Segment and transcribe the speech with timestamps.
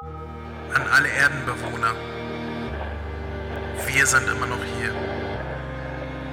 [0.00, 1.92] An alle Erdenbewohner.
[3.84, 4.92] Wir sind immer noch hier.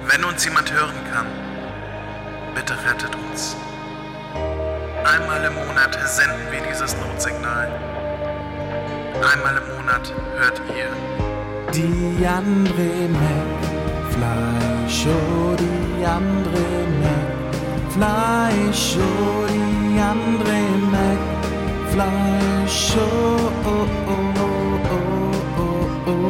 [0.06, 1.26] Wenn uns jemand hören kann,
[2.54, 3.56] bitte rettet uns.
[5.04, 7.68] Einmal im Monat senden wir dieses Notsignal.
[9.32, 10.90] Einmal im Monat hört ihr.
[11.74, 21.35] Die Andre McFly Show, die Andre McFly Show, die Andre McFly
[21.96, 23.00] Show.
[23.64, 24.92] Oh, oh, oh,
[25.56, 26.20] oh, oh.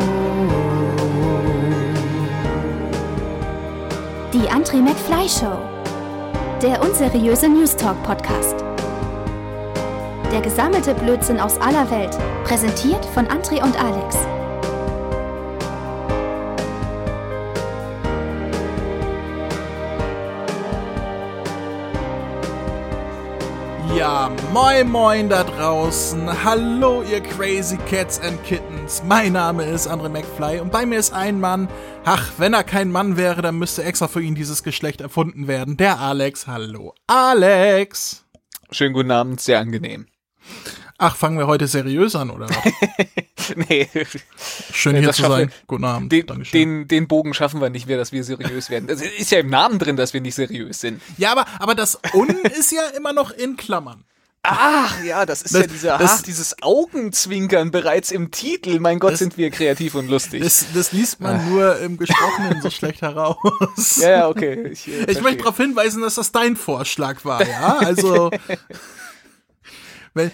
[4.33, 5.59] Die André McFly Show.
[6.63, 8.55] Der unseriöse News Talk Podcast.
[10.31, 12.17] Der gesammelte Blödsinn aus aller Welt.
[12.45, 14.17] Präsentiert von André und Alex.
[24.07, 26.45] Ja, moin moin da draußen.
[26.45, 29.03] Hallo ihr crazy cats and kittens.
[29.05, 31.69] Mein Name ist Andre McFly und bei mir ist ein Mann.
[32.05, 35.77] Ach, wenn er kein Mann wäre, dann müsste extra für ihn dieses Geschlecht erfunden werden.
[35.77, 36.47] Der Alex.
[36.47, 36.95] Hallo.
[37.09, 38.25] Alex.
[38.71, 40.07] Schönen guten Abend, sehr angenehm.
[40.99, 43.57] Ach, fangen wir heute seriös an, oder was?
[43.69, 43.87] nee.
[44.73, 45.49] Schön Nee, hier das zu sein.
[45.49, 46.11] wir- Guten Abend.
[46.11, 46.59] Den, Dankeschön.
[46.59, 48.89] den, den Bogen schaffen wir nicht mehr, dass wir seriös werden.
[48.89, 51.03] Es ist ja im Namen drin, dass wir nicht seriös sind.
[51.19, 54.05] ja, aber, aber das Un ist ja immer noch in Klammern.
[54.49, 58.79] Ach ja, das ist Das- ja dieser, das- ach, dieses Augenzwinkern bereits im Titel.
[58.81, 60.43] Mein Gott, Das- sind wir kreativ und lustig.
[60.43, 63.37] Das, das liest man nur im Gesprochenen so schlecht heraus.
[64.01, 64.69] ja, okay.
[64.69, 67.77] Ich, äh, Ich möchte darauf hinweisen, dass das dein Vorschlag war, ja?
[67.81, 68.31] Also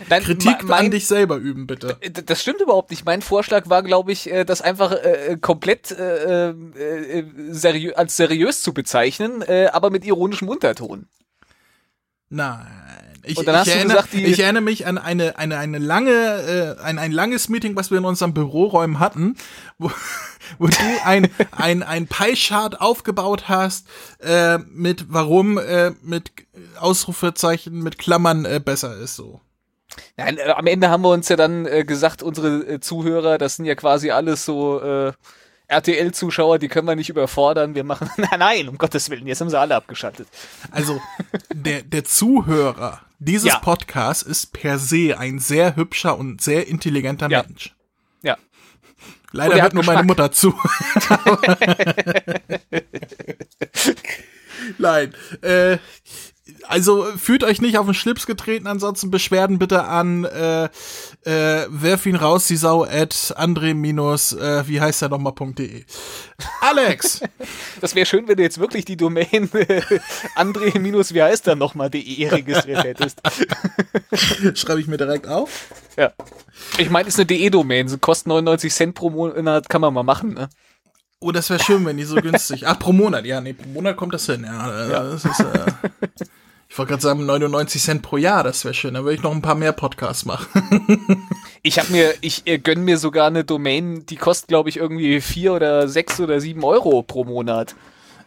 [0.08, 1.96] Nein, Kritik mein- an dich selber üben, bitte.
[2.00, 3.04] Äh, Das stimmt überhaupt nicht.
[3.04, 8.62] Mein Vorschlag war, glaube ich, äh, das einfach äh, komplett äh, äh, seriö als seriös
[8.62, 11.06] zu bezeichnen, äh, aber mit ironischem Unterton.
[12.28, 12.66] Nein.
[13.24, 16.82] Ich, Und dann ich, erinnere, gesagt, ich erinnere mich an eine, eine, eine lange, äh,
[16.82, 19.36] ein, ein langes Meeting, was wir in unseren Büroräumen hatten,
[19.78, 19.92] wo,
[20.58, 23.86] wo du ein, ein, ein Pie-Chart aufgebaut hast,
[24.18, 26.32] äh, mit warum äh, mit
[26.80, 29.40] Ausrufezeichen mit Klammern äh, besser ist so.
[30.16, 33.56] Nein, äh, am Ende haben wir uns ja dann äh, gesagt, unsere äh, Zuhörer, das
[33.56, 35.12] sind ja quasi alles so äh,
[35.68, 37.74] RTL-Zuschauer, die können wir nicht überfordern.
[37.74, 40.28] Wir machen, nein, nein, um Gottes Willen, jetzt haben sie alle abgeschaltet.
[40.70, 41.00] Also
[41.52, 43.58] der, der Zuhörer dieses Ja.
[43.58, 47.42] Podcasts ist per se ein sehr hübscher und sehr intelligenter Ja.
[47.42, 47.74] Mensch.
[48.22, 48.36] Ja.
[49.30, 50.28] Leider er hört nur meine Geschmack.
[50.28, 50.54] Mutter zu.
[54.78, 55.14] Nein.
[55.42, 55.78] Äh,
[56.66, 60.64] also fühlt euch nicht auf den Schlips getreten, ansonsten Beschwerden bitte an äh,
[61.24, 65.84] äh, werf ihn raus, die Sau at andre minus, äh, wie heißt der nochmal.de.
[66.60, 67.20] Alex!
[67.80, 69.82] Das wäre schön, wenn du jetzt wirklich die Domain äh,
[70.36, 73.20] André minus, wie heißt der nochmal, de registriert hättest.
[74.54, 75.66] Schreibe ich mir direkt auf.
[75.96, 76.12] Ja.
[76.78, 80.34] Ich meine, ist eine DE-Domain, so kostet 99 Cent pro Monat, kann man mal machen,
[80.34, 80.48] ne?
[81.18, 82.66] Oh, das wäre schön, wenn die so günstig.
[82.66, 84.86] Ach, pro Monat, ja, nee, pro Monat kommt das hin, ja.
[84.86, 85.02] äh, Ja.
[85.04, 85.66] Das ist, äh,
[86.72, 88.94] ich wollte gerade sagen, 99 Cent pro Jahr, das wäre schön.
[88.94, 91.28] Dann würde ich noch ein paar mehr Podcasts machen.
[91.64, 95.20] Ich habe mir, ich äh, gönn mir sogar eine Domain, die kostet, glaube ich, irgendwie
[95.20, 97.76] vier oder sechs oder sieben Euro pro Monat.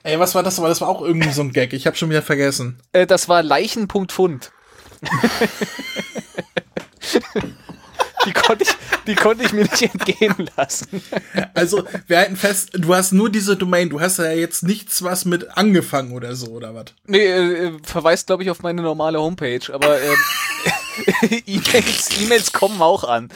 [0.03, 0.57] Ey, was war das?
[0.57, 1.73] Aber das war auch irgendwie so ein Gag.
[1.73, 2.79] Ich habe schon wieder vergessen.
[2.93, 4.53] Äh, das war Leichen.fund.
[8.25, 8.69] die konnte ich,
[9.07, 11.01] die konnte ich mir nicht entgehen lassen.
[11.53, 13.89] Also, wir halten fest, du hast nur diese Domain.
[13.89, 16.85] Du hast ja jetzt nichts was mit angefangen oder so, oder was?
[17.05, 20.17] Nee, äh, verweist, glaube ich, auf meine normale Homepage, aber ähm,
[21.45, 23.29] E-Mails, E-Mails kommen auch an.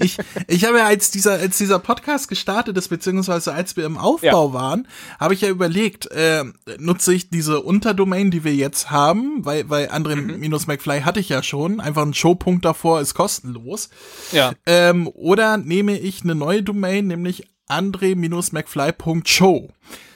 [0.00, 3.98] Ich, ich habe ja, als dieser, als dieser Podcast gestartet ist, beziehungsweise als wir im
[3.98, 4.86] Aufbau waren,
[5.18, 6.44] habe ich ja überlegt, äh,
[6.78, 11.28] nutze ich diese Unterdomain, die wir jetzt haben, weil, weil Andre minus McFly hatte ich
[11.28, 13.90] ja schon, einfach ein Showpunkt davor ist kostenlos.
[14.32, 14.52] Ja.
[14.66, 19.68] Ähm, oder nehme ich eine neue Domain, nämlich andre-mcfly.show.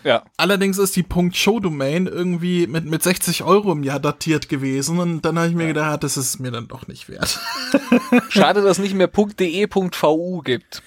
[0.04, 0.25] Ja.
[0.37, 5.38] Allerdings ist die .show-Domain irgendwie mit, mit 60 Euro im Jahr datiert gewesen und dann
[5.38, 7.41] habe ich mir gedacht, das ist mir dann doch nicht wert.
[8.28, 10.82] Schade, dass es nicht mehr .de.vu gibt.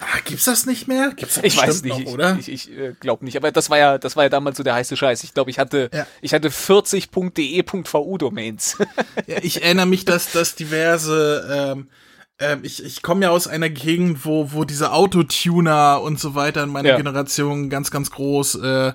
[0.00, 1.12] Ah, gibt's das nicht mehr?
[1.16, 2.36] Gibt's das Ich weiß nicht, noch, oder?
[2.38, 3.36] ich, ich, ich äh, glaube nicht.
[3.36, 5.24] Aber das war ja, das war ja damals so der heiße Scheiß.
[5.24, 6.06] Ich glaube, ich hatte, Ja.
[6.20, 8.76] ich hatte 40.de.vu Domains.
[9.26, 11.88] Ja, ich erinnere mich, dass, dass diverse, ähm,
[12.40, 16.62] ähm, ich, ich komme ja aus einer Gegend, wo, wo diese Autotuner und so weiter
[16.64, 16.96] in meiner Ja.
[16.96, 18.92] Generation ganz, ganz groß äh,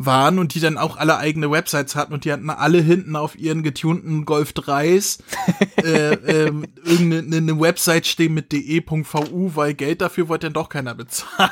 [0.00, 3.36] waren und die dann auch alle eigene Websites hatten und die hatten alle hinten auf
[3.36, 5.18] ihren getunten Golf 3s
[5.84, 10.94] äh, ähm, irgendeine eine Website stehen mit de.vu, weil Geld dafür wollte dann doch keiner
[10.94, 11.50] bezahlen.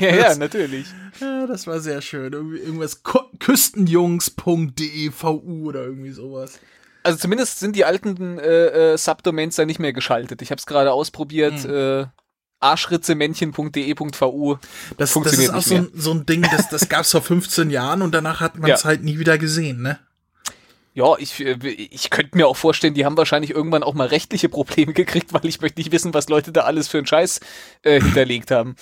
[0.00, 0.86] ja, ja, Das- natürlich.
[1.20, 2.32] ja, das war sehr schön.
[2.32, 3.00] Irgendwie, irgendwas
[3.38, 6.58] küstenjungs.devu oder irgendwie sowas.
[7.08, 10.42] Also zumindest sind die alten äh, äh, Subdomains da nicht mehr geschaltet.
[10.42, 11.64] Ich habe es gerade ausprobiert.
[11.64, 12.02] Hm.
[12.02, 12.06] Äh,
[12.60, 14.56] arschritzemännchen.de.vu.
[14.96, 18.02] Das, das ist auch so ein, so ein Ding, das, das gab's vor 15 Jahren
[18.02, 18.88] und danach hat man es Ja.
[18.88, 19.98] halt nie wieder gesehen, ne?
[20.94, 24.48] Ja, ich, äh, ich könnte mir auch vorstellen, die haben wahrscheinlich irgendwann auch mal rechtliche
[24.48, 27.38] Probleme gekriegt, weil ich möchte nicht wissen, was Leute da alles für einen Scheiß
[27.82, 28.74] äh, hinterlegt haben.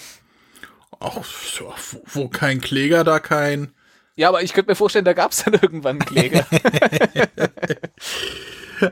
[0.99, 3.73] Auch so, wo, wo kein Kläger, da kein.
[4.17, 6.47] Ja, aber ich könnte mir vorstellen, da gab es dann irgendwann einen Kläger.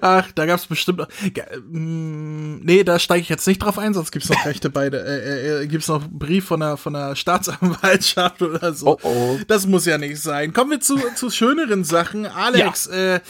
[0.00, 1.08] Ach, da gab's bestimmt noch.
[1.32, 4.98] Ge- mm, Nee, da steige ich jetzt nicht drauf ein, sonst gibt's noch Rechte beide.
[5.04, 8.98] Äh, äh, gibt's noch einen Brief von der, von der Staatsanwaltschaft oder so.
[9.02, 9.38] Oh, oh.
[9.46, 10.54] Das muss ja nicht sein.
[10.54, 12.24] Kommen wir zu, zu schöneren Sachen.
[12.26, 13.20] Alex, äh,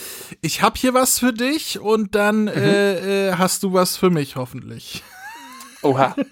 [0.42, 4.36] ich hab hier was für dich und dann äh, äh, hast du was für mich
[4.36, 5.02] hoffentlich.
[5.82, 6.14] Oha.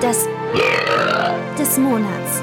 [0.00, 0.26] Das
[1.58, 2.42] des Monats.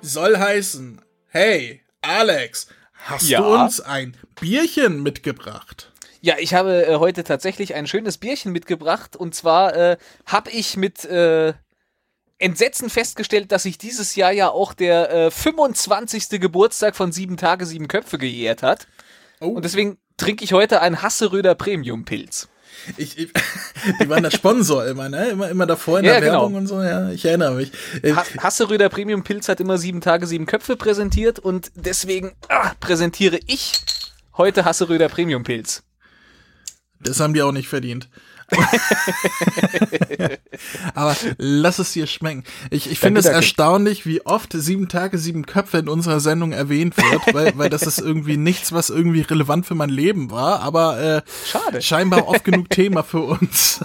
[0.00, 3.40] Soll heißen, hey, Alex, hast Ja?
[3.40, 5.92] du uns ein Bierchen mitgebracht?
[6.20, 9.96] Ja, ich habe äh, heute tatsächlich ein schönes Bierchen mitgebracht und zwar äh,
[10.26, 11.52] habe ich mit äh,
[12.38, 16.40] Entsetzen festgestellt, dass sich dieses Jahr ja auch der äh, 25.
[16.40, 18.88] Geburtstag von Sieben Tage, Sieben Köpfe gejährt hat.
[19.40, 19.48] Oh.
[19.48, 22.48] Und deswegen trinke ich heute einen Hasseröder Premium Pilz.
[22.96, 23.32] Ich, ich,
[24.00, 25.28] die waren der Sponsor immer, ne?
[25.30, 26.42] Immer, immer davor in Ja, der genau.
[26.42, 27.70] Werbung und so, ja, ich erinnere mich.
[28.02, 32.72] Äh, Ha Hasseröder Premium Pilz hat immer Sieben Tage, Sieben Köpfe präsentiert und deswegen ah,
[32.80, 33.80] präsentiere ich
[34.36, 35.82] heute Hasseröder Premium Pilz.
[37.00, 38.08] Das haben die auch nicht verdient.
[40.94, 42.44] Aber lass es dir schmecken.
[42.70, 46.96] Ich, ich finde es erstaunlich, wie oft sieben Tage, sieben Köpfe in unserer Sendung erwähnt
[46.96, 51.00] wird, weil, weil das ist irgendwie nichts, was irgendwie relevant für mein Leben war, aber
[51.00, 51.82] äh, Schade.
[51.82, 53.80] scheinbar oft genug Thema für uns.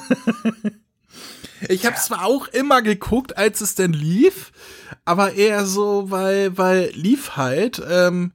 [1.70, 4.52] Ich habe zwar auch immer geguckt, als es denn lief,
[5.06, 7.82] aber eher so, weil, weil lief halt.
[7.90, 8.32] Ähm,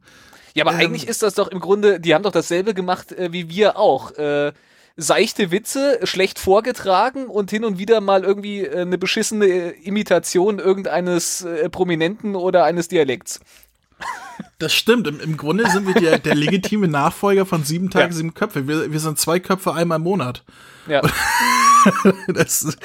[0.54, 3.32] Ja, aber Ähm, eigentlich ist das doch im Grunde, die haben doch dasselbe gemacht äh,
[3.32, 4.12] wie wir auch.
[4.12, 4.52] Äh,
[5.00, 10.58] seichte Witze, schlecht vorgetragen und hin und wieder mal irgendwie äh, eine beschissene äh, Imitation
[10.58, 13.40] irgendeines äh, Prominenten oder eines Dialekts.
[14.58, 15.06] Das stimmt.
[15.06, 18.12] Im, im Grunde sind wir der, der legitime Nachfolger von sieben Tage, Ja.
[18.12, 18.66] sieben Köpfe.
[18.66, 20.44] Wir, wir sind zwei Köpfe einmal im Monat.
[20.88, 21.00] Ja,
[22.28, 22.76] Das,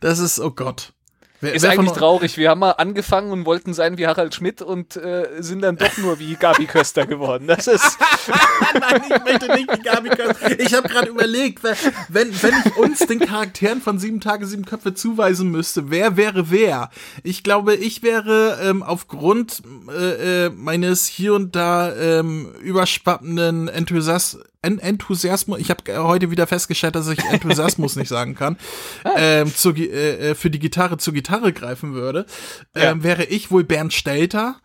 [0.00, 0.92] das ist, oh Gott.
[1.40, 2.36] Wer, ist wer eigentlich traurig.
[2.36, 5.96] Wir haben mal angefangen und wollten sein wie Harald Schmidt und äh, sind dann doch
[5.98, 7.46] nur wie Gabi Köster geworden.
[7.46, 7.96] Das ist,
[8.74, 10.58] Nein, ich möchte nicht wie Gabi Köster.
[10.58, 14.94] Ich habe gerade überlegt, wenn, wenn ich uns den Charakteren von sieben Tage, sieben Köpfe
[14.94, 16.90] zuweisen müsste, wer wäre wer?
[17.22, 24.38] Ich glaube, ich wäre ähm, aufgrund äh, äh, meines hier und da ähm, überschwappenden Enthusias
[24.57, 28.56] En Enthusiasmus, ich habe heute wieder festgestellt, dass ich Enthusiasmus nicht sagen kann,
[29.16, 32.26] ähm, zur, Gi- äh, äh, für die Gitarre zur Gitarre greifen würde,
[32.74, 34.56] ähm, wäre ich wohl Bernd Stelter.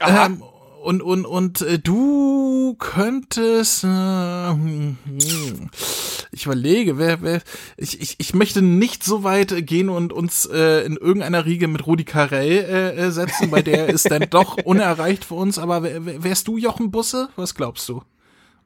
[0.00, 0.26] Aha.
[0.26, 0.42] Ähm,
[0.82, 4.50] und und und äh, du könntest äh,
[6.30, 7.40] ich überlege wer wer
[7.78, 11.86] ich, ich ich möchte nicht so weit gehen und uns äh, in irgendeiner Riege mit
[11.86, 16.48] Rudi Carell äh, äh, setzen weil der ist dann doch unerreicht für uns aber wärst
[16.48, 18.02] du Jochen Busse was glaubst du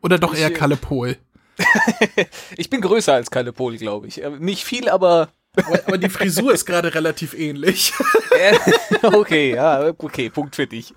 [0.02, 1.16] oder doch eher Ich, äh, Kalle Pohl
[2.56, 4.22] ich bin größer als Kalle Pohl, glaube ich.
[4.22, 7.92] Äh, Nicht viel, aber aber, aber die Frisur ist gerade relativ ähnlich
[8.38, 8.56] äh,
[9.02, 10.94] okay, ja, okay, Punkt für dich.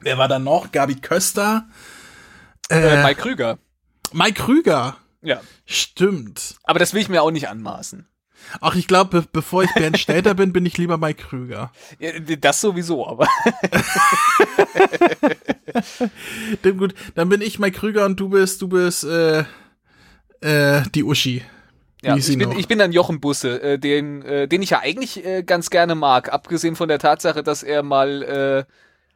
[0.00, 1.68] wer war da noch Gabi Köster
[2.68, 3.58] Äh, Mike Krüger.
[4.12, 8.08] Mike Krüger Ja, stimmt aber das will ich mir auch nicht anmaßen.
[8.60, 11.72] Ach, ich glaube, be bevor ich Bernd Stelter bin, bin ich lieber Mike Krüger.
[11.98, 13.26] Ja, Das sowieso, aber
[16.62, 19.44] Dann gut, dann bin ich Mike Krüger und du bist, du bist äh,
[20.40, 21.42] äh, die Uschi.
[22.02, 22.58] Ja, ich, bin, noch?
[22.58, 25.94] ich bin dann Jochen Busse, äh, den, äh, den ich ja eigentlich äh, ganz gerne
[25.94, 28.64] mag, abgesehen von der Tatsache, dass er mal äh,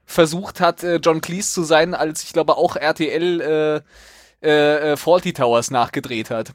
[0.07, 3.81] versucht hat, äh, John Cleese zu sein, als ich glaube auch RTL äh,
[4.43, 6.55] äh, äh, Faulty Towers nachgedreht hat.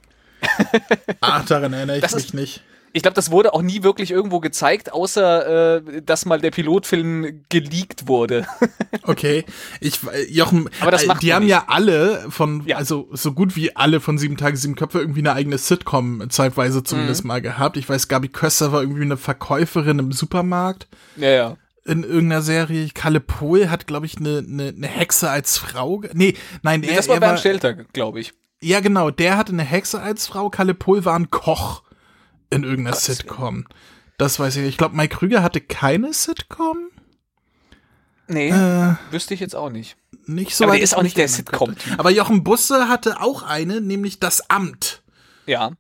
[1.22, 2.64] Ach, daran erinnere ich Das mich ist- nicht.
[2.96, 7.44] Ich glaube, das wurde auch nie wirklich irgendwo gezeigt, außer äh, dass mal der Pilotfilm
[7.50, 8.46] geleakt wurde.
[9.06, 9.44] Okay.
[9.82, 11.50] Ich, Jochen, Aber das äh, macht die haben nicht.
[11.52, 12.78] ja alle von, Ja.
[12.78, 16.84] also so gut wie alle von Sieben Tage, Sieben Köpfe irgendwie eine eigene Sitcom zeitweise
[16.84, 17.28] zumindest Mhm.
[17.30, 17.76] mal gehabt.
[17.76, 20.88] Ich weiß, Gabi Köster war irgendwie eine Verkäuferin im Supermarkt.
[21.18, 21.58] ja, ja.
[21.86, 22.88] in irgendeiner Serie.
[22.94, 26.02] Kalle Pohl hat, glaube ich, eine ne, ne Hexe als Frau.
[26.14, 28.32] Nee, nein, Nee, er, das war er Bernd Stelter, glaube ich.
[28.64, 30.50] Ja, genau, der hatte eine Hexe als Frau.
[30.50, 31.84] Kalle Pohl war ein Koch
[32.50, 33.66] in irgendeiner Gottes Sitcom.
[34.18, 34.66] Das weiß ich.
[34.68, 36.78] Ich glaube, Mike Krüger hatte keine Sitcom.
[38.28, 39.98] Nee, Äh, wüsste ich jetzt auch nicht.
[40.26, 41.36] nicht so Aber weit der ist auch nicht der könnte.
[41.38, 42.00] Sitcom-Typ.
[42.00, 45.04] Aber Jochen Busse hatte auch eine, nämlich das Amt.
[45.46, 45.72] Ja,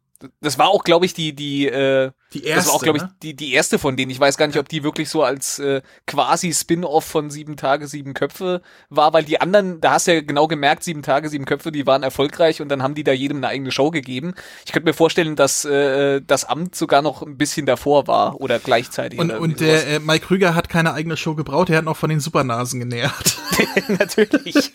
[0.42, 3.15] Das war auch, glaube ich, die, die, äh, Die das war auch, glaube ich, ne?
[3.22, 4.12] die, die erste von denen.
[4.12, 7.88] Ich weiß gar nicht, ob die wirklich so als äh, quasi Spin-off von Sieben Tage,
[7.88, 11.46] Sieben Köpfe war, weil die anderen, da hast du ja genau gemerkt, Sieben Tage, Sieben
[11.46, 14.34] Köpfe, die waren erfolgreich und dann haben die da jedem eine eigene Show gegeben.
[14.65, 18.60] Ich könnte mir vorstellen, dass äh, das Amt sogar noch ein bisschen davor war oder
[18.60, 19.20] gleichzeitig.
[19.20, 21.98] Und, oder und der äh, Mike Krüger hat keine eigene Show gebraut, er hat noch
[21.98, 23.38] von den Supernasen genährt.
[23.88, 24.72] natürlich.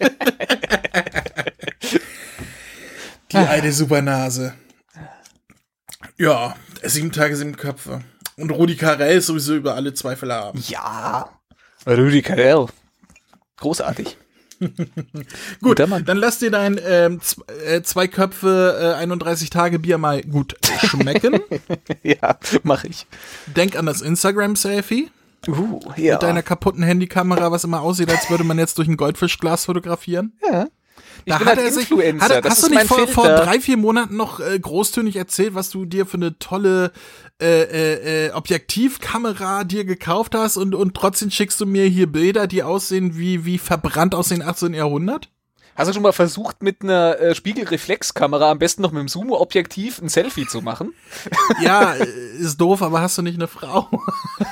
[3.33, 4.55] Die alte Supernase.
[6.19, 8.01] Ja, sieben Tage, sieben Köpfe.
[8.37, 10.63] Und Rudi Carell ist sowieso über alle Zweifel haben.
[10.69, 11.29] ja.
[11.87, 12.67] Rudi Carell.
[13.57, 14.17] Großartig.
[15.63, 17.21] Gut, dann lass dir dein ähm,
[17.65, 21.41] äh, zwei Köpfe, äh, 31 Tage Bier mal gut schmecken.
[22.03, 23.07] ja, mache ich.
[23.47, 25.11] Denk an das Instagram-Selfie
[25.47, 26.15] Uh, ja.
[26.15, 30.33] mit deiner kaputten Handykamera, was immer aussieht, als würde man jetzt durch ein Goldfischglas fotografieren.
[30.45, 30.67] ja.
[31.25, 32.37] Ich Da bin hat halt er sich, Influencer.
[32.37, 35.71] hat, das hast du nicht vor, vor drei, vier Monaten noch äh, großtönig erzählt, was
[35.71, 36.93] du dir für eine tolle
[37.41, 42.47] äh, äh, äh, Objektivkamera dir gekauft hast und, und trotzdem schickst du mir hier Bilder,
[42.47, 44.75] die aussehen wie, wie verbrannt aus dem 18.
[44.75, 45.31] Jahrhundert?
[45.77, 50.01] Hast du schon mal versucht, mit einer äh, Spiegelreflexkamera, am besten noch mit dem Zoom-Objektiv,
[50.03, 50.93] ein Selfie zu machen?
[51.63, 52.05] Ja, äh,
[52.39, 53.89] ist doof, aber hast du nicht eine Frau?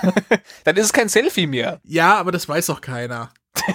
[0.64, 1.80] Dann ist es kein Selfie mehr.
[1.82, 3.30] ja, aber das weiß doch keiner.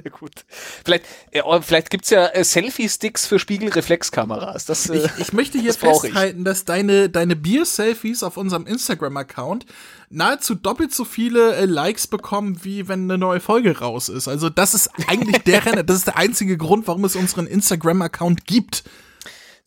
[0.04, 0.44] Na gut.
[0.84, 4.64] Vielleicht, äh, oh, vielleicht gibt's ja äh, Selfie-Sticks für Spiegelreflexkameras.
[4.66, 6.10] Das, äh, Ich, ich möchte hier das brauch ich.
[6.12, 9.66] festhalten, dass deine, deine Bier-Selfies auf unserem Instagram-Account
[10.10, 14.28] nahezu doppelt so viele äh, Likes bekommen, wie wenn eine neue Folge raus ist.
[14.28, 18.46] Also das ist eigentlich der Renner, das ist der einzige Grund, warum es unseren Instagram-Account
[18.46, 18.84] gibt.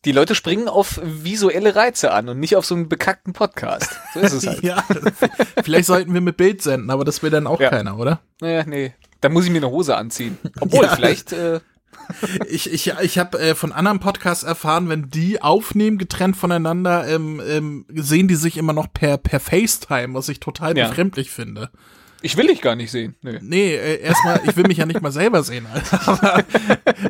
[0.04, 3.90] die Leute springen auf visuelle Reize an und nicht auf so einen bekackten Podcast.
[4.14, 4.62] So ist es halt.
[4.64, 4.84] Ja,
[5.62, 7.70] vielleicht sollten wir mit Bild senden, aber das will dann auch Ja.
[7.70, 8.20] keiner, oder?
[8.40, 8.94] Naja, nee.
[9.22, 10.36] Da muss ich mir eine Hose anziehen.
[10.60, 10.94] Obwohl, Ja.
[10.94, 11.60] vielleicht, äh,
[12.48, 17.40] Ich, ich, ich habe äh, von anderen Podcasts erfahren, wenn die aufnehmen, getrennt voneinander, ähm,
[17.46, 20.88] ähm, sehen die sich immer noch per, per FaceTime, was ich total Ja.
[20.88, 21.70] befremdlich finde.
[22.22, 23.14] Ich will dich gar nicht sehen.
[23.22, 23.38] Nö.
[23.42, 26.08] Nee, äh, erstmal, ich will mich ja nicht mal selber sehen, Alter.
[26.08, 26.44] Aber,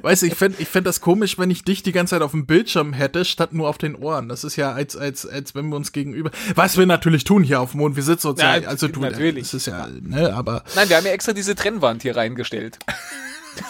[0.02, 2.32] weißt du, ich fänd, ich fänd das komisch, wenn ich dich die ganze Zeit auf
[2.32, 4.28] dem Bildschirm hätte, statt nur auf den Ohren.
[4.28, 6.30] Das ist ja, als, als, als wenn wir uns gegenüber.
[6.54, 9.44] Was wir natürlich tun hier auf dem Mond, wir sitzen uns ja, also du, natürlich.
[9.44, 12.78] Das ist ja, ne, aber Nein, wir haben ja extra diese Trennwand hier reingestellt.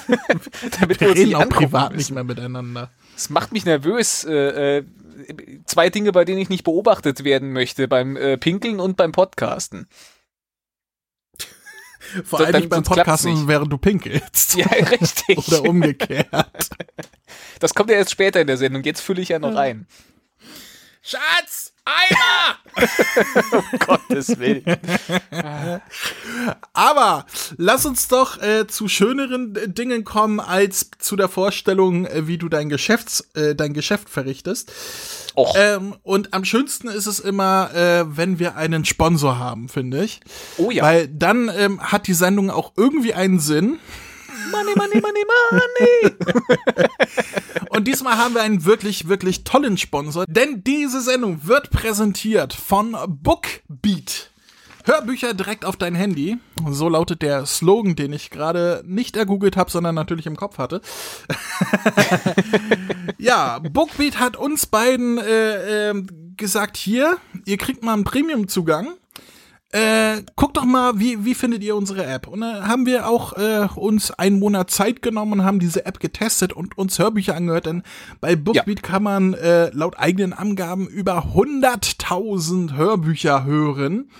[0.80, 1.96] Damit wir uns reden auch privat müssen.
[1.96, 2.90] nicht mehr miteinander.
[3.16, 4.24] Es macht mich nervös.
[4.24, 4.84] Äh, äh,
[5.66, 9.86] zwei Dinge, bei denen ich nicht beobachtet werden möchte, beim äh, Pinkeln und beim Podcasten.
[12.24, 14.54] Vor allem nicht beim Podcasten, während du pinkelst.
[14.54, 15.38] Ja, richtig.
[15.48, 16.28] Oder umgekehrt.
[17.60, 18.82] Das kommt ja erst später in der Sendung.
[18.82, 19.86] Jetzt fülle ich ja noch rein.
[21.02, 21.71] Schatz!
[21.84, 22.58] Eimer!
[23.86, 24.64] Gottes Willen.
[26.72, 32.26] Aber lass uns doch äh, zu schöneren äh, Dingen kommen als zu der Vorstellung, äh,
[32.26, 34.72] wie du dein Geschäfts, äh, dein Geschäft verrichtest.
[35.34, 40.04] Och, Ähm, und am schönsten ist es immer, äh, wenn wir einen Sponsor haben, finde
[40.04, 40.20] ich.
[40.58, 40.84] oh ja.
[40.84, 43.78] Weil dann ähm, hat die Sendung auch irgendwie einen Sinn.
[44.50, 46.86] Money, money, money, money.
[47.70, 52.96] Und diesmal haben wir einen wirklich, wirklich tollen Sponsor, denn diese Sendung wird präsentiert von
[53.08, 54.30] Bookbeat.
[54.84, 56.38] Hörbücher direkt auf dein Handy.
[56.68, 60.80] So lautet der Slogan, den ich gerade nicht ergoogelt habe, sondern natürlich im Kopf hatte.
[63.18, 68.94] ja, Bookbeat hat uns beiden äh, ähm, gesagt, hier, ihr kriegt mal einen Premium-Zugang.
[69.72, 72.28] Äh, guckt doch mal, wie, wie findet ihr unsere App?
[72.28, 75.98] Und dann haben wir auch äh, uns einen Monat Zeit genommen und haben diese App
[75.98, 77.82] getestet und uns Hörbücher angehört, denn
[78.20, 84.10] bei Bookbeat kann man äh, laut eigenen Angaben über 100.000 Hörbücher hören.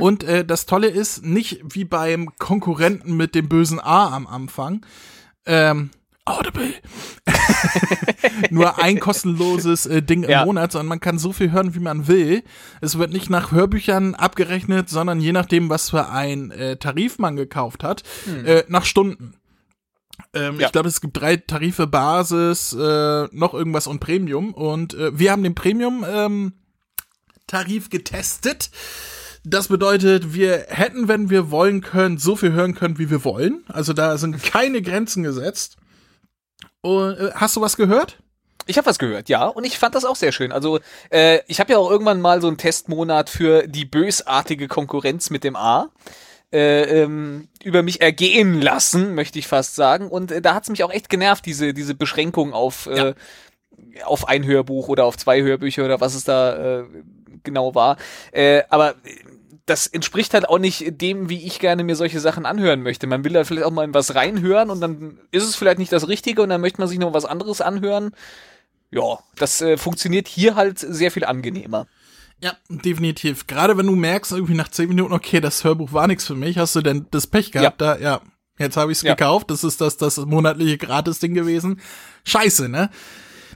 [0.00, 4.84] Und äh, das Tolle ist, nicht wie beim Konkurrenten mit dem bösen A am Anfang,
[5.46, 5.90] ähm,
[6.26, 6.74] Audible.
[8.50, 10.40] Nur ein kostenloses äh, Ding Ja.
[10.42, 12.42] im Monat, sondern man kann so viel hören, wie man will.
[12.80, 17.36] Es wird nicht nach Hörbüchern abgerechnet, sondern je nachdem, was für ein äh, Tarif man
[17.36, 18.02] gekauft hat,
[18.44, 19.34] äh, nach Stunden.
[20.34, 20.66] Ähm, Ja.
[20.66, 24.52] Ich glaube, es gibt drei Tarife, Basis, äh, noch irgendwas und Premium.
[24.52, 26.52] Und äh, wir haben den Premium ähm,
[27.46, 28.70] Tarif getestet.
[29.44, 33.62] Das bedeutet, wir hätten, wenn wir wollen können, so viel hören können, wie wir wollen.
[33.68, 35.76] Also da sind keine Grenzen gesetzt.
[36.86, 38.18] Und, äh, hast du was gehört?
[38.68, 40.50] Ich habe was gehört, ja, und ich fand das auch sehr schön.
[40.50, 45.30] Also, äh, ich habe ja auch irgendwann mal so einen Testmonat für die bösartige Konkurrenz
[45.30, 45.88] mit dem A
[46.52, 50.08] äh, ähm, über mich ergehen lassen, möchte ich fast sagen.
[50.08, 53.14] Und äh, da hat's mich auch echt genervt, diese, diese Beschränkung auf, äh,
[54.04, 56.84] auf ein Hörbuch oder auf zwei Hörbücher oder was es da äh,
[57.44, 57.96] genau war.
[58.32, 58.94] Äh, aber
[59.66, 63.08] das entspricht halt auch nicht dem, wie ich gerne mir solche Sachen anhören möchte.
[63.08, 65.92] Man will da vielleicht auch mal in was reinhören und dann ist es vielleicht nicht
[65.92, 68.12] das Richtige und dann möchte man sich noch was anderes anhören.
[68.90, 71.86] ja, das äh, funktioniert hier halt sehr viel angenehmer.
[72.40, 73.46] Ja, definitiv.
[73.46, 76.58] Gerade wenn du merkst, irgendwie nach zehn Minuten, okay, das Hörbuch war nichts für mich,
[76.58, 77.94] hast du denn das Pech gehabt, ja.
[77.94, 78.20] da, ja,
[78.58, 79.14] jetzt habe ich es ja.
[79.14, 81.80] gekauft, das ist das, das monatliche Gratis-Ding gewesen.
[82.24, 82.90] Scheiße, ne?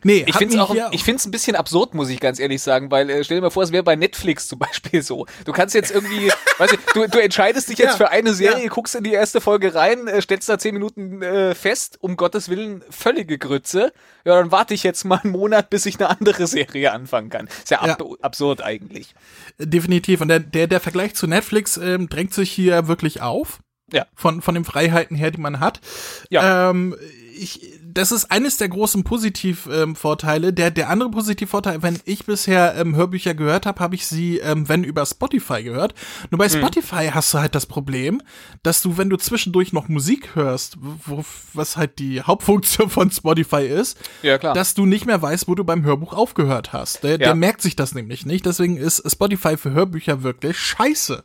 [0.03, 2.63] Nee, ich finde es auch, ich finde es ein bisschen absurd, muss ich ganz ehrlich
[2.63, 5.27] sagen, weil äh, stell dir mal vor, es wäre bei Netflix zum Beispiel so.
[5.45, 8.65] Du kannst jetzt irgendwie, weißt du, du, du entscheidest dich jetzt ja, für eine Serie,
[8.65, 8.69] ja.
[8.69, 12.49] guckst in die erste Folge rein, äh, stellst da zehn Minuten äh, fest, um Gottes
[12.49, 13.93] Willen völlige Grütze.
[14.25, 17.47] Ja, dann warte ich jetzt mal einen Monat, bis ich eine andere Serie anfangen kann.
[17.47, 19.15] Ist ja, ab absurd eigentlich.
[19.59, 20.21] Definitiv.
[20.21, 23.61] Und der, der, der Vergleich zu Netflix ähm, drängt sich hier wirklich auf.
[23.93, 24.07] Ja.
[24.15, 25.81] Von, von den Freiheiten her, die man hat.
[26.29, 26.71] Ja.
[26.71, 26.95] Ähm,
[27.41, 30.49] ich, das ist eines der großen Positivvorteile.
[30.49, 34.39] Ähm, der, der andere Positivvorteil, wenn ich bisher ähm, Hörbücher gehört habe, habe ich sie,
[34.39, 35.95] ähm, wenn über Spotify gehört.
[36.31, 36.59] Nur bei mhm.
[36.59, 38.21] Spotify hast du halt das Problem,
[38.63, 43.67] dass du, wenn du zwischendurch noch Musik hörst, wo, was halt die Hauptfunktion von Spotify
[43.67, 44.55] ist, ja, klar.
[44.55, 47.03] dass du nicht mehr weißt, wo du beim Hörbuch aufgehört hast.
[47.05, 47.19] Der, ja.
[47.19, 48.45] der merkt sich das nämlich nicht.
[48.45, 51.25] Deswegen ist Spotify für Hörbücher wirklich scheiße.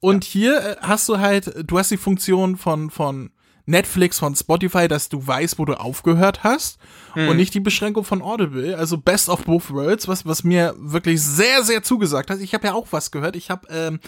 [0.00, 0.30] Und ja.
[0.30, 3.30] hier äh, hast du halt, du hast die Funktion von, von
[3.66, 6.78] Netflix, von Spotify, dass du weißt, wo du aufgehört hast
[7.14, 7.28] hm.
[7.28, 8.76] und nicht die Beschränkung von Audible.
[8.76, 12.40] Also Best of Both Worlds, was, was mir wirklich sehr, sehr zugesagt hat.
[12.40, 13.36] Ich habe ja auch was gehört.
[13.36, 14.00] Ich habe ähm,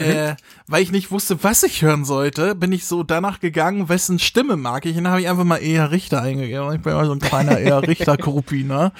[0.00, 0.06] Mhm.
[0.06, 0.36] Äh,
[0.66, 4.56] weil ich nicht wusste, was ich hören sollte, bin ich so danach gegangen, wessen Stimme
[4.56, 4.96] mag ich.
[4.96, 6.74] Und dann habe ich einfach mal eher Richter eingegeben.
[6.74, 8.92] Ich bin immer so ein kleiner eher Richter-Korrupi, ne?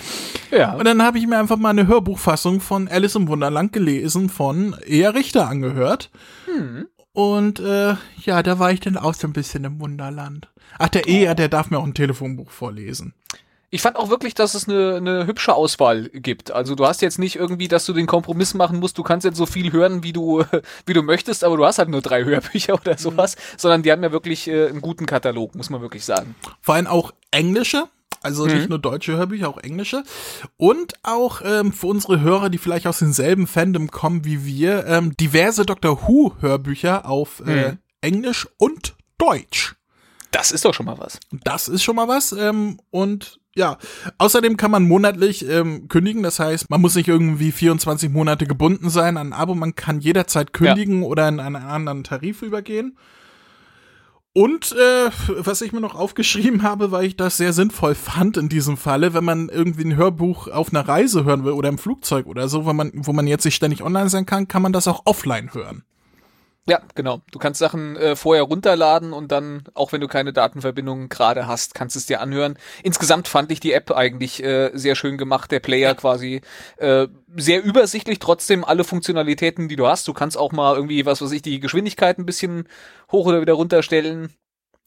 [0.53, 0.75] Ja.
[0.75, 4.77] Und dann habe ich mir einfach mal eine Hörbuchfassung von Alice im Wunderland gelesen von
[4.87, 6.11] eher Richter angehört.
[6.47, 6.87] Mhm.
[7.15, 7.95] Und äh,
[8.25, 10.49] ja, da war ich dann auch so ein bisschen im Wunderland.
[10.81, 13.15] Ach, der Eher, der darf mir auch ein Telefonbuch vorlesen.
[13.71, 16.51] Ich fand auch wirklich, dass es eine, eine hübsche Auswahl gibt.
[16.51, 19.37] Also du hast jetzt nicht irgendwie, dass du den Kompromiss machen musst, du kannst jetzt
[19.37, 20.45] so viel hören, wie du,
[20.87, 23.59] wie du möchtest, aber du hast halt nur drei Hörbücher oder sowas, mhm.
[23.59, 26.35] sondern die haben ja wirklich äh, einen guten Katalog, muss man wirklich sagen.
[26.61, 27.85] Vor allem auch englische,
[28.25, 28.55] also mhm.
[28.55, 30.03] nicht nur deutsche Hörbücher, auch englische.
[30.57, 35.17] Und auch ähm, für unsere Hörer, die vielleicht aus demselben Fandom kommen wie wir, ähm,
[35.17, 37.79] diverse Doctor Who Hörbücher auf äh, mhm.
[38.01, 39.75] Englisch und Deutsch.
[40.31, 41.21] Das ist doch schon mal was.
[41.45, 42.33] Das ist schon mal was.
[42.33, 43.79] Ähm, und ja,
[44.19, 46.23] außerdem kann man monatlich ähm, kündigen.
[46.23, 49.55] Das heißt, man muss nicht irgendwie 24 Monate gebunden sein an ein Abo.
[49.55, 51.09] Man kann jederzeit kündigen ja.
[51.09, 52.97] oder in einen anderen Tarif übergehen.
[54.37, 58.49] Und äh, was ich mir noch aufgeschrieben habe, weil ich das sehr sinnvoll fand in
[58.49, 62.27] diesem Falle, wenn man irgendwie ein Hörbuch auf einer Reise hören will oder im Flugzeug
[62.27, 64.89] oder so, wo man, wo man jetzt nicht ständig online sein kann, kann man das
[64.89, 65.85] auch offline hören.
[66.67, 67.21] Ja, genau.
[67.31, 71.75] Du kannst Sachen äh, vorher runterladen und dann, auch wenn du keine Datenverbindung gerade hast,
[71.75, 72.59] kannst es dir anhören.
[72.83, 75.95] Insgesamt fand ich die App eigentlich äh, sehr schön gemacht, der Player ja.
[75.95, 76.41] quasi
[76.79, 80.09] äh, sehr übersichtlich, trotzdem alle Funktionalitäten, die du hast.
[80.09, 82.67] Du kannst auch mal irgendwie, was weiß ich, die Geschwindigkeit ein bisschen
[83.13, 84.33] hoch oder wieder runterstellen.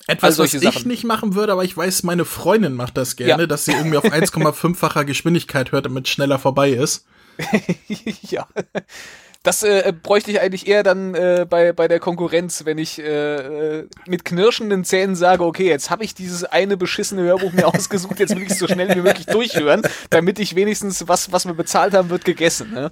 [0.08, 0.88] Etwas, was ich Sachen.
[0.88, 3.48] nicht machen würde, aber ich weiß, meine Freundin macht das gerne, ja.
[3.48, 7.06] dass sie irgendwie auf 1,5-facher Geschwindigkeit hört, damit schneller vorbei ist.
[8.22, 8.48] ja.
[9.48, 13.78] Das äh, bräuchte ich eigentlich eher dann äh, bei, bei der Konkurrenz, wenn ich äh,
[13.80, 18.20] äh mit knirschenden Zähnen sage, okay, jetzt habe ich dieses eine beschissene Hörbuch mir ausgesucht,
[18.20, 21.54] jetzt will ich es so schnell wie möglich durchhören, damit ich wenigstens was, was wir
[21.54, 22.74] bezahlt haben, wird gegessen.
[22.74, 22.92] Ne?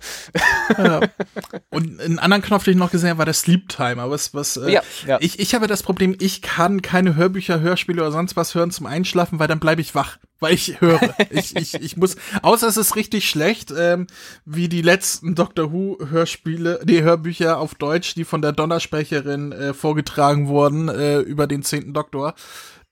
[0.77, 1.01] Ja.
[1.71, 4.09] Und einen anderen Knopf, den ich noch gesehen habe, war der Sleep Timer.
[4.09, 5.17] Was, was, äh, ja, ja.
[5.19, 8.85] Ich, ich habe das Problem, ich kann keine Hörbücher, Hörspiele oder sonst was hören zum
[8.85, 11.15] Einschlafen, weil dann bleibe ich wach weil ich höre.
[11.29, 14.07] ich, ich, ich muss, außer es ist richtig schlecht, ähm,
[14.45, 19.73] wie die letzten Doctor Who Hörspiele, die Hörbücher auf Deutsch, die von der Donnersprecherin äh,
[19.73, 22.35] vorgetragen wurden äh, über den zehnten Doktor.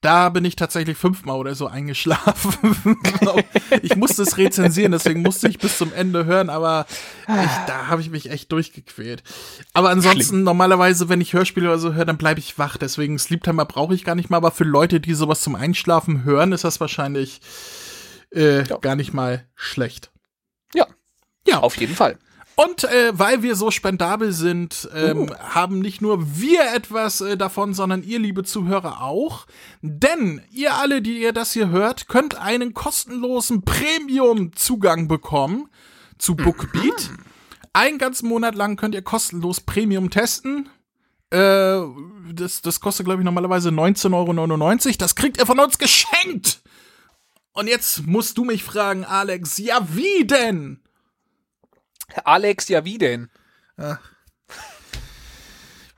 [0.04, 2.76] Da bin ich tatsächlich fünfmal oder so eingeschlafen.
[3.82, 6.86] ich musste es rezensieren, deswegen musste ich bis zum Ende hören, aber
[7.22, 9.24] ich, da habe ich mich echt durchgequält.
[9.72, 10.44] Aber ansonsten, Schlimm.
[10.44, 12.76] normalerweise, wenn ich Hörspiele oder so höre, dann bleibe ich wach.
[12.76, 16.26] Deswegen Sleep Timer brauche ich gar nicht mal, aber für Leute, die sowas zum Einschlafen
[16.26, 17.39] hören, ist das wahrscheinlich
[18.36, 18.78] äh, ja.
[18.80, 20.12] gar nicht mal schlecht.
[20.76, 20.86] Ja.
[21.48, 21.62] Ja.
[21.62, 22.18] Auf jeden Fall.
[22.56, 25.36] Und äh, weil wir so spendabel sind, ähm, uh.
[25.38, 29.48] haben nicht nur wir etwas äh, davon, sondern ihr, liebe Zuhörer, auch.
[29.82, 35.70] Denn ihr alle, die ihr das hier hört, könnt einen kostenlosen Premium-Zugang bekommen
[36.20, 37.10] zu Bookbeat.
[37.12, 37.18] Mhm.
[37.74, 40.70] Einen ganzen Monat lang könnt ihr kostenlos Premium testen.
[41.32, 41.82] Äh,
[42.32, 44.13] das, das kostet, glaube ich, normalerweise 19,99
[44.88, 44.98] Euro.
[45.00, 46.62] Das kriegt ihr von uns geschenkt.
[47.54, 50.83] Und jetzt musst du mich fragen, Alex, ja wie denn?
[52.23, 53.30] Alex, ja wie denn?
[53.78, 53.99] Ja.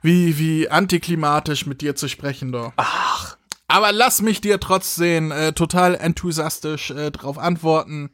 [0.02, 2.72] Wie, wie antiklimatisch mit dir zu sprechen, doch.
[2.76, 3.36] Ach.
[3.68, 8.10] Aber lass mich dir trotzdem äh, total enthusiastisch äh, drauf antworten.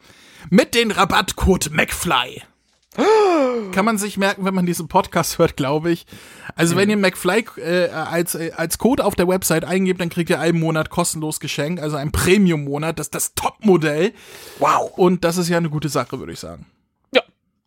[0.48, 2.42] Mit dem Rabattcode McFly.
[3.72, 6.06] Kann man sich merken, wenn man diesen Podcast hört, glaube ich.
[6.56, 10.30] Also, wenn ihr McFly äh, als, äh, als Code auf der Website eingebt, dann kriegt
[10.30, 12.98] ihr einen Monat kostenlos Geschenk, also ein Premium-Monat.
[12.98, 14.12] Das ist das Top-Modell.
[14.58, 14.92] Wow.
[14.96, 16.66] Und das ist ja eine gute Sache, würde ich sagen.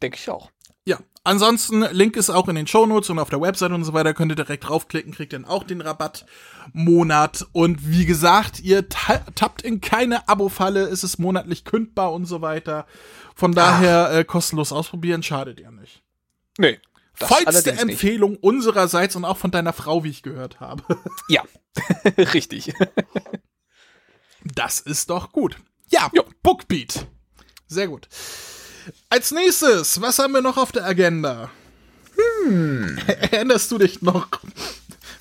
[0.06, 0.52] Denke ich auch.
[0.86, 4.14] Ja, ansonsten, Link ist auch in den Shownotes und auf der Website und so weiter.
[4.14, 7.48] Könnt ihr direkt draufklicken, kriegt dann auch den Rabattmonat.
[7.54, 12.42] Und wie gesagt, ihr ta tappt in keine Abo-Falle, es ist monatlich kündbar und so
[12.42, 12.86] weiter.
[13.34, 16.04] Von daher äh, kostenlos ausprobieren, schadet ja nicht.
[16.60, 16.80] Nee.
[17.16, 17.94] Vollste allerdings nicht.
[17.94, 20.84] Empfehlung unsererseits und auch von deiner Frau, wie ich gehört habe.
[21.30, 21.42] Ja,
[22.18, 22.72] richtig.
[24.44, 25.58] Das ist doch gut.
[25.90, 26.22] Ja, Ja.
[26.44, 27.08] Bookbeat.
[27.68, 28.08] Sehr gut.
[29.10, 31.50] Als nächstes, was haben wir noch auf der Agenda?
[32.46, 32.98] Hm.
[33.08, 34.28] Erinnerst du dich noch,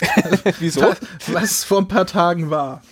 [0.58, 0.82] Wieso?
[0.82, 0.98] was,
[1.32, 2.82] was vor ein paar Tagen war?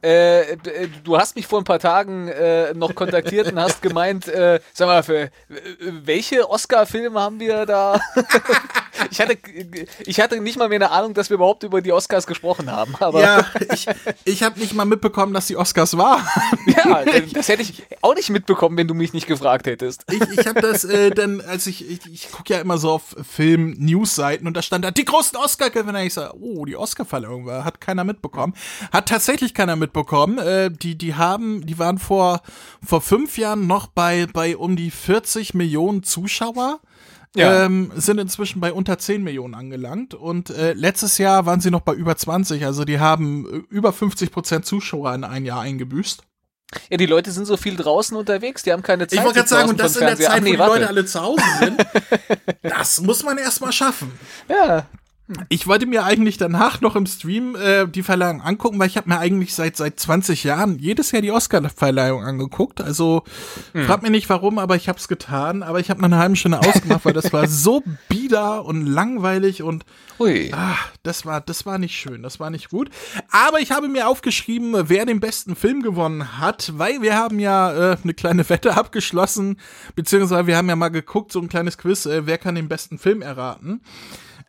[0.00, 0.56] Äh, äh,
[1.02, 4.86] du hast mich vor ein paar Tagen äh, noch kontaktiert und hast gemeint, äh, sag
[4.86, 5.30] mal, für äh,
[6.04, 8.00] welche Oscar-Filme haben wir da?
[9.10, 9.36] ich, hatte,
[10.06, 12.94] ich hatte nicht mal mehr eine Ahnung, dass wir überhaupt über die Oscars gesprochen haben.
[13.00, 13.86] Aber Ja, ich,
[14.24, 16.24] ich habe nicht mal mitbekommen, dass die Oscars war.
[16.66, 20.04] ja, das hätte ich auch nicht mitbekommen, wenn du mich nicht gefragt hättest.
[20.12, 24.46] Ich, ich habe das dann, als ich, ich, ich gucke ja immer so auf Film-News-Seiten
[24.46, 26.04] und da stand da die großen Oscar-Gewinner.
[26.04, 28.54] Ich sage, oh, die Oscar-Verleihung war, hat keiner mitbekommen.
[28.92, 29.87] Hat tatsächlich keiner mitbekommen.
[30.38, 32.42] Äh, die, die haben, die waren vor,
[32.84, 36.80] vor fünf Jahren noch bei, bei um die 40 Millionen Zuschauer.
[37.36, 37.66] Ja.
[37.66, 41.82] Ähm, sind inzwischen bei unter 10 Millionen angelangt und äh, letztes Jahr waren sie noch
[41.82, 46.22] bei über 20, also die haben äh, über 50 Prozent Zuschauer in ein Jahr eingebüßt.
[46.90, 49.18] Ja, die Leute sind so viel draußen unterwegs, die haben keine Zeit.
[49.18, 50.16] Ich wollte gerade sagen, und das in der.
[50.16, 50.72] Zeit, Ach, wo nee, die warte.
[50.74, 51.86] Leute alle zu Hause sind.
[52.62, 54.12] das muss man erst mal schaffen.
[54.48, 54.86] Ja,
[55.48, 59.08] Ich wollte mir eigentlich danach noch im Stream äh, die Verleihung angucken, weil ich habe
[59.08, 62.80] mir eigentlich seit seit 20 Jahren jedes Jahr die Oscar-Verleihung angeguckt.
[62.80, 63.24] Also
[63.74, 65.62] frag mich nicht warum, aber ich habe es getan.
[65.62, 69.62] Aber ich habe nach einer halben Stunde ausgemacht, weil das war so bieder und langweilig
[69.62, 69.84] und
[70.18, 70.50] hui.
[70.54, 72.90] Ah, das war, das war nicht schön, das war nicht gut.
[73.30, 77.92] Aber ich habe mir aufgeschrieben, wer den besten Film gewonnen hat, weil wir haben ja
[77.92, 79.58] äh, eine kleine Wette abgeschlossen,
[79.94, 82.98] beziehungsweise wir haben ja mal geguckt, so ein kleines Quiz, äh, wer kann den besten
[82.98, 83.80] Film erraten.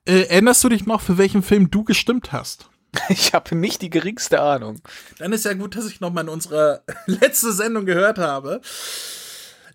[0.06, 2.70] Äh, erinnerst du dich noch, für welchen Film du gestimmt hast?
[3.10, 4.82] Ich habe nicht die geringste Ahnung.
[5.20, 8.62] Dann ist ja gut, dass ich noch mal in unsere letzte Sendung gehört habe.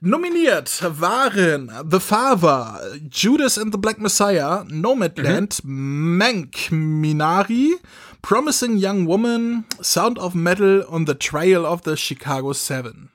[0.00, 7.74] Nominiert waren The Father, Judas and the Black Messiah, Nomadland, Mank Minari,
[8.20, 13.10] Promising Young Woman, Sound of Metal und The Trail of the Chicago Seven.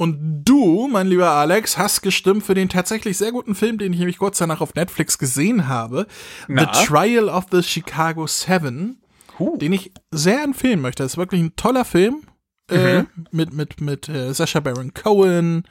[0.00, 3.98] Und du, mein lieber Alex, hast gestimmt für den tatsächlich sehr guten Film, den ich
[3.98, 6.06] nämlich kurz danach auf Netflix gesehen habe.
[6.48, 6.72] Na?
[6.72, 8.96] The Trial of the Chicago Seven
[9.38, 9.58] Huh.
[9.58, 11.02] den ich sehr empfehlen möchte.
[11.02, 12.22] Das ist wirklich ein toller Film
[12.70, 15.64] äh, mit mit mit äh, Sacha Baron Cohen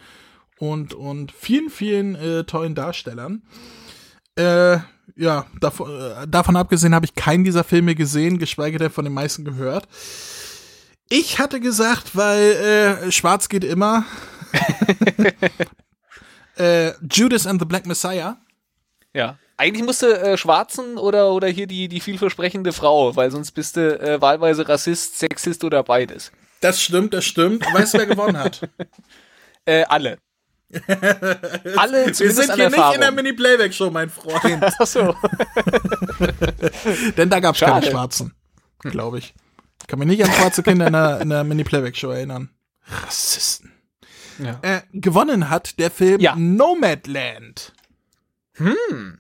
[0.60, 3.42] und und vielen vielen äh, tollen Darstellern.
[4.36, 4.78] Äh,
[5.16, 9.14] ja, davon, äh, davon abgesehen habe ich keinen dieser Filme gesehen, geschweige denn von den
[9.14, 9.88] meisten gehört.
[11.10, 14.06] Ich hatte gesagt, weil äh, Schwarz geht immer.
[16.56, 18.38] äh, Judas and the Black Messiah.
[19.14, 19.40] Ja.
[19.58, 24.00] Eigentlich musste äh, Schwarzen oder, oder hier die, die vielversprechende Frau, weil sonst bist du
[24.00, 26.32] äh, wahlweise Rassist, Sexist oder beides.
[26.62, 27.66] Das stimmt, das stimmt.
[27.74, 28.70] Weißt du, wer gewonnen hat?
[29.66, 30.18] Äh, alle.
[31.76, 33.12] alle Wir sind hier nicht in der.
[33.12, 34.64] Mini-Playback-Show, mein Freund.
[34.80, 35.14] Achso.
[37.18, 37.86] Denn da gab es keine.
[37.86, 38.34] Schwarzen,
[38.80, 39.36] glaube ich.
[39.90, 42.52] Ich kann mich nicht an schwarze Kinder in der, in der Mini-Playback-Show erinnern.
[42.86, 43.72] Rassisten.
[44.38, 44.60] Ja.
[44.62, 46.36] Äh, gewonnen hat der Film Ja.
[46.36, 47.74] Nomadland.
[48.54, 49.18] Hm.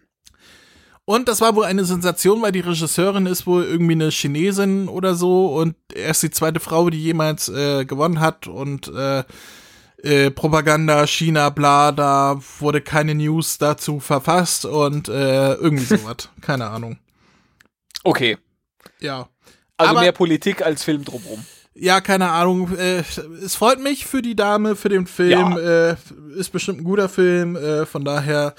[1.06, 5.16] Und das war wohl eine Sensation, weil die Regisseurin ist wohl irgendwie eine Chinesin oder
[5.16, 9.24] so und er ist die zweite Frau, die jemals äh, gewonnen hat und äh,
[10.04, 16.30] äh, Propaganda, China, bla, da wurde keine News dazu verfasst und äh, irgendwie sowas.
[16.42, 17.00] keine Ahnung.
[18.04, 18.38] Okay.
[19.00, 19.30] Ja.
[19.80, 21.46] Also Aber- mehr Politik als Film drumrum.
[21.74, 22.76] Ja, keine Ahnung.
[22.78, 23.04] Äh,
[23.44, 25.58] es freut mich für die Dame, für den Film.
[25.58, 25.96] Äh,
[26.38, 27.56] ist bestimmt ein guter Film.
[27.56, 28.54] Äh, von daher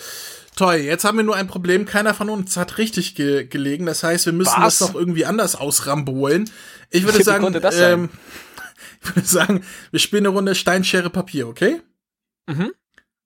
[0.57, 0.77] toll.
[0.77, 1.85] Jetzt haben wir nur ein Problem.
[1.85, 3.85] Keiner von uns hat richtig ge gelegen.
[3.85, 4.79] Das heißt, wir müssen Was?
[4.79, 6.49] das doch irgendwie anders ausrambolen.
[6.89, 8.09] Ich würde sagen, ähm,
[9.03, 11.83] ich würde sagen, wir spielen eine Runde Stein, Schere, Papier, okay?
[12.47, 12.73] Mhm.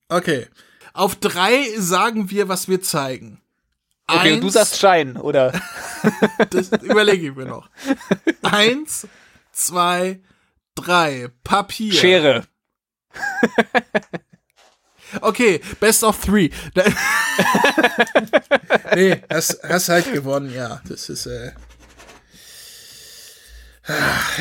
[0.08, 0.48] Okay.
[0.92, 3.40] Auf drei sagen wir, was wir zeigen.
[4.06, 5.52] Okay, und du Eins- sagst Schein, oder?
[6.50, 7.70] das überlege ich mir noch.
[8.42, 9.06] Eins,
[9.52, 10.20] zwei,
[10.74, 11.28] drei.
[11.42, 11.92] Papier.
[11.92, 12.44] Schere.
[15.20, 16.50] Okay, best of three.
[18.94, 20.80] Nee, hast, hast halt gewonnen, ja.
[20.88, 21.52] Das ist, äh.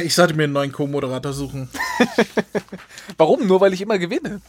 [0.03, 1.69] Ich sollte mir einen neuen Co-Moderator suchen.
[3.17, 3.47] Warum?
[3.47, 4.41] Nur weil ich immer gewinne.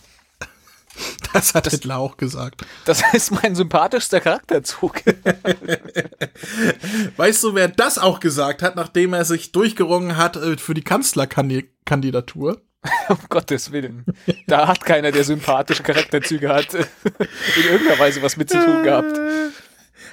[1.34, 2.64] Das hat Hitler auch gesagt.
[2.84, 5.02] Das ist mein sympathischster Charakterzug.
[7.16, 10.84] Weißt du, wer das auch gesagt hat, nachdem er sich durchgerungen hat äh, für die
[10.84, 12.62] Kanzlerkandidatur?
[13.08, 14.04] um Gottes Willen.
[14.46, 19.18] Da hat keiner, der sympathische Charakterzüge hat, in irgendeiner Weise was mit zu tun gehabt.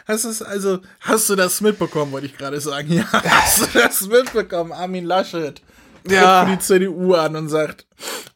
[0.07, 2.91] Hast du also, hast du das mitbekommen, wollte ich gerade sagen.
[2.93, 4.71] Ja, hast du das mitbekommen?
[4.71, 5.62] Armin Laschet
[6.07, 6.41] Ja.
[6.43, 7.86] ruft die CDU an und sagt,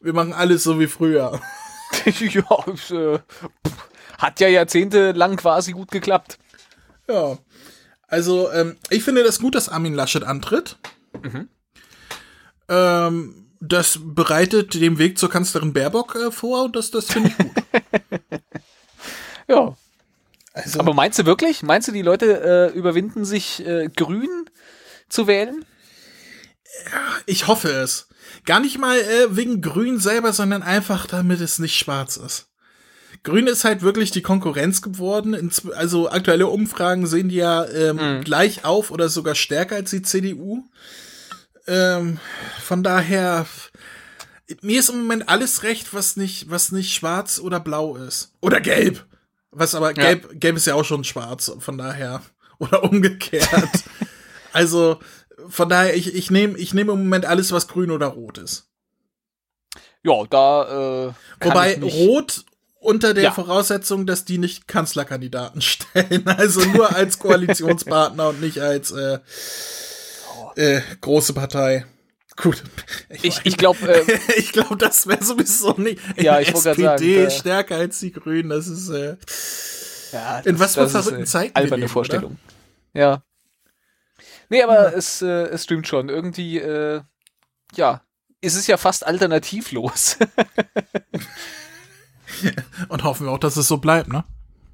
[0.00, 1.40] wir machen alles so wie früher.
[2.04, 3.18] ja, es, äh,
[4.18, 6.38] hat ja jahrzehntelang quasi gut geklappt.
[7.08, 7.38] Ja.
[8.08, 10.78] Also, ähm, ich finde das gut, dass Armin Laschet antritt.
[12.68, 17.38] Ähm, das bereitet den Weg zur Kanzlerin Baerbock äh, vor und das, das finde ich
[17.38, 17.52] gut.
[19.48, 19.76] Ja.
[20.52, 21.62] Also, Aber meinst du wirklich?
[21.62, 24.28] Meinst du, die Leute äh, überwinden sich, äh, grün
[25.08, 25.64] zu wählen?
[27.26, 28.08] ich hoffe es.
[28.46, 32.48] Gar nicht mal äh, wegen Grün selber, sondern einfach, damit es nicht schwarz ist.
[33.22, 35.50] Grün ist halt wirklich die Konkurrenz geworden.
[35.74, 40.62] Also aktuelle Umfragen sehen die ja ähm, gleich auf oder sogar stärker als die CDU.
[41.66, 42.18] Ähm,
[42.62, 43.46] von daher,
[44.60, 48.32] mir ist im Moment alles recht, was nicht, was nicht schwarz oder blau ist.
[48.40, 49.04] Oder gelb.
[49.50, 52.22] Was aber, gelb, gelb ist ja auch schon schwarz, von daher.
[52.58, 53.84] Oder umgekehrt.
[54.52, 55.00] also,
[55.48, 58.68] von daher, ich, ich nehme ich nehm im Moment alles, was grün oder rot ist.
[60.02, 61.12] Ja, da äh,
[61.44, 62.44] Wobei rot
[62.78, 63.30] unter der Ja.
[63.32, 66.26] Voraussetzung, dass die nicht Kanzlerkandidaten stellen.
[66.26, 69.18] Also nur als Koalitionspartner und nicht als äh,
[70.56, 71.86] äh, große Partei.
[72.36, 72.62] Gut.
[73.22, 74.04] Ich, ich glaube, äh,
[74.36, 76.00] ich glaube, das wäre sowieso nicht.
[76.16, 78.50] Ja, ich SPD sagen, stärker als die Grünen.
[78.50, 79.16] Das ist äh,
[80.12, 82.38] ja, In was für das verrückten Zeiten alberne leben, Vorstellung.
[82.92, 83.22] Ja.
[84.48, 86.08] Nee, aber es, äh, es stimmt schon.
[86.08, 87.02] Irgendwie, äh,
[87.74, 88.02] ja,
[88.40, 90.18] ist es ja fast alternativlos.
[92.88, 94.24] und hoffen wir auch, dass es so bleibt, ne?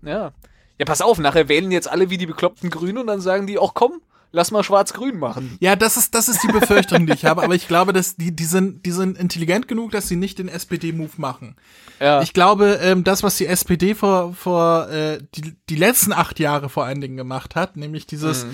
[0.03, 0.33] ja.
[0.79, 3.59] Ja, pass auf, nachher wählen jetzt alle wie die bekloppten Grünen und dann sagen die,
[3.59, 4.01] ach komm,
[4.33, 5.57] lass mal schwarz-grün machen.
[5.61, 8.35] Ja, das ist, das ist die Befürchtung, die ich habe, aber ich glaube, dass die,
[8.35, 11.57] die sind, die sind intelligent genug, dass sie nicht den SPD-Move machen.
[12.01, 12.23] Ja.
[12.23, 16.69] Ich glaube, ähm, das, was die SPD vor, vor äh, die, die letzten acht Jahre
[16.69, 18.47] vor allen Dingen gemacht hat, nämlich dieses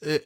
[0.00, 0.20] äh,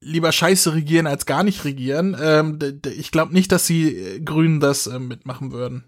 [0.00, 4.60] lieber scheiße regieren als gar nicht regieren, ähm, ich glaube nicht, dass die äh, Grünen
[4.60, 5.84] das äh, mitmachen würden.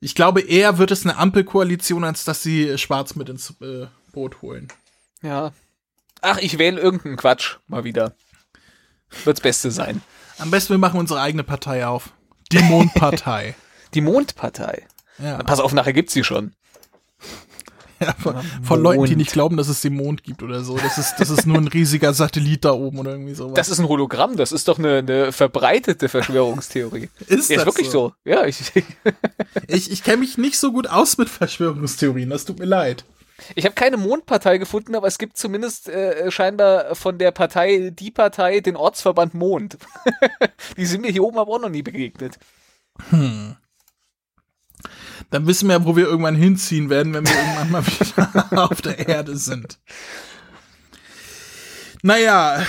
[0.00, 3.86] Ich glaube, eher wird es eine Ampelkoalition, als dass sie äh, Schwarz mit ins äh,
[4.12, 4.68] Boot holen.
[5.22, 5.52] ja.
[6.22, 8.16] Ach, ich wähle irgendeinen Quatsch mal wieder.
[9.24, 10.00] Wird's Beste sein.
[10.38, 12.10] Am besten, wir machen unsere eigene Partei auf.
[12.50, 13.54] Die Mondpartei.
[13.94, 14.86] Die Mondpartei.
[15.18, 15.36] ja.
[15.36, 16.54] Na, pass auf, nachher gibt's sie schon.
[17.98, 20.76] Ja, von, von Leuten, die nicht glauben, dass es den Mond gibt oder so.
[20.76, 23.54] Das ist, das ist nur ein riesiger Satellit da oben oder irgendwie sowas.
[23.54, 27.08] Das ist ein Hologramm, das ist doch eine, eine verbreitete Verschwörungstheorie.
[27.26, 28.12] ist Ja, ist wirklich so.
[28.24, 28.72] Ja, ich,
[29.68, 33.04] Ich, ich kenne mich nicht so gut aus mit Verschwörungstheorien, das tut mir leid.
[33.54, 38.10] ich habe keine Mondpartei gefunden, aber es gibt zumindest äh, scheinbar von der Partei, die
[38.10, 39.78] Partei, den Ortsverband Mond.
[40.76, 42.38] die sind mir hier oben aber auch noch nie begegnet.
[45.30, 49.08] Dann wissen wir, wo wir irgendwann hinziehen werden, wenn wir irgendwann mal wieder auf der
[49.08, 49.78] Erde sind.
[52.02, 52.62] Naja,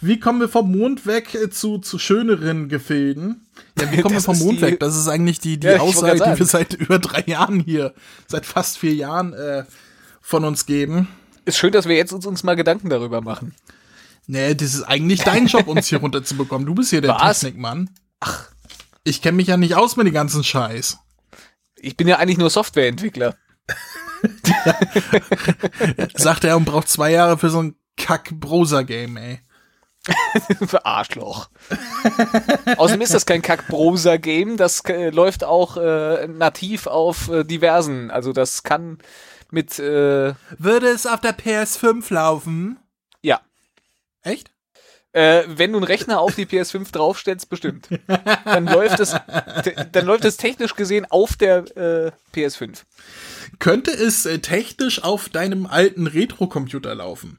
[0.00, 3.46] wie kommen wir vom Mond weg zu, zu schöneren Gefilden?
[3.78, 4.80] Ja, wie kommen wir Das vom ist Mond die- weg?
[4.80, 7.94] Das ist eigentlich die, die Ja, Aussage, die wir seit über drei Jahren hier,
[8.26, 9.64] seit fast vier Jahren äh,
[10.20, 11.08] von uns geben.
[11.44, 13.54] Ist schön, dass wir jetzt uns, uns mal Gedanken darüber machen.
[14.28, 16.66] Nee, das ist eigentlich dein Job, uns hier runterzubekommen.
[16.66, 17.40] Du bist hier der Was?
[17.40, 17.90] Technikmann.
[18.20, 18.44] Ach.
[19.02, 20.98] Ich kenne mich ja nicht aus mit dem ganzen Scheiß.
[21.82, 23.34] Ich bin ja eigentlich nur Softwareentwickler.
[26.14, 29.40] Sagt er und braucht zwei Jahre für so ein Kack-Browser-Game, ey.
[30.66, 31.50] Für Arschloch.
[32.76, 38.12] Außerdem ist das kein Kack-Browser-Game, das äh, läuft auch äh, nativ auf äh, diversen.
[38.12, 38.98] Also das kann
[39.50, 42.78] mit, äh, Würde es auf der PS5 laufen?
[43.22, 43.40] ja.
[44.22, 44.52] Echt?
[45.12, 47.88] Äh, wenn du einen Rechner auf die PS5 draufstellst, bestimmt.
[48.44, 49.14] Dann läuft es,
[49.92, 52.84] dann läuft es technisch gesehen auf der äh, PS5.
[53.58, 57.38] Könnte es äh, technisch auf deinem alten Retro-Computer laufen?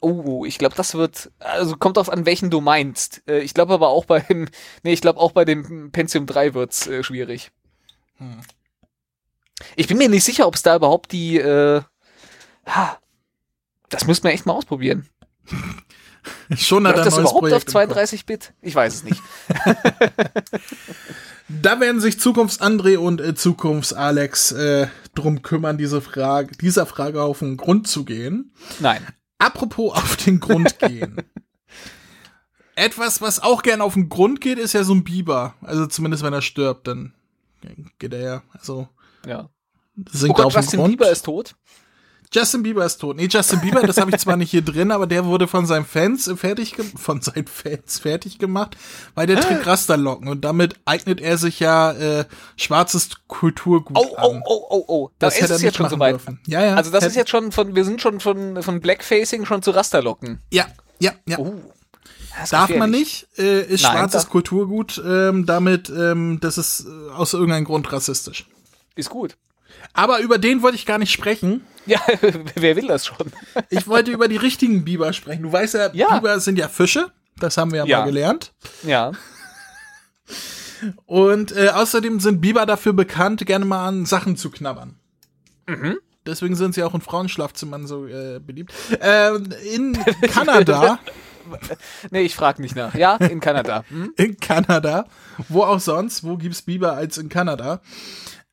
[0.00, 3.22] Oh, ich glaube, das wird, also kommt drauf an, welchen du meinst.
[3.28, 4.48] Äh, ich glaube aber auch beim,
[4.82, 7.52] nee, ich glaube auch bei dem Pentium 3 wird's äh, schwierig.
[9.76, 11.82] Ich bin mir nicht sicher, ob es da überhaupt die, äh,
[12.66, 12.98] ha,
[13.88, 15.08] das müssten wir echt mal ausprobieren.
[16.56, 17.92] Schon hat er das überhaupt auf Projekt im Kopf.
[17.98, 18.52] 32-Bit?
[18.62, 19.22] Ich weiß es nicht.
[21.48, 27.38] Da werden sich Zukunfts-André und äh, Zukunfts-Alex äh, drum kümmern, diese Frage, dieser Frage auf
[27.38, 28.52] den Grund zu gehen.
[28.80, 29.06] Nein.
[29.38, 31.22] Apropos auf den Grund gehen.
[32.74, 35.54] Etwas, was auch gern auf den Grund geht, ist ja so ein Biber.
[35.62, 37.14] Also zumindest wenn er stirbt, dann
[37.98, 38.42] geht er ja.
[38.52, 38.88] Also
[39.26, 39.48] Ja.
[40.10, 40.92] Singt Oh Gott, auf Justin Grund.
[40.92, 41.56] Bieber ist tot.
[42.32, 43.16] Justin Bieber ist tot.
[43.16, 45.84] Nee, Justin Bieber, das habe ich zwar nicht hier drin, aber der wurde von seinen
[45.86, 48.76] Fans fertig von seinen Fans fertig gemacht,
[49.14, 52.24] weil der trägt Rasterlocken und damit eignet er sich ja äh,
[52.56, 54.42] schwarzes Kulturgut Oh, oh, an.
[54.46, 55.10] oh, oh, oh.
[55.18, 56.12] Da Das ist hätte er jetzt schon machen soweit.
[56.12, 56.40] dürfen.
[56.46, 56.74] Ja, ja.
[56.74, 59.70] Also das Hätte- ist jetzt schon von, wir sind schon von, von Blackfacing schon zu
[59.70, 60.40] Rasterlocken.
[60.52, 60.66] Ja,
[60.98, 61.38] ja, ja.
[61.38, 61.54] Oh.
[62.42, 67.10] Ist Darf man nicht, äh, ist Nein, schwarzes Kulturgut, ähm, damit, ähm, das ist äh,
[67.12, 68.46] aus irgendeinem Grund rassistisch.
[68.94, 69.36] Ist gut.
[69.92, 71.62] Aber über den wollte ich gar nicht sprechen.
[71.88, 72.00] Ja,
[72.54, 73.32] wer will das schon?
[73.70, 75.42] Ich wollte über die richtigen Biber sprechen.
[75.42, 76.14] Du weißt ja, Ja.
[76.16, 77.10] Biber sind ja Fische.
[77.36, 77.98] Das haben wir ja, Ja.
[78.00, 78.52] mal gelernt.
[78.82, 79.12] Ja.
[81.06, 84.96] Und äh, außerdem sind Biber dafür bekannt, gerne mal an Sachen zu knabbern.
[85.66, 85.98] Mhm.
[86.26, 88.72] Deswegen sind sie auch in Frauenschlafzimmern so äh, beliebt.
[89.00, 89.98] Ähm, in
[90.32, 90.98] Kanada,
[92.10, 92.94] Nee, ich frag nicht nach.
[92.94, 93.82] Ja, in Kanada.
[93.88, 94.12] Hm?
[94.16, 95.06] in Kanada,
[95.48, 97.80] wo auch sonst, wo gibt's Biber als in Kanada,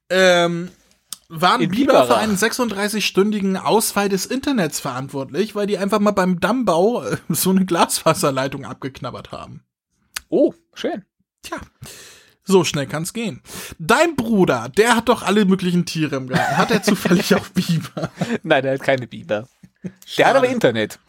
[0.09, 0.69] ähm,
[1.29, 6.39] waren In Biber für einen 36-stündigen Ausfall des Internets verantwortlich, weil die einfach mal beim
[6.39, 9.63] Dammbau äh, so eine Glasfaserleitung abgeknabbert haben.
[10.29, 11.03] Oh, schön.
[11.41, 11.57] Tja,
[12.43, 13.41] so schnell kann's gehen.
[13.79, 16.57] Dein Bruder, der hat doch alle möglichen Tiere im Garten.
[16.57, 18.11] Hat er zufällig auch Biber?
[18.43, 19.47] Nein, der hat keine Biber.
[20.17, 20.99] Der hat aber Internet.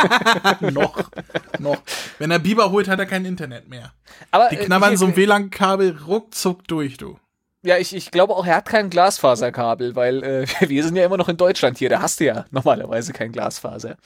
[0.60, 1.10] noch,
[1.58, 1.82] noch.
[2.18, 3.92] Wenn er Biber holt, hat er kein Internet mehr.
[4.30, 7.18] Aber, Die äh, knabbern ich- so ein WLAN-Kabel ruckzuck durch, du.
[7.64, 11.16] Ja, ich, ich glaube auch, er hat kein Glasfaserkabel, weil äh, wir sind ja immer
[11.16, 11.88] noch in Deutschland hier.
[11.88, 13.96] Da hast du ja normalerweise kein Glasfaser.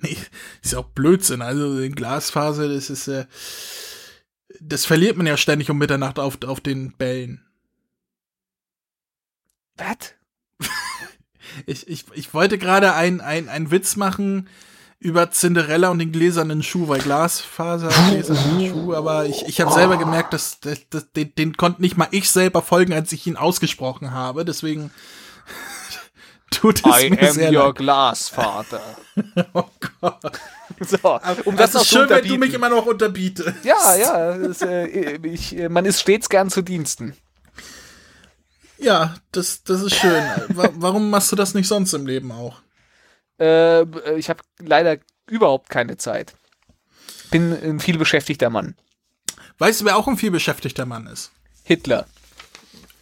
[0.00, 0.16] Nee,
[0.62, 1.42] ist ja auch Blödsinn.
[1.42, 3.26] Also in Glasfaser, das ist, äh,
[4.60, 7.44] das verliert man ja ständig um Mitternacht auf, auf den Bällen.
[9.76, 10.14] Was?
[11.66, 14.48] Ich, ich, ich wollte gerade ein, ein, einen Witz machen
[15.04, 19.96] über Cinderella und den gläsernen Schuh, weil Glasfaser, gläsernen Schuh, aber ich, ich habe selber
[19.98, 23.36] gemerkt, dass, dass, dass den, den konnte nicht mal ich selber folgen, als ich ihn
[23.36, 24.44] ausgesprochen habe.
[24.44, 24.90] Deswegen
[26.50, 27.76] tut es I mir am sehr your leid.
[27.76, 28.80] Glassvater.
[29.52, 29.64] Oh
[30.00, 30.40] Gott.
[30.80, 33.64] So, um das das ist schön, wenn du mich immer noch unterbietest.
[33.64, 37.14] ja, ja, das, äh, ich, man ist stets gern zu Diensten.
[38.78, 40.24] Ja, das, das ist schön.
[40.48, 42.60] Wa- Warum machst du das nicht sonst im Leben auch?
[43.38, 43.82] Äh,
[44.16, 46.34] ich habe leider überhaupt keine Zeit.
[47.30, 48.76] Bin ein viel beschäftigter Mann.
[49.58, 51.32] Weißt du, wer auch ein viel beschäftigter Mann ist?
[51.64, 52.06] Hitler.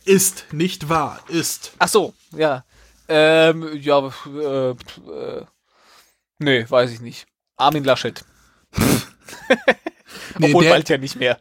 [0.05, 1.73] Ist, nicht wahr, ist.
[1.79, 2.65] Ach so, ja.
[3.09, 5.45] Ähm, ja, äh, äh,
[6.39, 7.27] nee, weiß ich nicht.
[7.57, 8.25] Armin Laschet.
[10.39, 11.39] Nee, Obwohl der, bald ja nicht mehr.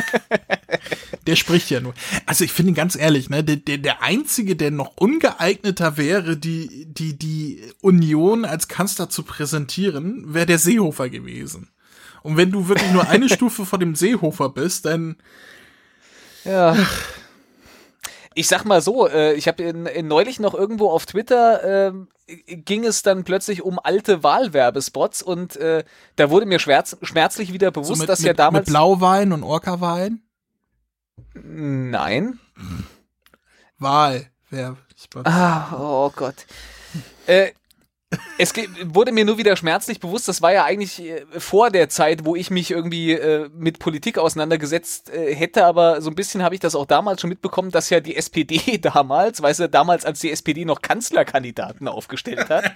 [1.26, 1.94] der spricht ja nur.
[2.26, 6.86] Also ich finde ganz ehrlich, ne, der, der, der Einzige, der noch ungeeigneter wäre, die,
[6.86, 11.68] die, die Union als Kanzler zu präsentieren, wäre der Seehofer gewesen.
[12.22, 15.16] Und wenn du wirklich nur eine Stufe vor dem Seehofer bist, dann
[16.44, 16.76] Ja.
[18.34, 22.08] Ich sag mal so, äh, ich habe in, in neulich noch irgendwo auf Twitter ähm,
[22.46, 25.84] ging es dann plötzlich um alte Wahlwerbespots und äh,
[26.16, 29.32] da wurde mir schmerz, schmerzlich wieder so bewusst, mit, dass mit, ja damals mit Blauwein
[29.32, 30.22] und Orca-Wein.
[31.34, 32.38] nein.
[33.78, 34.26] Wahl.
[34.50, 34.76] Wer,
[35.24, 36.34] Ah, oh Gott.
[37.26, 37.52] Äh,
[38.38, 38.52] es
[38.84, 42.34] wurde mir nur wieder schmerzlich bewusst, das war ja eigentlich äh, vor der Zeit, wo
[42.34, 46.60] ich mich irgendwie äh, mit Politik auseinandergesetzt äh, hätte, aber so ein bisschen habe ich
[46.60, 50.30] das auch damals schon mitbekommen, dass ja die SPD damals, weißt du, damals als die
[50.30, 52.72] SPD noch Kanzlerkandidaten aufgestellt hat,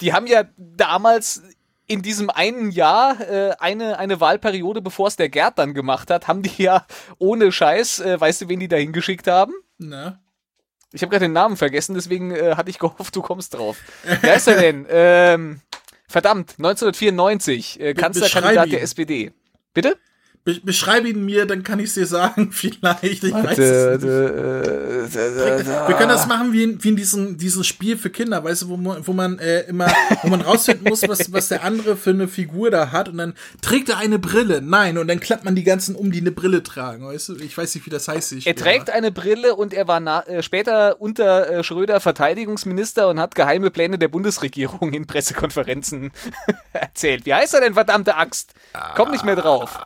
[0.00, 1.42] die haben ja damals
[1.86, 6.28] in diesem einen Jahr, äh, eine, eine Wahlperiode, bevor es der Gerd dann gemacht hat,
[6.28, 6.84] haben die ja
[7.18, 9.54] ohne Scheiß, äh, weißt du, wen die da hingeschickt haben?
[9.78, 10.18] Ne?
[10.92, 13.78] Ich habe gerade den Namen vergessen, deswegen äh, hatte ich gehofft, du kommst drauf.
[14.20, 14.86] Wer ist er denn?
[14.88, 15.60] ähm,
[16.08, 18.82] verdammt, 1994, äh, Kanzlerkandidat der.
[18.82, 19.32] SPD.
[19.74, 19.98] Bitte?
[20.46, 23.24] Be beschreib ihn mir, dann kann ich dir sagen, vielleicht.
[23.24, 24.06] Ich weiß es nicht.
[24.06, 28.68] Wir können das machen wie in, wie in diesem, diesem Spiel für Kinder, weißt du,
[28.68, 29.88] wo man, wo man äh, immer,
[30.22, 33.34] wo man rausfinden muss, was, was der andere für eine Figur da hat und dann
[33.60, 34.62] trägt er eine Brille.
[34.62, 37.36] Nein, und dann klappt man die ganzen um, die eine Brille tragen, weißt du?
[37.38, 38.30] Ich weiß nicht, wie das heißt.
[38.30, 43.08] die Er trägt eine Brille und er war na, äh, später unter äh, Schröder Verteidigungsminister
[43.08, 46.12] und hat geheime Pläne der Bundesregierung in Pressekonferenzen
[46.72, 47.26] erzählt.
[47.26, 48.54] Wie heißt er denn, verdammte Axt?
[48.94, 49.76] Komm nicht mehr drauf.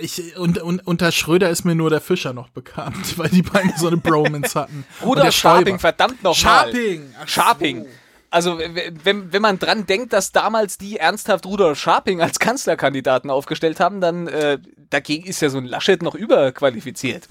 [0.00, 3.72] Ich, und, und unter Schröder ist mir nur der Fischer noch bekannt, weil die beiden
[3.76, 4.84] so eine Bromance hatten.
[5.00, 6.34] Und Rudolf der Scharping, verdammt nochmal.
[6.34, 7.14] Scharping.
[7.26, 7.86] Scharping.
[8.30, 13.80] Also, wenn, wenn man dran denkt, dass damals die ernsthaft Rudolf Scharping als Kanzlerkandidaten aufgestellt
[13.80, 14.58] haben, dann äh,
[14.88, 17.26] dagegen ist ja so ein Laschet noch überqualifiziert.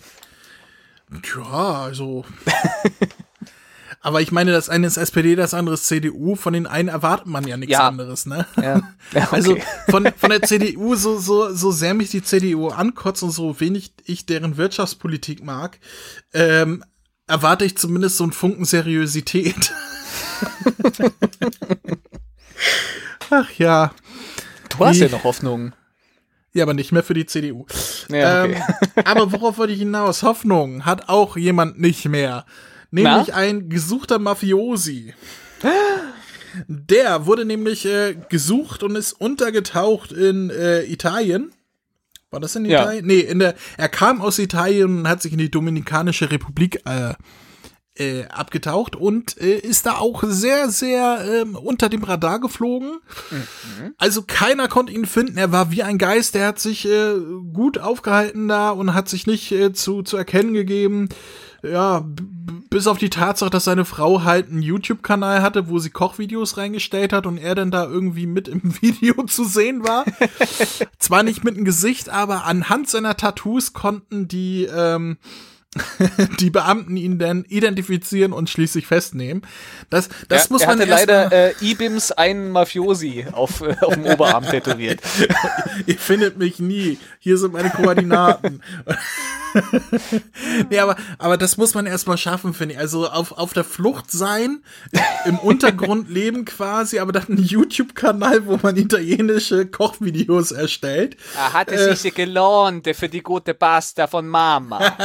[1.36, 2.26] Ja, also.
[4.10, 6.36] Aber ich meine, das eine ist SPD, das andere ist CDU.
[6.36, 7.88] Von den einen erwartet man ja nichts Ja.
[7.88, 8.48] anderes, ne?
[8.58, 8.64] Ja.
[8.64, 8.82] ja
[9.14, 9.28] okay.
[9.30, 9.56] Also
[9.88, 13.94] von, von der CDU, so, so, so sehr mich die CDU ankotzt und so wenig
[14.06, 15.78] ich deren Wirtschaftspolitik mag,
[16.34, 16.84] ähm,
[17.28, 19.74] erwarte ich zumindest so einen Funken Seriosität.
[23.30, 23.92] Ach ja.
[24.70, 25.74] Du hast Wie- ja noch Hoffnung.
[26.52, 27.68] Ja, aber nicht mehr für die CDU.
[28.10, 28.56] Ja, okay.
[28.96, 30.24] ähm, aber worauf wollte ich hinaus?
[30.24, 32.44] Hoffnung hat auch jemand nicht mehr.
[32.92, 33.34] Nämlich Na?
[33.36, 35.14] ein gesuchter Mafiosi.
[36.68, 41.52] Der wurde nämlich äh, gesucht und ist untergetaucht in äh, Italien.
[42.32, 42.82] War das in Ja.
[42.82, 43.06] Italien?
[43.06, 47.14] Nee, in der, er kam aus Italien und hat sich in die Dominikanische Republik äh,
[47.96, 53.00] äh, abgetaucht und äh, ist da auch sehr, sehr ähm, unter dem Radar geflogen.
[53.98, 55.38] Also keiner konnte ihn finden.
[55.38, 56.34] Er war wie ein Geist.
[56.34, 57.14] Der hat sich äh,
[57.54, 61.10] gut aufgehalten da und hat sich nicht äh, zu, zu erkennen gegeben.
[61.62, 62.06] Ja,
[62.70, 67.14] bis auf die Tatsache, dass seine Frau halt einen YouTube-Kanal hatte, wo sie Kochvideos reingestellt
[67.14, 70.06] hat und er dann da irgendwie mit im Video zu sehen war.
[71.00, 75.18] Zwar nicht mit dem Gesicht, aber anhand seiner Tattoos konnten die ähm,
[76.40, 79.44] die Beamten ihn dann identifizieren und schließlich festnehmen.
[79.90, 84.06] Das, das er, muss man hatte leider äh, Ibims einen Mafiosi auf, äh, auf dem
[84.06, 85.00] Oberarm tätowiert.
[85.86, 86.98] Ihr findet mich nie.
[87.20, 88.64] Hier sind meine Koordinaten.
[90.70, 92.80] nee, aber, aber das muss man erstmal schaffen, finde ich.
[92.80, 94.64] Also auf, auf der Flucht sein,
[95.26, 101.18] im Untergrund leben quasi, aber dann einen YouTube-Kanal, wo man italienische Kochvideos erstellt.
[101.36, 104.80] Er hatte sich gelohnt für die gute Pasta von Mama.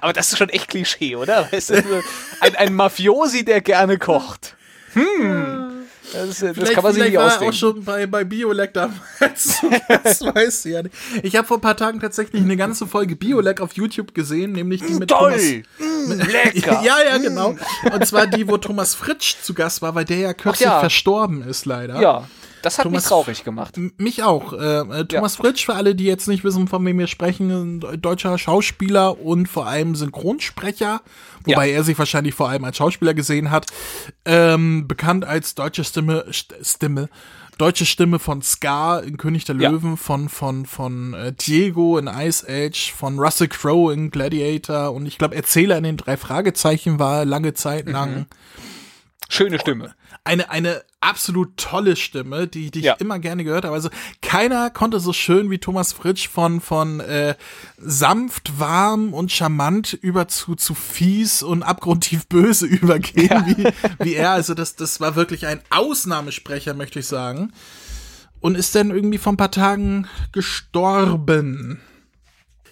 [0.00, 1.50] Aber das ist schon echt Klischee, oder?
[1.50, 2.02] Weißt du,
[2.40, 4.56] ein, ein Mafiosi, der gerne kocht.
[4.94, 5.75] Hm.
[6.16, 7.52] Das, das kann man sich nicht war ausdenken.
[7.52, 9.00] auch schon bei, bei Biolek damals.
[10.02, 10.94] das weiß ich ja nicht.
[11.22, 14.82] Ich habe vor ein paar Tagen tatsächlich eine ganze Folge Biolek auf YouTube gesehen, nämlich
[14.82, 15.62] die mit Thomas, Toll!
[15.78, 16.82] Mm, lecker!
[16.84, 17.54] Ja, ja, genau.
[17.92, 20.80] Und zwar die, wo Thomas Fritsch zu Gast war, weil der ja kürzlich ja.
[20.80, 22.00] verstorben ist, leider.
[22.00, 22.28] Ja,
[22.62, 23.76] das hat Thomas- mich traurig gemacht.
[23.96, 24.52] Mich auch.
[24.52, 27.80] Äh, äh, Thomas Fritsch, für alle, die jetzt nicht wissen, von wem wir sprechen, ein
[27.80, 31.00] de- deutscher Schauspieler und vor allem Synchronsprecher,
[31.46, 33.66] wobei er sich wahrscheinlich vor allem als Schauspieler gesehen hat.
[34.24, 37.08] Ähm, bekannt als deutsche Stimme, St Stimme,
[37.58, 39.70] deutsche Stimme von Scar in König der Ja.
[39.70, 45.06] Löwen, von, von, von äh, Diego in Ice Age, von Russell Crowe in Gladiator und
[45.06, 48.26] ich glaube Erzähler in den drei Fragezeichen war lange Zeit lang
[49.28, 49.94] Schöne Stimme.
[50.26, 52.94] Eine, eine absolut tolle Stimme, die, die ich Ja.
[52.94, 53.74] immer gerne gehört habe.
[53.74, 53.88] Also
[54.22, 57.34] keiner konnte so schön wie Thomas Fritsch von, von äh,
[57.78, 64.32] sanft, warm und charmant über zu, zu fies und abgrundtief böse übergehen, wie, wie er.
[64.32, 67.52] Also das, das war wirklich ein Ausnahmesprecher, möchte ich sagen.
[68.40, 71.80] Und ist dann irgendwie vor ein paar Tagen gestorben.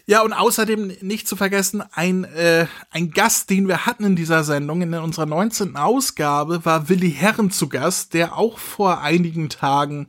[0.07, 4.45] Ja, und außerdem nicht zu vergessen, ein, äh, ein Gast, den wir hatten in dieser
[4.45, 5.77] Sendung, in unserer 19.
[5.77, 10.07] Ausgabe, war Willi Herren zu Gast, der auch vor einigen Tagen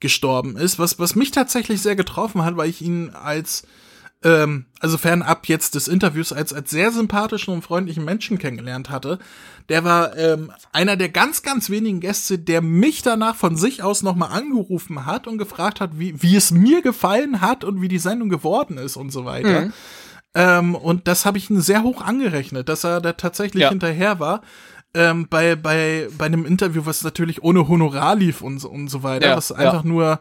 [0.00, 3.64] gestorben ist, was, was mich tatsächlich sehr getroffen hat, weil ich ihn als,
[4.24, 9.18] ähm, also fernab jetzt des Interviews, als, als sehr sympathischen und freundlichen Menschen kennengelernt hatte.
[9.68, 14.02] Der war ähm, einer der ganz, ganz wenigen Gäste, der mich danach von sich aus
[14.02, 17.98] nochmal angerufen hat und gefragt hat, wie, wie es mir gefallen hat und wie die
[17.98, 19.70] Sendung geworden ist und so weiter.
[20.34, 23.68] Ähm, und das habe ich ihn sehr hoch angerechnet, dass er da tatsächlich Ja.
[23.70, 24.42] hinterher war.
[24.94, 29.02] Ähm, bei, bei, bei einem Interview, was natürlich ohne Honorar lief und, so- und so
[29.02, 29.56] weiter, Ja, was ja.
[29.56, 30.18] einfach nur,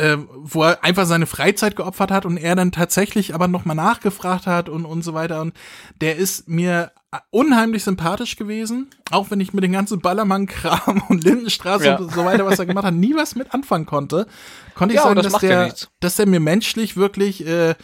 [0.00, 4.46] ähm, wo er einfach seine Freizeit geopfert hat und er dann tatsächlich aber nochmal nachgefragt
[4.46, 5.40] hat und, und so weiter.
[5.42, 5.52] Und
[6.00, 6.92] der ist mir
[7.30, 11.96] unheimlich sympathisch gewesen, auch wenn ich mit dem ganzen Ballermann-Kram und Lindenstraße Ja.
[11.98, 14.26] und so weiter, was er gemacht hat, nie was mit anfangen konnte,
[14.74, 15.88] konnte ich Ja, sagen, das dass ja der, nichts.
[16.00, 17.74] dass der mir menschlich wirklich äh,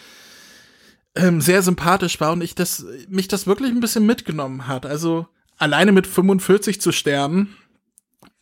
[1.16, 4.86] ähm, sehr sympathisch war und ich das, mich das wirklich ein bisschen mitgenommen hat.
[4.86, 5.26] Also
[5.58, 7.56] alleine mit 45 zu sterben,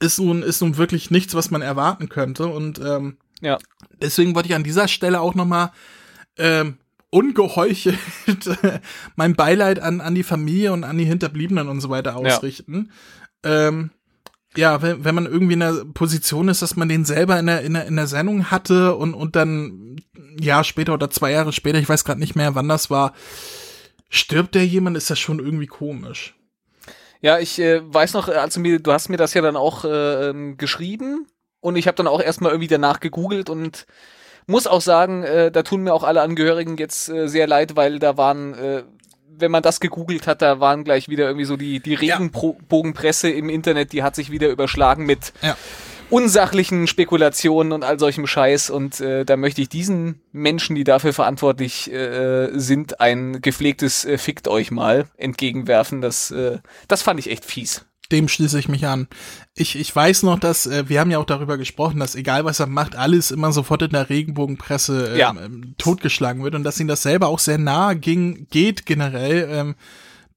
[0.01, 2.47] ist nun, ist nun wirklich nichts, was man erwarten könnte.
[2.49, 3.59] Und ähm, Ja.
[4.01, 5.73] deswegen wollte ich an dieser Stelle auch noch mal
[6.39, 6.79] ähm,
[7.11, 7.99] ungeheuchelt
[9.17, 12.91] mein Beileid an, an die Familie und an die Hinterbliebenen und so weiter ausrichten.
[13.45, 13.91] Ähm,
[14.57, 17.63] ja, wenn, wenn man irgendwie in der Position ist, dass man den selber in der,
[17.63, 21.53] in der, in der Sendung hatte und, und dann ein Jahr später oder zwei Jahre
[21.53, 23.15] später, ich weiß gerade nicht mehr, wann das war,
[24.09, 26.35] stirbt der jemand, ist das schon irgendwie komisch.
[27.21, 30.31] Ja, ich äh, weiß noch, also mir, du hast mir das ja dann auch äh,
[30.31, 31.27] ähm, geschrieben
[31.65, 33.87] und ich habe dann auch erstmal irgendwie danach gegoogelt und
[34.47, 37.99] muss auch sagen, äh, da tun mir auch alle Angehörigen jetzt äh, sehr leid, weil
[37.99, 38.83] da waren, äh,
[39.37, 43.49] wenn man das gegoogelt hat, da waren gleich wieder irgendwie so die, die Regenbogenpresse im
[43.49, 45.57] Internet, die hat sich wieder überschlagen mit Ja.
[46.11, 51.15] unsachlichen Spekulationen und all solchem Scheiß und äh, da möchte ich diesen Menschen, die dafür
[51.15, 56.03] verantwortlich äh, sind, ein gepflegtes äh, Fickt euch mal entgegenwerfen.
[56.03, 56.59] Das, äh,
[56.89, 57.87] das fand ich echt fies.
[58.13, 59.09] Dem schließe ich mich an.
[59.55, 62.61] Ich, ich weiß noch, dass, äh, wir haben ja auch darüber gesprochen, dass egal was
[62.61, 65.35] er macht, alles immer sofort in der Regenbogenpresse ähm, Ja.
[65.79, 69.75] totgeschlagen wird und dass ihm das selber auch sehr nahe ging, geht generell, ähm,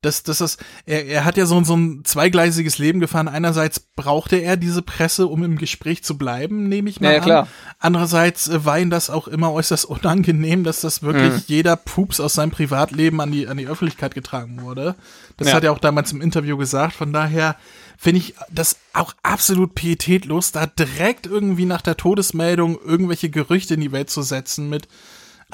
[0.08, 3.28] Das, das ist, er, er hat ja so, so ein zweigleisiges Leben gefahren.
[3.28, 7.18] Einerseits brauchte er diese Presse, um im Gespräch zu bleiben, nehme ich mal Ja, ja,
[7.20, 7.24] an.
[7.26, 7.48] klar.
[7.80, 11.44] Andererseits äh, war ihm das auch immer äußerst unangenehm, dass das wirklich Mhm.
[11.48, 14.96] jeder Pups aus seinem Privatleben an die, an die Öffentlichkeit getragen wurde.
[15.38, 15.54] Das Ja.
[15.56, 16.94] hat er auch damals im Interview gesagt.
[16.96, 17.56] Von daher
[17.98, 23.82] finde ich das auch absolut pietätlos, da direkt irgendwie nach der Todesmeldung irgendwelche Gerüchte in
[23.82, 24.88] die Welt zu setzen mit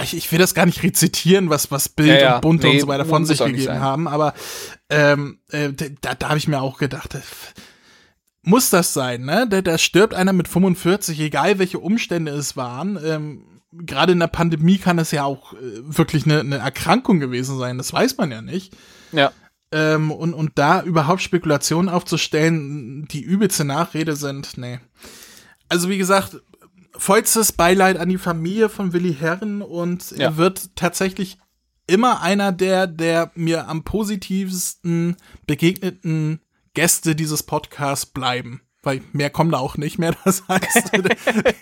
[0.02, 2.36] ich, ich will das gar nicht rezitieren, was, was Bild Ja, ja.
[2.36, 4.34] und Bunte Nee, und so weiter von sich gegeben haben, aber
[4.90, 5.72] ähm, äh,
[6.02, 7.22] da, da habe ich mir auch gedacht, äh,
[8.42, 9.48] muss das sein, ne?
[9.50, 13.00] Da, da stirbt einer mit 45, egal welche Umstände es waren.
[13.04, 17.58] Ähm, Gerade in der Pandemie kann es ja auch äh, wirklich eine, eine Erkrankung gewesen
[17.58, 18.76] sein, das weiß man ja nicht.
[19.12, 19.32] Ja.
[19.72, 24.80] Ähm, und, und da überhaupt Spekulationen aufzustellen, die übelste Nachrede sind, nee.
[25.70, 26.40] Also wie gesagt,
[26.98, 30.18] vollstes Beileid an die Familie von Willi Herren und Ja.
[30.28, 31.38] er wird tatsächlich
[31.88, 35.16] immer einer der, der mir am positivsten
[35.46, 36.40] begegneten
[36.74, 38.62] Gäste dieses Podcasts bleiben.
[38.86, 40.92] Weil mehr kommen da auch nicht mehr, das heißt,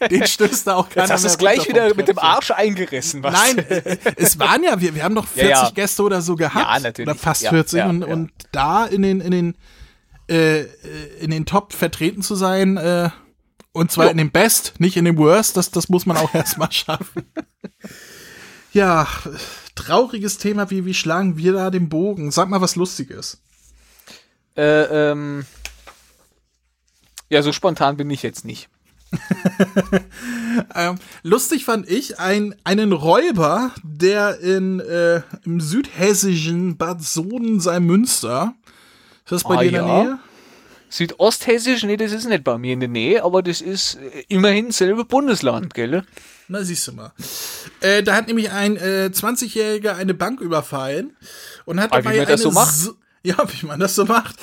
[0.09, 2.17] den stößt da auch keiner Jetzt hast du es gleich wieder mit dem.
[2.17, 3.21] Arsch eingerissen.
[3.21, 3.33] Was?
[3.33, 5.69] Nein, äh, es waren ja, wir, wir haben doch 40 Ja, ja.
[5.69, 6.55] Gäste oder so gehabt.
[6.55, 7.07] Ja, natürlich.
[7.07, 9.55] Oder fast Ja, 40 ja, und, und da in den, in den,
[10.31, 10.61] äh,
[11.19, 13.11] in den Top vertreten zu sein, äh,
[13.73, 14.11] und zwar Jo.
[14.11, 17.25] in dem Best, nicht in dem Worst, das, das muss man auch erstmal schaffen.
[18.73, 19.07] Ja,
[19.75, 22.31] trauriges Thema, wie, wie schlagen wir da den Bogen?
[22.31, 23.41] Sag mal was Lustiges.
[24.55, 25.45] Äh, ähm,
[27.29, 28.69] ja, so spontan bin ich jetzt nicht.
[30.75, 38.53] Ähm, lustig fand ich ein, einen Räuber, der in, äh, im südhessischen Bad Soden-Salmünster,
[39.23, 40.03] ist das bei Ah, dir in der ja.
[40.03, 40.19] Nähe?
[40.91, 44.71] Südosthessisch, nee, das ist nicht bei mir in der Nähe, aber das ist äh, immerhin
[44.71, 46.03] selbe Bundesland, gell?
[46.49, 47.13] Na, siehst du mal.
[47.79, 51.15] Äh, da hat nämlich ein äh, 20-Jähriger eine Bank überfallen
[51.63, 52.75] und hat Ah, wie dabei eine so macht?
[53.23, 54.35] ja, wie man das so macht.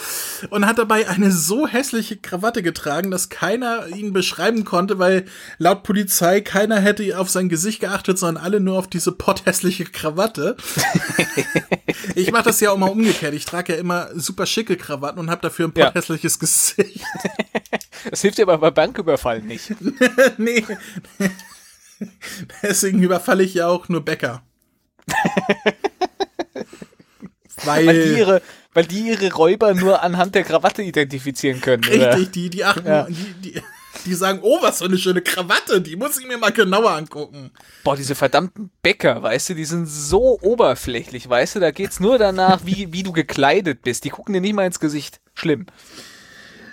[0.50, 5.24] Und hat dabei eine so hässliche Krawatte getragen, dass keiner ihn beschreiben konnte, weil
[5.58, 10.56] laut Polizei keiner hätte auf sein Gesicht geachtet, sondern alle nur auf diese potthässliche Krawatte.
[12.14, 13.34] ich mache das ja auch mal umgekehrt.
[13.34, 15.86] Ich trage ja immer super schicke Krawatten und habe dafür ein Ja.
[15.86, 17.00] potthässliches Gesicht.
[18.10, 19.74] Das hilft dir aber bei Banküberfall nicht.
[20.38, 20.64] nee.
[22.62, 24.42] Deswegen überfalle ich ja auch nur Bäcker.
[27.64, 28.42] Weil, Weil die, ihre,
[28.78, 31.82] weil die ihre Räuber nur anhand der Krawatte identifizieren können.
[31.84, 32.14] Oder?
[32.16, 33.06] richtig, die, die achten, Ja.
[33.08, 33.62] die, die,
[34.06, 37.50] die sagen, oh, was für eine schöne Krawatte, die muss ich mir mal genauer angucken.
[37.82, 42.18] Boah, diese verdammten Bäcker, weißt du, die sind so oberflächlich, weißt du, da geht's nur
[42.18, 44.04] danach, wie, wie du gekleidet bist.
[44.04, 45.20] Die gucken dir nicht mal ins Gesicht.
[45.34, 45.66] Schlimm.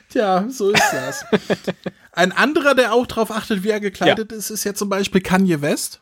[0.10, 1.26] Tja, so ist das.
[2.12, 5.60] Ein anderer, der auch darauf achtet, wie er gekleidet ist, ist ja zum Beispiel Kanye
[5.64, 6.02] West.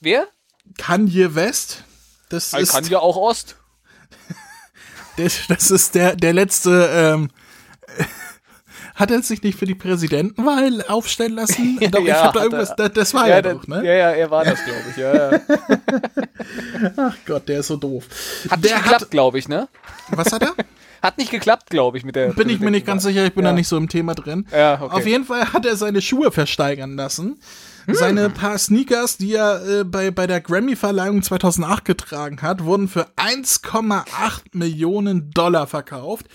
[0.00, 0.28] Wer?
[0.78, 1.84] Kanye West.
[2.30, 3.56] Das Er ist, kann ja auch Ost.
[5.48, 7.30] das ist der, der letzte, ähm,
[8.94, 11.78] hat er sich nicht für die Präsidentenwahl aufstellen lassen?
[11.90, 13.84] Doch, ich Ja, hab da irgendwas, das, das war ja, ja, doch, ne?
[13.84, 14.96] ja, ja, er war das, glaube ich.
[14.96, 15.40] Ja, ja.
[16.96, 18.04] Ach Gott, der ist so doof.
[18.50, 19.68] Hat nicht der geklappt, glaube ich, ne?
[20.10, 20.54] was hat er?
[21.02, 22.32] Hat nicht geklappt, glaube ich, mit der.
[22.32, 23.50] Bin ich mir nicht ganz sicher, ich bin Ja.
[23.50, 24.46] da nicht so im Thema drin.
[24.50, 24.96] Ja, okay.
[24.96, 27.38] Auf jeden Fall hat er seine Schuhe versteigern lassen.
[27.94, 33.06] Seine paar Sneakers, die er äh, bei, bei der Grammy-Verleihung 2008 getragen hat, wurden für
[33.16, 34.04] 1,8
[34.52, 36.26] Millionen Dollar verkauft.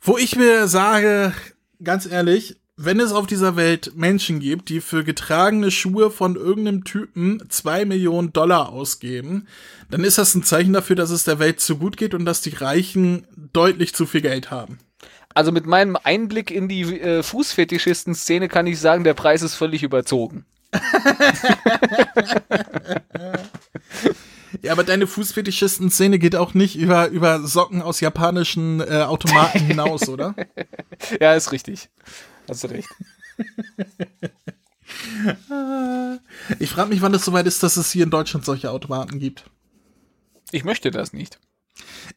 [0.00, 1.34] Wo ich mir sage,
[1.82, 6.84] ganz ehrlich, wenn es auf dieser Welt Menschen gibt, die für getragene Schuhe von irgendeinem
[6.84, 9.46] Typen 2 Millionen Dollar ausgeben,
[9.90, 12.40] dann ist das ein Zeichen dafür, dass es der Welt zu gut geht und dass
[12.40, 14.78] die Reichen deutlich zu viel Geld haben.
[15.34, 19.82] Also mit meinem Einblick in die äh, Fußfetischisten-Szene kann ich sagen, der Preis ist völlig
[19.82, 20.44] überzogen.
[24.62, 30.08] Ja, aber deine Fußfetischisten-Szene geht auch nicht über, über Socken aus japanischen äh, Automaten hinaus,
[30.08, 30.34] oder?
[31.20, 31.90] Ja, ist richtig.
[32.48, 32.88] Hast du recht.
[36.58, 39.44] Ich frage mich, wann es soweit ist, dass es hier in Deutschland solche Automaten gibt.
[40.50, 41.40] Ich möchte das nicht.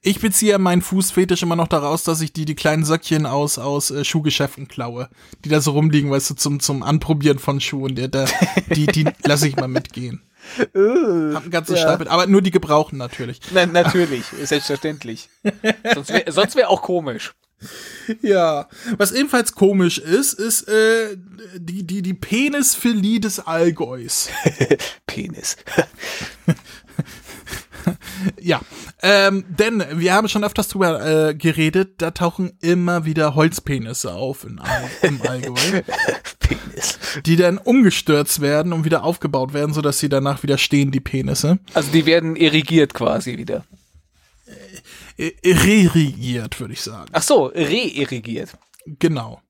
[0.01, 3.91] Ich beziehe meinen Fußfetisch immer noch daraus, dass ich die, die kleinen Söckchen aus, aus
[3.91, 5.09] äh, Schuhgeschäften klaue,
[5.43, 7.95] die da so rumliegen, weißt du, zum, zum Anprobieren von Schuhen.
[7.95, 8.27] Der, der,
[8.75, 10.21] die die lasse ich mal mitgehen.
[10.57, 11.81] Hab einen ganzen Ja.
[11.81, 13.41] Stapel, aber nur die gebrauchen natürlich.
[13.51, 15.29] Na, natürlich, selbstverständlich.
[15.93, 17.33] Sonst wäre sonst wär auch komisch.
[18.21, 21.17] Ja, was ebenfalls komisch ist, ist äh,
[21.57, 24.29] die, die, die Penisphilie des Allgäus.
[25.07, 25.57] Penis.
[28.39, 28.61] Ja,
[29.01, 34.43] ähm, denn wir haben schon öfters drüber äh, geredet, da tauchen immer wieder Holzpenisse auf
[34.43, 34.59] in,
[35.01, 35.81] im Allgäu,
[36.39, 36.99] Penis.
[37.25, 41.59] die dann umgestürzt werden und wieder aufgebaut werden, sodass sie danach wieder stehen, die Penisse.
[41.73, 43.65] Also die werden irrigiert quasi wieder.
[45.17, 47.09] äh, regiert, würde ich sagen.
[47.13, 48.57] Ach so, re-irrigiert.
[48.99, 49.41] Genau.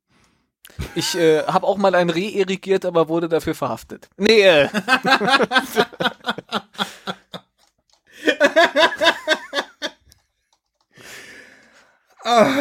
[0.96, 4.10] Ich äh, habe auch mal ein Reh irrigiert, aber wurde dafür verhaftet.
[4.18, 4.44] Nee,
[8.28, 8.34] äh.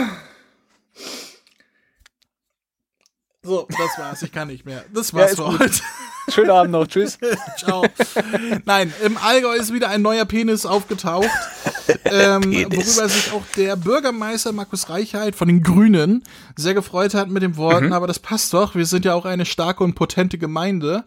[3.47, 4.22] So, das war's.
[4.22, 4.84] Ich kann nicht mehr.
[4.92, 5.61] Das war's ist für gut.
[5.61, 5.80] heute.
[6.32, 6.86] schönen Abend noch.
[6.88, 7.18] Tschüss.
[7.59, 7.84] Ciao.
[8.64, 11.28] Nein, im Allgäu ist wieder ein neuer Penis aufgetaucht,
[12.05, 16.24] ähm, worüber sich auch der Bürgermeister Markus Reichheit von den Grünen
[16.57, 17.57] sehr gefreut hat mit den Mhm.
[17.59, 21.05] Worten, aber das passt doch, wir sind ja auch eine starke und potente Gemeinde.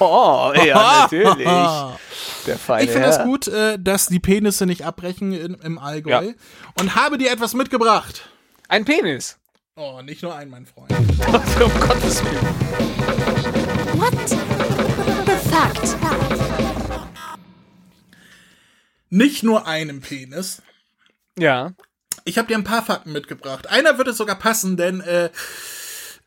[0.00, 1.46] Oh, ja, natürlich.
[2.46, 3.24] Der feine Ich finde es Herr.
[3.26, 6.32] gut, äh, dass die Penisse nicht abbrechen im Allgäu Ja.
[6.80, 8.28] und habe dir etwas mitgebracht.
[8.68, 9.36] Ein Penis.
[9.76, 10.92] Oh, nicht nur ein, mein Freund.
[10.92, 12.46] um Gottes Willen.
[13.98, 15.96] What the fact?
[19.10, 20.62] Nicht nur einem Penis.
[21.36, 21.72] Ja.
[22.24, 23.68] Ich habe dir ein paar Fakten mitgebracht.
[23.68, 25.30] Einer würde sogar passen, denn äh,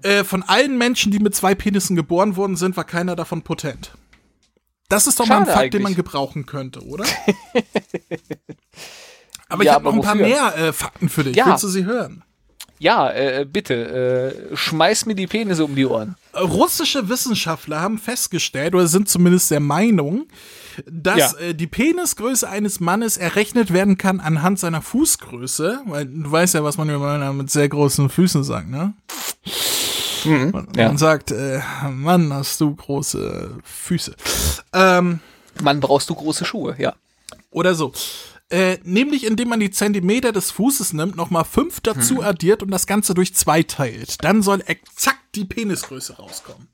[0.04, 3.92] äh, von allen Menschen, die mit zwei Penissen geboren worden sind, war keiner davon potent.
[4.90, 6.06] Das ist doch mal ein Schade Fakt, den man eigentlich.
[6.06, 7.06] gebrauchen könnte, oder?
[9.48, 10.28] aber Ja, ich habe noch ein paar wofür?
[10.28, 11.38] mehr äh, Fakten für dich.
[11.38, 11.46] Ja.
[11.48, 12.24] Willst du sie hören?
[12.80, 16.16] Ja, äh, bitte, äh, schmeiß mir die Penisse um die Ohren.
[16.34, 20.28] Äh, Russische Wissenschaftler haben festgestellt, oder sind zumindest der Meinung,
[20.86, 21.40] dass Ja.
[21.40, 25.80] äh, die Penisgröße eines Mannes errechnet werden kann anhand seiner Fußgröße.
[25.86, 28.94] Weil du weißt ja, was man über Männer mit sehr großen Füßen sagt, ne?
[30.26, 30.88] Man, ja.
[30.88, 31.60] man sagt, äh,
[31.90, 34.16] Mann, hast du große Füße.
[34.74, 35.20] Ähm,
[35.62, 36.94] Mann, brauchst du große Schuhe, ja.
[37.50, 37.94] oder so.
[38.50, 42.88] Äh, nämlich indem man die Zentimeter des Fußes nimmt, nochmal fünf dazu addiert und das
[42.88, 44.24] Ganze durch zwei teilt.
[44.24, 46.68] Dann soll exakt die Penisgröße rauskommen.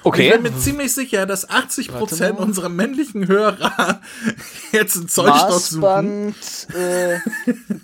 [0.00, 0.30] Ich Okay.
[0.32, 4.00] bin mir ziemlich sicher, dass 80% unserer männlichen Hörer
[4.72, 6.34] jetzt einen Zollstock suchen.
[6.74, 7.18] Äh,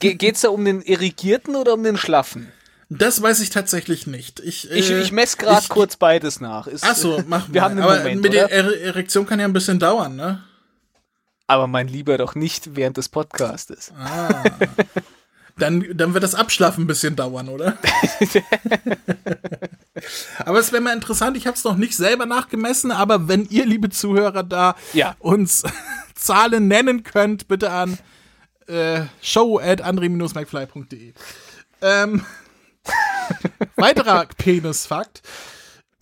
[0.00, 2.50] ge geht's da um den irrigierten oder um den schlaffen?
[2.88, 4.40] Das weiß ich tatsächlich nicht.
[4.40, 6.66] Ich, Ich, äh, ich messe gerade ich- kurz beides nach.
[6.68, 7.64] Ist, Ach so, mach Wir mal.
[7.64, 8.52] haben einen Aber Moment, mit der oder?
[8.54, 10.42] Er Erektion kann ja ein bisschen dauern, ne?
[11.46, 13.92] Aber mein Lieber doch nicht während des Podcastes.
[15.58, 17.78] Dann, dann wird das Abschlafen ein bisschen dauern, oder?
[20.44, 23.64] aber es wäre mal interessant, ich habe es noch nicht selber nachgemessen, aber wenn ihr,
[23.64, 25.16] liebe Zuhörer, da Ja.
[25.18, 25.62] uns
[26.14, 27.98] Zahlen nennen könnt, bitte an
[28.66, 31.14] äh, show at andre-mcfly.de.
[31.80, 32.24] Ähm,
[33.76, 35.22] weiterer Penisfakt.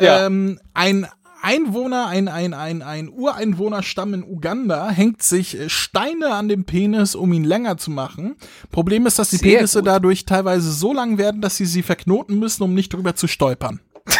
[0.00, 0.26] Ja.
[0.26, 1.06] Ähm, ein
[1.44, 7.14] Einwohner, ein, ein, ein, ein Ureinwohnerstamm in Uganda hängt sich äh, Steine an dem Penis,
[7.14, 8.36] um ihn länger zu machen.
[8.70, 9.88] Problem ist, dass die Sehr Penisse gut.
[9.88, 13.80] dadurch teilweise so lang werden, dass sie sie verknoten müssen, um nicht drüber zu stolpern.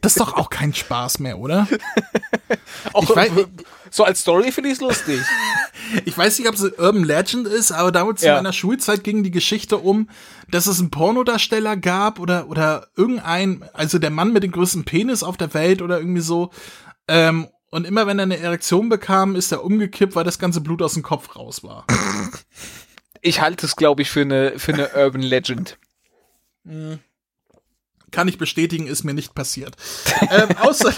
[0.00, 1.66] das ist doch auch kein Spaß mehr, oder?
[2.92, 3.46] Auch, Ich weiß- äh,
[3.90, 5.20] so als Story finde ich es lustig.
[6.04, 8.30] Ich weiß nicht, ob es eine Urban Legend ist, aber damals Ja.
[8.32, 10.08] in meiner Schulzeit ging die Geschichte um,
[10.50, 15.22] dass es einen Pornodarsteller gab oder, oder irgendein, also der Mann mit dem größten Penis
[15.22, 16.50] auf der Welt oder irgendwie so.
[17.06, 20.82] Ähm, und immer wenn er eine Erektion bekam, ist er umgekippt, weil das ganze Blut
[20.82, 21.84] aus dem Kopf raus war.
[23.20, 25.78] Ich halte es, glaube ich, für eine, für eine Urban Legend.
[28.10, 29.76] Kann ich bestätigen, ist mir nicht passiert.
[30.30, 30.92] ähm, außer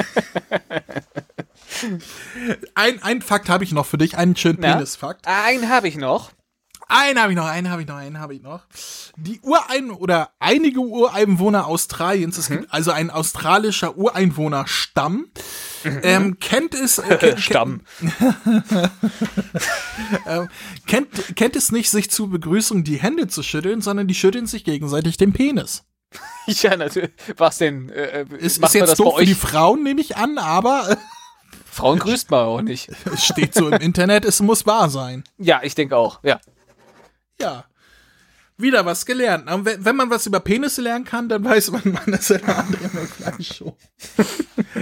[2.74, 4.74] ein, ein Fakt habe ich noch für dich, einen schönen Na?
[4.74, 5.26] Penisfakt.
[5.26, 6.30] Einen habe ich noch.
[6.90, 8.62] Einen habe ich noch, einen habe ich noch, einen habe ich noch.
[9.18, 15.26] Die Urein oder einige Ureinwohner Australiens, es gibt also ein australischer Ureinwohnerstamm,
[15.84, 17.82] ähm, kennt es äh, kennt, Stamm.
[20.86, 24.64] Kennt, kennt es nicht, sich zur Begrüßung die Hände zu schütteln, sondern die schütteln sich
[24.64, 25.84] gegenseitig den Penis.
[26.46, 27.10] Ja, natürlich.
[27.36, 27.90] Was denn?
[27.90, 29.34] Äh, äh, Ist, ist jetzt doof für die?
[29.34, 30.96] Frauen, nehme ich an, aber äh,
[31.70, 32.88] Frauen grüßt man auch nicht.
[33.12, 35.24] es steht so im Internet, es muss wahr sein.
[35.36, 36.20] Ja, ich denke auch.
[36.22, 36.40] Ja.
[37.40, 37.64] Ja.
[38.56, 39.48] Wieder was gelernt.
[39.48, 43.42] Und wenn, man was über Penisse lernen kann, dann weiß man, man ist eine andere
[43.42, 43.76] Show.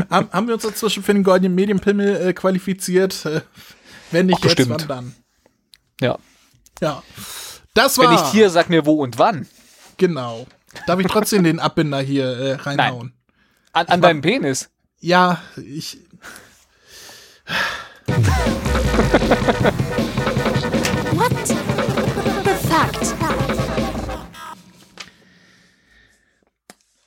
[0.09, 3.27] haben, haben wir uns inzwischen für den Goldenen Medienpimmel äh, qualifiziert?
[3.27, 3.43] Äh,
[4.13, 5.15] wenn nicht Ach, jetzt, wann dann?
[6.01, 6.19] Ja.
[6.81, 7.03] Ja.
[7.75, 8.05] Das war.
[8.05, 9.47] Wenn nicht hier, sag mir wo und wann.
[9.99, 10.47] Genau.
[10.87, 13.13] Darf ich trotzdem den Abbinder hier äh, reinhauen?
[13.73, 14.71] An, an deinem Penis.
[15.01, 15.99] Ja, ich.
[21.13, 23.15] What the fact?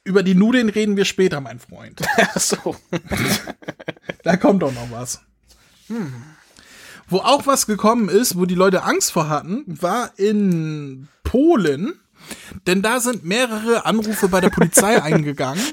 [0.04, 2.02] Über die Nudeln reden wir später, mein Freund.
[2.18, 2.76] Ach so.
[4.24, 5.22] Da kommt doch noch was.
[7.08, 12.00] Wo auch was gekommen ist, wo die Leute Angst vor hatten, war in Polen.
[12.70, 15.64] Denn da sind mehrere Anrufe bei der Polizei eingegangen,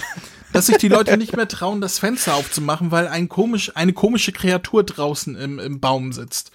[0.55, 4.33] dass sich die Leute nicht mehr trauen, das Fenster aufzumachen, weil ein komisch, eine komische
[4.33, 6.53] Kreatur draußen im, im Baum sitzt.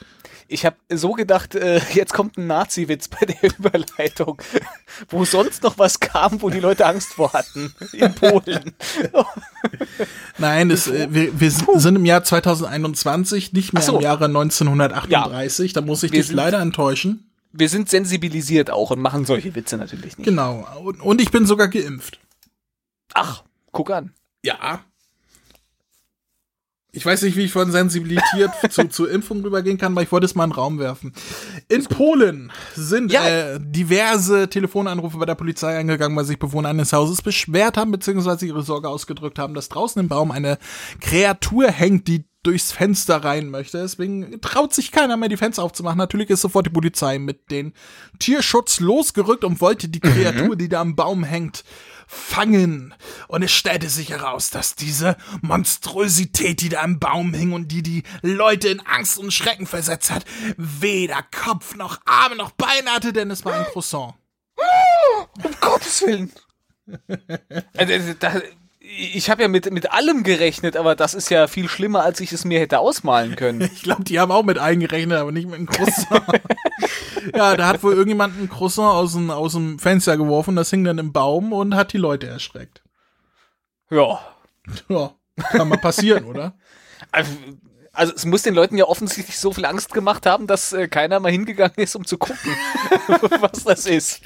[0.47, 4.41] Ich habe so gedacht, äh, jetzt kommt ein Nazi-Witz bei der Überleitung,
[5.09, 7.71] wo sonst noch was kam, wo die Leute Angst vor hatten.
[7.93, 8.73] In Polen.
[10.39, 13.97] Nein, es, äh, wir, wir sind im Jahr 2021, nicht mehr so.
[13.97, 15.73] im Jahre 1938.
[15.73, 17.30] Da muss ich Wir dich leider enttäuschen.
[17.53, 20.25] Wir sind sensibilisiert auch und machen solche Witze natürlich nicht.
[20.25, 20.67] Genau.
[20.83, 22.19] Und, und ich bin sogar geimpft.
[23.13, 24.13] Ach, guck an.
[24.43, 24.81] Ja.
[26.93, 30.25] Ich weiß nicht, wie ich von sensibilisiert zu, zu Impfung rübergehen kann, aber ich wollte
[30.25, 31.13] es mal in den Raum werfen.
[31.69, 33.25] In Polen sind Ja.
[33.27, 38.45] äh, diverse Telefonanrufe bei der Polizei eingegangen, weil sich Bewohner eines Hauses beschwert haben, beziehungsweise
[38.45, 40.57] ihre Sorge ausgedrückt haben, dass draußen im Baum eine
[40.99, 43.79] Kreatur hängt, die durchs Fenster rein möchte.
[43.79, 45.97] Deswegen traut sich keiner mehr, die Fenster aufzumachen.
[45.97, 47.73] Natürlich ist sofort die Polizei mit den
[48.19, 51.63] Tierschutz losgerückt und wollte die Kreatur, die da am Baum hängt,
[52.07, 52.93] fangen.
[53.27, 57.83] Und es stellte sich heraus, dass diese Monstrosität, die da am Baum hing und die
[57.83, 60.25] die Leute in Angst und Schrecken versetzt hat,
[60.57, 64.15] weder Kopf noch Arme noch Beine hatte, denn es war ein Croissant.
[65.43, 66.31] Um Gottes Willen.
[67.77, 68.41] Also, also, da,
[68.97, 72.31] ich habe ja mit, mit allem gerechnet, aber das ist ja viel schlimmer, als ich
[72.31, 73.61] es mir hätte ausmalen können.
[73.73, 76.23] Ich glaube, die haben auch mit eingerechnet, aber nicht mit einem Croissant.
[77.35, 80.83] ja, da hat wohl irgendjemand ein Croissant aus dem, aus dem Fenster geworfen, das hing
[80.83, 82.81] dann im Baum und hat die Leute erschreckt.
[83.89, 84.19] Ja.
[84.89, 85.11] Ja,
[85.51, 86.53] kann mal passieren, oder?
[87.11, 87.31] Also,
[87.93, 91.19] also es muss den Leuten ja offensichtlich so viel Angst gemacht haben, dass äh, keiner
[91.19, 92.55] mal hingegangen ist, um zu gucken,
[93.39, 94.21] was das ist.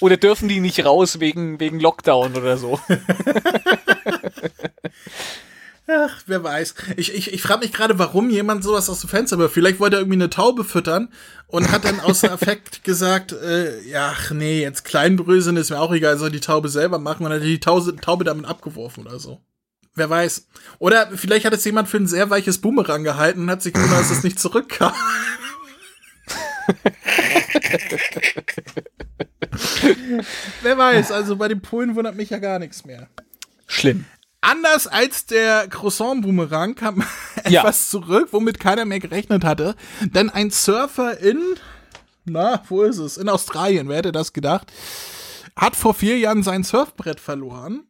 [0.00, 2.78] Oder dürfen die nicht raus wegen, wegen Lockdown oder so?
[5.88, 6.74] Ach, wer weiß.
[6.96, 9.54] Ich, ich, ich frage mich gerade, warum jemand sowas aus dem Fenster wirft.
[9.54, 11.10] Vielleicht wollte er irgendwie eine Taube füttern
[11.46, 15.92] und hat dann außer Effekt gesagt, äh, ja, ach nee, jetzt Kleinbröseln ist mir auch
[15.92, 19.40] egal, soll die Taube selber machen und hat die Taube, Taube damit abgeworfen oder so.
[19.94, 20.48] Wer weiß.
[20.78, 24.00] Oder vielleicht hat es jemand für ein sehr weiches Boomerang gehalten und hat sich gewundert,
[24.00, 24.92] dass es nicht zurückkam.
[30.62, 33.08] Wer weiß, also bei den Polen wundert mich ja gar nichts mehr.
[33.66, 34.04] Schlimm.
[34.40, 37.02] Anders als der Croissant-Boomerang kam
[37.48, 37.60] Ja.
[37.60, 39.76] etwas zurück, womit keiner mehr gerechnet hatte.
[40.00, 41.40] Denn ein Surfer in,
[42.24, 43.16] na, wo ist es?
[43.16, 44.72] In Australien, wer hätte das gedacht?
[45.56, 47.84] Hat vor vier Jahren sein Surfbrett verloren.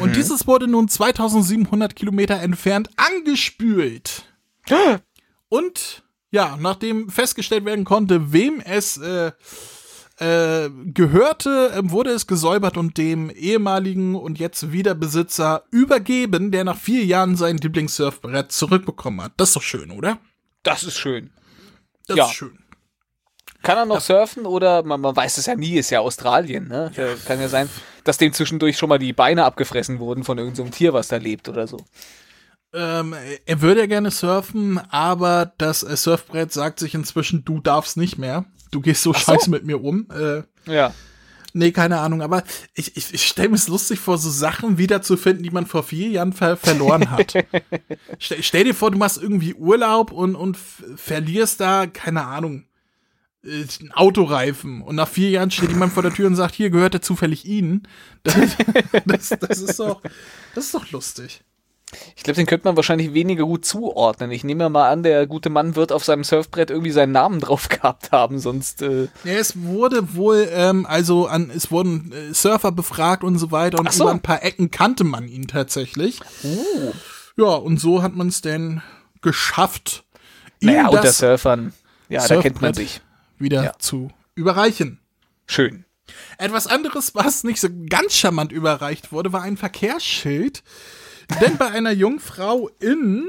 [0.00, 4.24] Und dieses wurde nun 2700 Kilometer entfernt angespült.
[5.48, 6.01] Und
[6.32, 9.30] ja, nachdem festgestellt werden konnte, wem es äh,
[10.18, 16.64] äh, gehörte, äh, wurde es gesäubert und dem ehemaligen und jetzt wieder Besitzer übergeben, der
[16.64, 19.32] nach vier Jahren sein Lieblingssurfbrett zurückbekommen hat.
[19.36, 20.18] Das ist doch schön, oder?
[20.64, 21.30] Das ist schön.
[22.08, 22.24] Das Ja.
[22.26, 22.58] ist schön.
[23.62, 26.90] Kann er noch surfen oder man, man weiß es ja nie, ist ja Australien, ne?
[26.96, 27.68] Äh, Kann ja sein,
[28.02, 31.48] dass dem zwischendurch schon mal die Beine abgefressen wurden von irgendeinem Tier, was da lebt
[31.48, 31.76] oder so.
[32.74, 33.14] Ähm,
[33.44, 38.18] er würde ja gerne surfen, aber das äh, Surfbrett sagt sich inzwischen, du darfst nicht
[38.18, 38.46] mehr.
[38.70, 39.18] Du gehst so so.
[39.18, 40.08] scheiße mit mir um.
[40.10, 40.42] Äh,
[40.72, 40.94] Ja.
[41.54, 42.44] Nee, keine Ahnung, aber
[42.74, 46.08] ich, ich, ich stelle mir es lustig vor, so Sachen wiederzufinden, die man vor vier
[46.08, 47.34] Jahren ver verloren hat.
[48.18, 52.64] stell, stell dir vor, du machst irgendwie Urlaub und, und verlierst da, keine Ahnung,
[53.44, 56.70] äh, einen Autoreifen und nach vier Jahren steht jemand vor der Tür und sagt, hier
[56.70, 57.86] gehört er zufällig Ihnen.
[58.22, 58.56] Das,
[59.04, 60.00] das, das, ist doch,
[60.54, 61.44] das ist doch lustig.
[62.16, 64.30] Ich glaube, den könnte man wahrscheinlich weniger gut zuordnen.
[64.30, 67.68] Ich nehme mal an, der gute Mann wird auf seinem Surfbrett irgendwie seinen Namen drauf
[67.68, 68.82] gehabt haben, sonst.
[68.82, 73.50] Äh, Ja, es wurde wohl, ähm, also an, es wurden äh, Surfer befragt und so
[73.50, 74.04] weiter und so.
[74.04, 76.20] über ein paar Ecken kannte man ihn tatsächlich.
[76.44, 76.92] uh.
[77.36, 78.82] Ja, und so hat man es denn
[79.20, 80.04] geschafft,
[80.60, 81.72] ihm Naja, unter das Surfern.
[82.08, 83.00] Ja, da kennt man Surfbrett sich.
[83.38, 83.72] wieder Ja.
[83.78, 84.98] zu überreichen.
[85.46, 85.84] Schön.
[86.38, 90.62] Etwas anderes, was nicht so ganz charmant überreicht wurde, war ein Verkehrsschild.
[91.40, 93.26] Denn bei einer Jungfrau in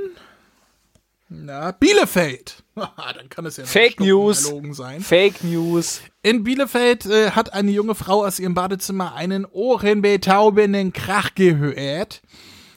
[1.35, 2.63] na, Bielefeld.
[2.75, 4.51] Dann kann es ja Fake News.
[4.71, 5.01] sein.
[5.01, 6.01] Fake News.
[6.21, 12.21] In Bielefeld äh, hat eine junge Frau aus ihrem Badezimmer einen ohrenbetäubenden Krach gehört.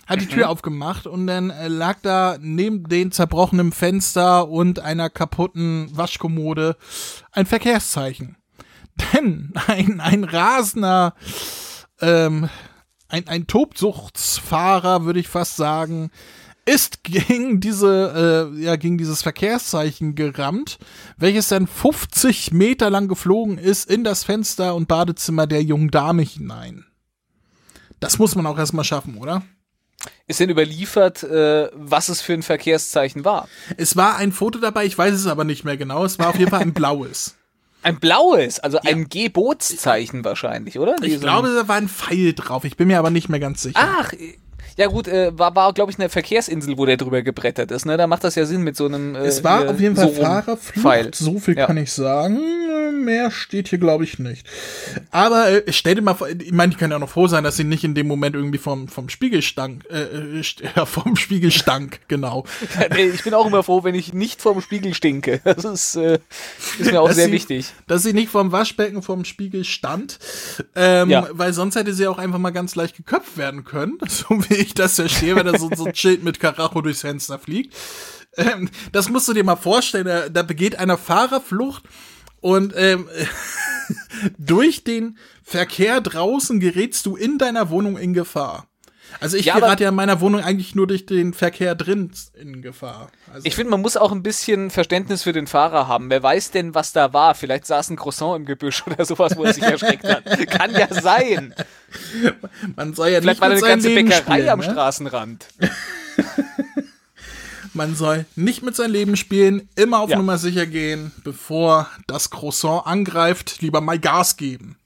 [0.06, 5.10] Hat die Tür aufgemacht und dann äh, lag da neben den zerbrochenen Fenster und einer
[5.10, 6.76] kaputten Waschkommode
[7.32, 8.36] ein Verkehrszeichen.
[9.12, 11.14] Denn ein, ein rasender,
[12.00, 12.48] ähm,
[13.08, 16.10] ein, ein Tobsuchtsfahrer, würde ich fast sagen,
[16.64, 20.78] ist gegen diese, äh, ja, gegen dieses Verkehrszeichen gerammt,
[21.16, 26.22] welches dann 50 Meter lang geflogen ist in das Fenster und Badezimmer der jungen Dame
[26.22, 26.84] hinein.
[28.00, 29.42] Das muss man auch erstmal schaffen, oder?
[30.26, 33.48] Ist denn überliefert, äh, was es für ein Verkehrszeichen war?
[33.76, 36.04] Es war ein Foto dabei, ich weiß es aber nicht mehr genau.
[36.04, 37.36] Es war auf jeden Fall ein blaues.
[37.82, 40.94] Ein blaues, also ein Gebotszeichen wahrscheinlich, oder?
[40.96, 42.64] Ich Diesen- glaube, da war ein Pfeil drauf.
[42.64, 43.78] Ich bin mir aber nicht mehr ganz sicher.
[43.80, 44.12] Ach,
[44.76, 47.86] Ja gut, äh, war, war glaube ich, eine Verkehrsinsel, wo der drüber gebrettert ist.
[47.86, 47.96] Ne?
[47.96, 49.14] Da macht das ja Sinn mit so einem.
[49.14, 51.66] Äh, es war auf jeden Fall so Fahrerflucht, so viel Ja.
[51.66, 52.38] kann ich sagen.
[53.04, 54.46] Mehr steht hier, glaube ich, nicht.
[55.10, 57.56] Aber äh, stell dir mal vor, ich meine, die können ja noch froh sein, dass
[57.56, 60.42] sie nicht in dem Moment irgendwie vom, vom Spiegel stank, äh, äh,
[60.86, 62.44] vom Spiegel stank, genau.
[62.96, 65.40] Ich bin auch immer froh, wenn ich nicht vorm Spiegel stinke.
[65.44, 66.18] Das ist, äh,
[66.78, 67.66] ist mir auch Dass sehr sie- wichtig.
[67.86, 70.18] Dass sie nicht vom Waschbecken vom Spiegel stand,
[70.74, 71.28] ähm, Ja.
[71.32, 74.74] weil sonst hätte sie auch einfach mal ganz leicht geköpft werden können, so wie ich
[74.74, 77.74] das verstehe, wenn da so, so ein Schild mit Karacho durchs Fenster fliegt.
[78.36, 81.84] Ähm, das musst du dir mal vorstellen, da, da begeht einer Fahrerflucht
[82.40, 83.08] und ähm,
[84.38, 88.68] durch den Verkehr draußen gerätst du in deiner Wohnung in Gefahr.
[89.20, 92.60] Also ich Ja, gerate ja in meiner Wohnung eigentlich nur durch den Verkehr drin in
[92.62, 93.10] Gefahr.
[93.32, 96.10] Also Ich finde, man muss auch ein bisschen Verständnis für den Fahrer haben.
[96.10, 97.34] Wer weiß denn, was da war?
[97.34, 100.24] Vielleicht saß ein Croissant im Gebüsch oder sowas, wo er sich erschreckt hat.
[100.50, 101.54] Kann ja sein.
[102.76, 104.64] man soll ja Vielleicht nicht war mit eine seinem ganze Leben Bäckerei spielen, am ne?
[104.64, 105.46] Straßenrand.
[107.72, 110.16] Man soll nicht mit seinem Leben spielen, immer auf Ja.
[110.16, 114.76] Nummer sicher gehen, bevor das Croissant angreift, lieber mal Gas geben.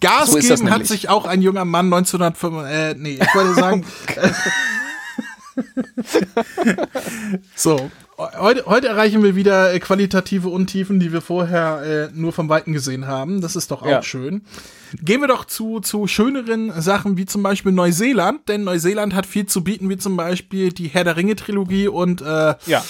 [0.00, 3.84] Gas So geben hat sich auch ein junger Mann 1905, äh, nee, ich wollte sagen,
[7.54, 12.48] so, heute, heute erreichen wir wieder äh, qualitative Untiefen, die wir vorher äh, nur vom
[12.48, 13.40] Weiten gesehen haben.
[13.40, 14.02] Das ist doch auch Ja.
[14.02, 14.42] schön.
[15.02, 19.46] Gehen wir doch zu, zu schöneren Sachen wie zum Beispiel Neuseeland, denn Neuseeland hat viel
[19.46, 22.84] zu bieten, wie zum Beispiel die Herr der Ringe Trilogie und äh, Ja.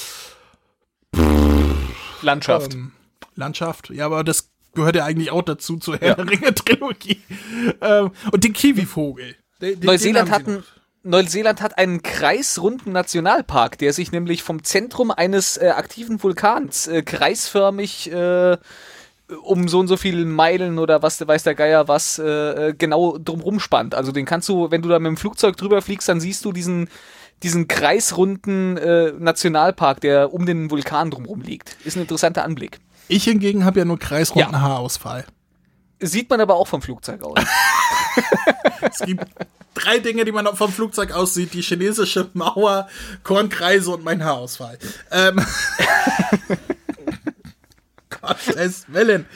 [2.22, 2.74] Landschaft.
[2.74, 2.93] ähm,
[3.34, 3.91] Landschaft.
[3.91, 6.14] Ja, aber das gehört ja eigentlich auch dazu zur Herr Ja.
[6.14, 7.20] der Ringe Trilogie.
[7.80, 9.36] ähm, und den Kiwivogel.
[9.60, 10.64] Den- Neuseeland den hat, sie ein, noch.
[11.02, 17.02] Neuseeland hat einen kreisrunden Nationalpark, der sich nämlich vom Zentrum eines äh, aktiven Vulkans äh,
[17.02, 18.56] kreisförmig äh,
[19.44, 22.24] um so und so viele Meilen oder was weiß der Geier was äh,
[22.68, 23.94] äh, genau drumrum spannt.
[23.94, 26.52] Also den kannst du, wenn du da mit dem Flugzeug drüber fliegst, dann siehst du
[26.52, 26.88] diesen
[27.42, 31.76] diesen kreisrunden äh, Nationalpark, der um den Vulkan drumrum liegt.
[31.84, 32.80] Ist ein interessanter Anblick.
[33.11, 34.61] Ich hingegen habe ja nur kreisrunden Ja.
[34.61, 35.24] Haarausfall.
[35.98, 37.38] Sieht man aber auch vom Flugzeug aus.
[38.82, 39.24] Es gibt
[39.74, 42.88] drei Dinge, die man vom Flugzeug aussieht: die chinesische Mauer,
[43.22, 44.78] Kornkreise und mein Haarausfall.
[45.11, 45.44] Ähm.
[48.20, 49.26] Gottes Willen.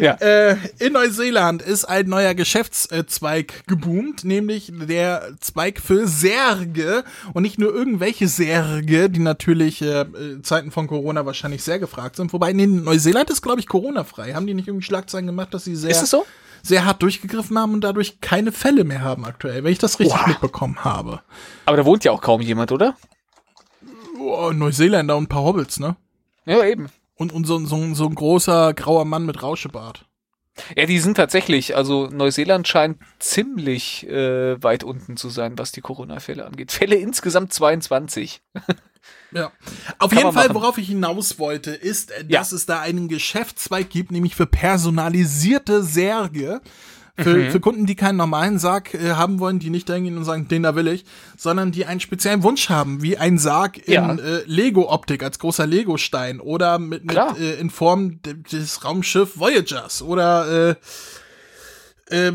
[0.00, 0.12] ja.
[0.14, 7.04] Äh, in Neuseeland ist ein neuer Geschäftszweig geboomt, nämlich der Zweig für Särge
[7.34, 12.16] und nicht nur irgendwelche Särge, die natürlich äh, äh, Zeiten von Corona wahrscheinlich sehr gefragt
[12.16, 12.32] sind.
[12.32, 14.34] Wobei in Neuseeland ist, glaube ich, Corona-frei.
[14.34, 16.26] Haben die nicht irgendwie Schlagzeilen gemacht, dass sie sehr, Ist es so?
[16.62, 20.18] sehr hart durchgegriffen haben und dadurch keine Fälle mehr haben aktuell, wenn ich das richtig
[20.18, 20.28] Oha.
[20.28, 21.20] mitbekommen habe.
[21.64, 22.96] Aber da wohnt ja auch kaum jemand, oder?
[24.18, 25.96] Oh, Neuseeländer und ein paar Hobbits, ne?
[26.46, 26.88] Ja, eben.
[27.16, 30.04] Und, und so, so, so ein großer grauer Mann mit Rauschebart.
[30.74, 35.82] Ja, die sind tatsächlich, also Neuseeland scheint ziemlich äh, weit unten zu sein, was die
[35.82, 36.72] Corona-Fälle angeht.
[36.72, 38.40] Fälle insgesamt 22.
[39.30, 39.52] Ja.
[39.98, 40.54] Auf Kann jeden Fall, machen.
[40.54, 42.40] worauf ich hinaus wollte, ist, äh, Ja.
[42.40, 46.60] dass es da einen Geschäftszweig gibt, nämlich für personalisierte Särge.
[47.18, 47.50] Für, Mhm.
[47.50, 50.62] für Kunden, die keinen normalen Sarg äh, haben wollen, die nicht hingehen und sagen, den
[50.62, 51.04] da will ich,
[51.38, 54.12] sondern die einen speziellen Wunsch haben, wie ein Sarg in Ja.
[54.14, 57.38] äh, Lego-Optik als großer Lego-Stein oder mit, mit Klar.
[57.38, 60.76] äh, in Form de- des Raumschiff Voyagers oder
[62.10, 62.32] äh, äh,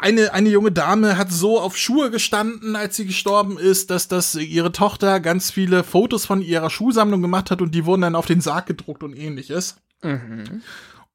[0.00, 4.34] eine, eine junge Dame hat so auf Schuhe gestanden, als sie gestorben ist, dass, dass
[4.34, 8.26] ihre Tochter ganz viele Fotos von ihrer Schuhsammlung gemacht hat und die wurden dann auf
[8.26, 9.76] den Sarg gedruckt und ähnliches.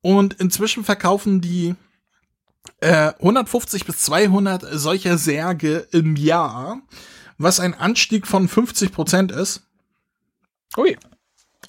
[0.02, 1.76] Und inzwischen verkaufen die
[2.80, 6.82] äh, 150 bis 200 solcher Särge im Jahr,
[7.38, 9.64] was ein Anstieg von 50 Prozent ist.
[10.78, 10.92] Ui.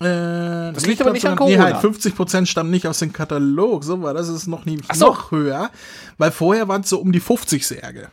[0.01, 1.63] Äh, das liegt aber nicht an Nee, Corona.
[1.65, 3.85] halt 50 Prozent stammen nicht aus dem Katalog.
[3.85, 5.07] So war das ist noch, nie, so.
[5.07, 5.71] noch höher,
[6.19, 8.11] weil vorher waren es so um die 50 Särge.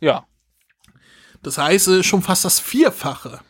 [0.00, 0.24] Ja.
[1.42, 3.40] Das heißt, äh, schon fast das Vierfache.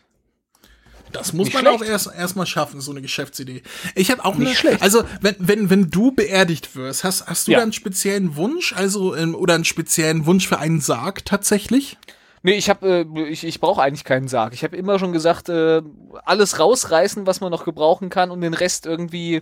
[1.15, 1.81] Das muss Nicht man schlecht.
[1.81, 3.63] auch erst erstmal schaffen, so eine Geschäftsidee.
[3.95, 4.81] Ich habe auch Nicht eine, schlecht.
[4.81, 7.57] also wenn, wenn, wenn du beerdigt wirst, hast, hast du Ja.
[7.59, 11.97] da einen speziellen Wunsch, also ähm, oder einen speziellen Wunsch für einen Sarg tatsächlich?
[12.43, 14.53] Nee, ich habe, äh, ich, ich brauche eigentlich keinen Sarg.
[14.53, 15.81] Ich habe immer schon gesagt, äh,
[16.25, 19.41] alles rausreißen, was man noch gebrauchen kann und den Rest irgendwie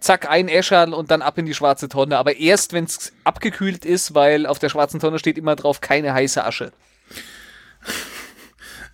[0.00, 2.18] zack einäschern und dann ab in die schwarze Tonne.
[2.18, 6.12] Aber erst, wenn es abgekühlt ist, weil auf der schwarzen Tonne steht immer drauf keine
[6.14, 6.72] heiße Asche.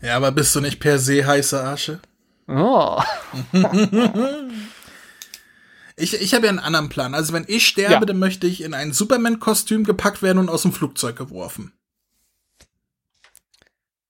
[0.07, 2.00] Ja, aber bist du nicht per se heiße Asche?
[2.48, 3.02] Oh.
[5.98, 7.14] Ich, ich habe ja einen anderen Plan.
[7.14, 8.00] Also wenn ich sterbe, Ja.
[8.00, 11.72] dann möchte ich in ein Superman-Kostüm gepackt werden und aus dem Flugzeug geworfen.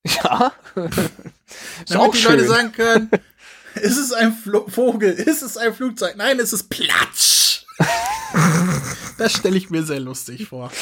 [0.05, 0.53] Ja.
[0.75, 2.33] Damit die schön.
[2.33, 3.09] Leute sagen können,
[3.77, 6.17] ist es ein Flo Vogel, ist es ein Flugzeug?
[6.17, 7.65] Nein, es ist Platsch.
[9.19, 10.73] das stelle ich mir sehr lustig vor.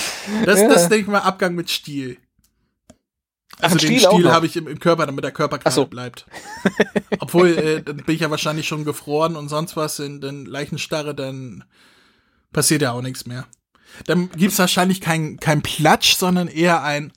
[0.47, 0.69] Das, Ja.
[0.69, 2.17] das denke ich mal Abgang mit Stiel.
[3.61, 5.87] Also Ach, den Stiel Stiel habe ich im, Körper, damit der Körper gerade so.
[5.87, 6.27] bleibt.
[7.21, 11.15] Obwohl, äh, dann bin ich ja wahrscheinlich schon gefroren und sonst was in den Leichenstarre,
[11.15, 11.65] dann
[12.53, 13.47] passiert ja auch nichts mehr.
[14.07, 17.13] Dann gibt's wahrscheinlich kein, kein Platsch, sondern eher ein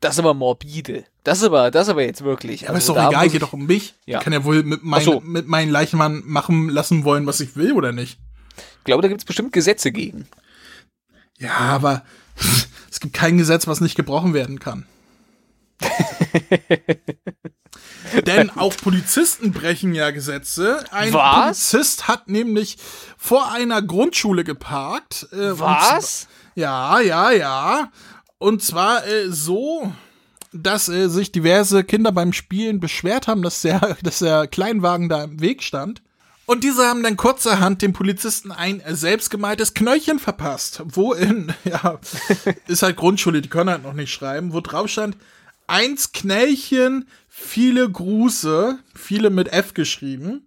[0.00, 1.04] Das ist aber morbide.
[1.22, 2.68] Das ist aber, das ist aber jetzt wirklich.
[2.68, 3.94] Aber ist also doch da egal, geht doch um mich.
[4.04, 4.18] Ja.
[4.18, 5.20] Ich kann ja wohl mit, mein, so.
[5.20, 8.18] mit meinen Leichenmann machen lassen wollen, was ich will, oder nicht?
[8.56, 10.26] Ich glaube, da gibt es bestimmt Gesetze gegen.
[11.38, 12.02] Ja, aber
[12.94, 14.86] es gibt kein Gesetz, was nicht gebrochen werden kann.
[18.24, 20.84] Denn auch Polizisten brechen ja Gesetze.
[20.92, 21.70] Ein Was?
[21.72, 22.78] Polizist hat nämlich
[23.18, 25.26] vor einer Grundschule geparkt.
[25.32, 26.28] Äh, Was?
[26.54, 27.90] Ja, ja, ja.
[28.38, 29.92] Und zwar äh, so,
[30.52, 35.24] dass äh, sich diverse Kinder beim Spielen beschwert haben, dass der, dass der Kleinwagen da
[35.24, 36.00] im Weg stand.
[36.46, 40.82] Und diese haben dann kurzerhand dem Polizisten ein äh, selbstgemaltes Knöllchen verpasst.
[40.84, 41.98] Wo in, ja,
[42.66, 45.16] ist halt Grundschule, die können halt noch nicht schreiben, wo drauf stand,
[45.66, 50.46] eins Knällchen, viele Gruße, viele mit F geschrieben.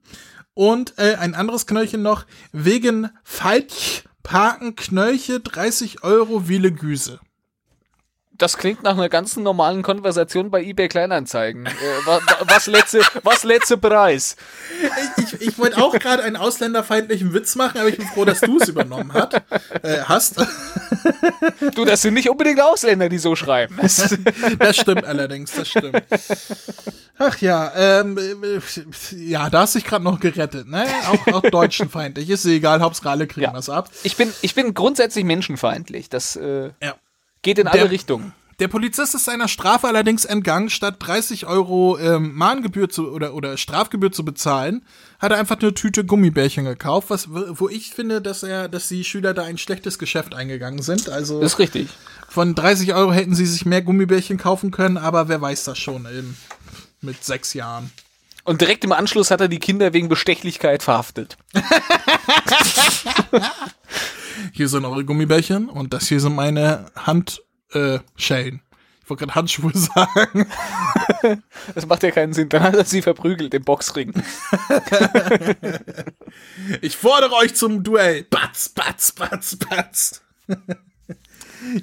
[0.54, 7.20] Und äh, ein anderes Knöllchen noch, wegen falsch parken Knöllche 30 Euro viele Güse.
[8.38, 11.66] Das klingt nach einer ganz normalen Konversation bei eBay Kleinanzeigen.
[11.66, 11.72] äh,
[12.06, 14.36] wa, wa, was letzte, was letzte Preis?
[15.18, 18.60] Ich, ich wollte auch gerade einen ausländerfeindlichen Witz machen, aber ich bin froh, dass du
[18.60, 19.34] es übernommen hat,
[19.84, 20.36] äh, hast.
[21.76, 23.78] Du, das sind nicht unbedingt Ausländer, die so schreiben.
[23.82, 24.16] Das-
[24.60, 26.04] Das stimmt allerdings, das stimmt.
[27.18, 28.60] Ach ja, ähm, äh,
[29.16, 30.86] ja, da hast du dich gerade noch gerettet, ne?
[31.08, 32.30] Auch, auch deutschenfeindlich.
[32.30, 33.54] Ist egal, Hauptsache alle kriegen Ja.
[33.54, 33.90] was ab.
[34.04, 36.10] Ich bin, ich bin grundsätzlich menschenfeindlich.
[36.10, 36.96] Das äh, Ja.
[37.48, 38.34] Geht in alle Der- Richtungen.
[38.60, 43.56] Der Polizist ist seiner Strafe allerdings entgangen, statt 30 Euro ähm, Mahngebühr zu oder oder
[43.56, 44.84] Strafgebühr zu bezahlen,
[45.20, 49.04] hat er einfach eine Tüte Gummibärchen gekauft, was wo ich finde, dass er, dass die
[49.04, 51.08] Schüler da ein schlechtes Geschäft eingegangen sind.
[51.08, 51.88] Also Das ist richtig.
[52.30, 56.08] von 30 Euro hätten sie sich mehr Gummibärchen kaufen können, aber wer weiß das schon
[56.08, 56.36] eben
[57.02, 57.92] mit sechs Jahren.
[58.48, 61.38] Und direkt im Anschluss hat er die Kinder wegen Bestechlichkeit verhaftet.
[64.54, 67.42] Hier sind eure Gummibärchen und das hier sind meine Handschellen.
[67.74, 70.50] Äh, ich wollte gerade Handschuhe sagen.
[71.76, 72.48] Das macht ja keinen Sinn.
[72.48, 74.14] Dann hat er sie verprügelt im Boxring.
[76.82, 78.24] Ich fordere euch zum Duell.
[78.24, 80.22] Batz, batz, batz, batz.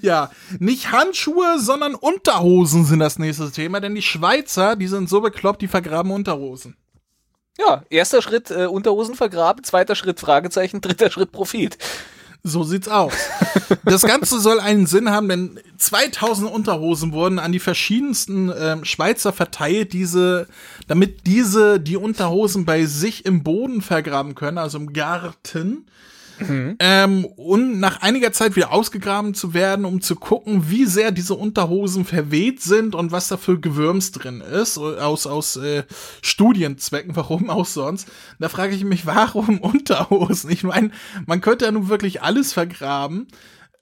[0.03, 5.20] Ja, nicht Handschuhe, sondern Unterhosen sind das nächste Thema, denn die Schweizer, die sind so
[5.20, 6.76] bekloppt, die vergraben Unterhosen.
[7.59, 11.78] Ja, erster Schritt äh, Unterhosen vergraben, zweiter Schritt Fragezeichen, dritter Schritt Profit.
[12.47, 13.14] So sieht's aus.
[13.85, 19.32] Das Ganze soll einen Sinn haben, denn 2000 Unterhosen wurden an die verschiedensten ähm, Schweizer
[19.32, 20.47] verteilt, diese,
[20.87, 25.87] damit diese die Unterhosen bei sich im Boden vergraben können, also im Garten.
[26.41, 31.35] Ähm, und nach einiger Zeit wieder ausgegraben zu werden, um zu gucken, wie sehr diese
[31.35, 35.85] Unterhosen verweht sind und was da für Gewürms drin ist, aus, aus äh,
[36.22, 38.09] Studienzwecken, warum auch sonst.
[38.39, 40.51] Da frage ich mich, warum Unterhosen?
[40.51, 40.91] Ich meine,
[41.26, 43.26] man könnte ja nun wirklich alles vergraben.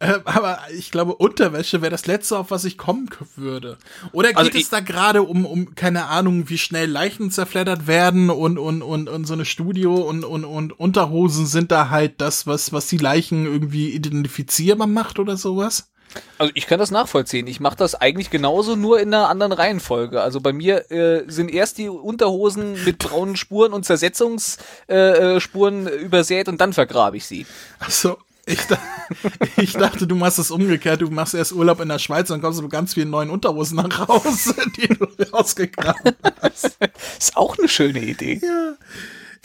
[0.02, 3.78] Äh, aber ich glaube, Unterwäsche wäre das Letzte, auf was ich kommen würde.
[4.10, 8.28] Oder geht Also es da gerade um, um, keine Ahnung, wie schnell Leichen zerfleddert werden
[8.28, 12.48] und, und, und, und so eine Studio und, und, und Unterhosen sind da halt das,
[12.48, 15.88] was, was die Leichen irgendwie identifizierbar macht oder sowas?
[16.36, 17.46] Also ich kann das nachvollziehen.
[17.46, 20.20] Ich mache das eigentlich genauso, nur in einer anderen Reihenfolge.
[20.20, 26.02] Also bei mir äh, sind erst die Unterhosen mit braunen Spuren und Zersetzungsspuren äh, äh,
[26.02, 27.46] übersät und dann vergrabe ich sie.
[27.78, 28.78] Achso, ich, da,
[29.56, 31.00] ich dachte, du machst es umgekehrt.
[31.00, 33.76] Du machst erst Urlaub in der Schweiz und kommst du mit ganz vielen neuen Unterhosen
[33.76, 36.76] nach Hause, die du rausgegraben hast.
[37.18, 38.40] Ist auch eine schöne Idee.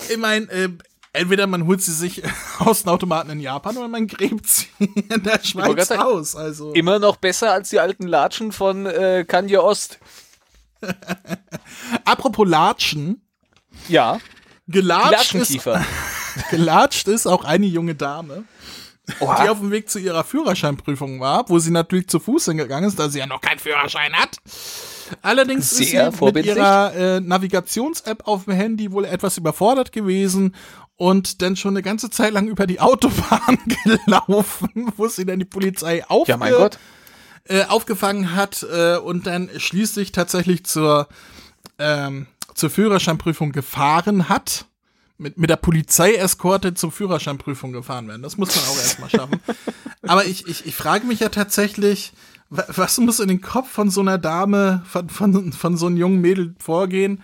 [0.10, 0.70] Ich meine, äh,
[1.14, 2.24] entweder man holt sie sich
[2.60, 6.36] aus dem Automaten in Japan oder man gräbt sie in der Schweiz aus.
[6.36, 10.00] Also, Immer noch besser als die alten Latschen von äh, Kanye Ost.
[12.06, 13.22] apropos Latschen,
[13.88, 14.20] Ja,
[14.68, 15.58] gelatscht ist,
[16.52, 18.44] gelatscht ist auch eine junge Dame,
[19.08, 19.50] die Oha.
[19.50, 23.10] auf dem Weg zu ihrer Führerscheinprüfung war, wo sie natürlich zu Fuß hingegangen ist, da
[23.10, 24.38] sie ja noch keinen Führerschein hat.
[25.22, 30.54] Allerdings ist Sehr sie mit ihrer äh, Navigations-App auf dem Handy wohl etwas überfordert gewesen
[30.98, 35.46] und dann schon eine ganze Zeit lang über die Autobahn gelaufen, wo sie dann die
[35.46, 36.70] Polizei aufge Ja,
[37.50, 41.08] äh, aufgefangen hat äh, und dann schließlich tatsächlich zur,
[41.80, 44.66] ähm, zur Führerscheinprüfung gefahren hat.
[45.20, 48.22] Mit, mit der Polizeieskorte zur Führerscheinprüfung gefahren werden.
[48.22, 49.40] Das muss man auch erstmal schaffen.
[50.04, 52.14] Aber ich, ich, ich frage mich ja tatsächlich,
[52.52, 55.98] wa- was muss in den Kopf von so einer Dame, von, von, von so einem
[55.98, 57.24] jungen Mädel vorgehen?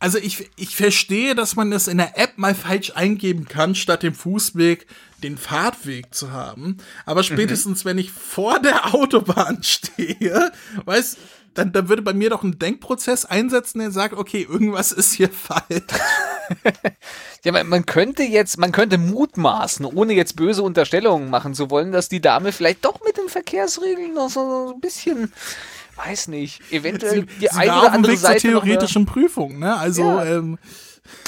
[0.00, 4.02] Also ich, ich verstehe, dass man das in der App mal falsch eingeben kann, statt
[4.02, 4.86] dem Fußweg
[5.22, 6.76] den Fahrtweg zu haben.
[7.06, 10.52] Aber spätestens, wenn ich vor der Autobahn stehe,
[10.84, 11.16] weißt
[11.54, 15.30] dann, dann würde bei mir doch ein Denkprozess einsetzen, der sagt, okay, irgendwas ist hier
[15.30, 15.64] falsch.
[17.44, 21.92] Ja, man, man könnte jetzt, man könnte mutmaßen, ohne jetzt böse Unterstellungen machen zu wollen,
[21.92, 25.32] dass die Dame vielleicht doch mit den Verkehrsregeln noch so, ein bisschen,
[25.96, 29.76] weiß nicht, eventuell die Sie eine oder andere Weg zur Seite eine- theoretischen Prüfung, ne?
[29.76, 30.24] Also, Ja.
[30.24, 30.58] ähm,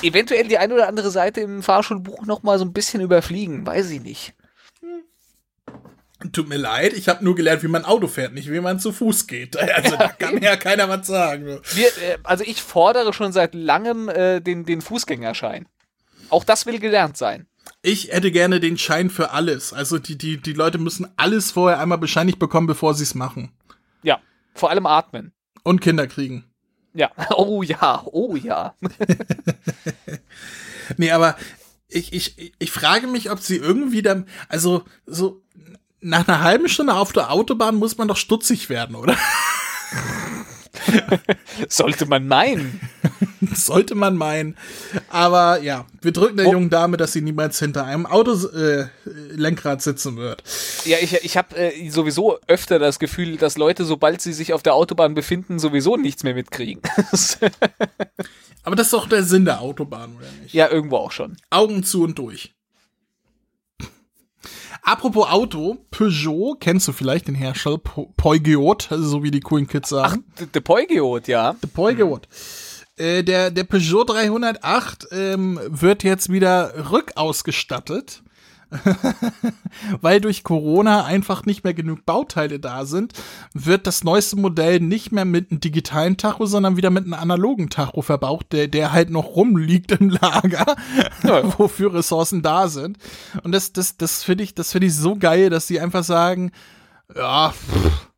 [0.03, 3.91] eventuell die eine oder andere Seite im Fahrschulbuch noch mal so ein bisschen überfliegen, weiß
[3.91, 4.35] ich nicht.
[6.33, 8.93] Tut mir leid, ich habe nur gelernt, wie man Auto fährt, nicht wie man zu
[8.93, 9.57] Fuß geht.
[9.75, 11.61] Also da kann mir ja keiner was sagen.
[11.75, 15.67] Wir, äh, also ich fordere schon seit langem äh, den, den Fußgängerschein.
[16.29, 17.47] Auch das will gelernt sein.
[17.83, 19.73] Ich hätte gerne den Schein für alles.
[19.73, 23.53] Also die, die, die Leute müssen alles vorher einmal bescheinigt bekommen, bevor sie es machen.
[24.03, 24.21] Ja,
[24.55, 25.33] vor allem atmen.
[25.63, 26.45] Und Kinder kriegen.
[26.93, 28.75] Ja, oh ja, oh ja.
[30.97, 31.37] Nee, aber
[31.89, 35.43] ich, ich, ich frage mich, ob sie irgendwie dann, also so
[36.01, 39.17] nach einer halben Stunde auf der Autobahn muss man doch stutzig werden, oder?
[41.69, 42.81] Sollte man meinen.
[43.55, 44.57] Sollte man meinen.
[45.09, 46.53] Aber ja, wir drücken der Oh.
[46.53, 48.87] jungen Dame, dass sie niemals hinter einem Autolenkrad äh,
[49.35, 50.43] Lenkrad sitzen wird.
[50.85, 54.63] Ja, ich, ich habe äh, sowieso öfter das Gefühl, dass Leute, sobald sie sich auf
[54.63, 56.83] der Autobahn befinden, sowieso nichts mehr mitkriegen.
[58.63, 60.55] Aber das ist doch der Sinn der Autobahn, oder nicht?
[60.55, 61.37] ja, irgendwo auch schon.
[61.51, 62.55] Augen zu und durch.
[64.83, 70.11] Apropos Auto, Peugeot, kennst du vielleicht den Hersteller Peugeot, so wie die coolen Kids Ach,
[70.11, 70.25] sagen.
[70.39, 71.55] d- der Peugeot, ja.
[71.63, 72.21] Der Peugeot.
[72.97, 78.23] Äh, der, der Peugeot 308 ähm, wird jetzt wieder rückausgestattet,
[80.01, 83.13] weil durch Corona einfach nicht mehr genug Bauteile da sind,
[83.53, 87.69] wird das neueste Modell nicht mehr mit einem digitalen Tacho, sondern wieder mit einem analogen
[87.71, 90.77] Tacho verbaut, der, der halt noch rumliegt im Lager,
[91.23, 92.99] Ja, wofür Ressourcen da sind.
[93.43, 96.53] Und das, das, das finde ich, das finde ich so geil, dass die einfach sagen,
[97.15, 98.11] ja, pff,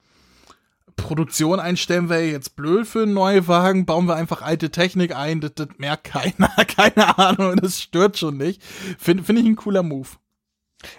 [0.96, 5.52] Produktion einstellen wäre jetzt blöd für einen Neuwagen, bauen wir einfach alte Technik ein, das,
[5.54, 8.62] das merkt keiner, keine Ahnung, das stört schon nicht.
[8.98, 10.08] Finde find ich ein cooler Move.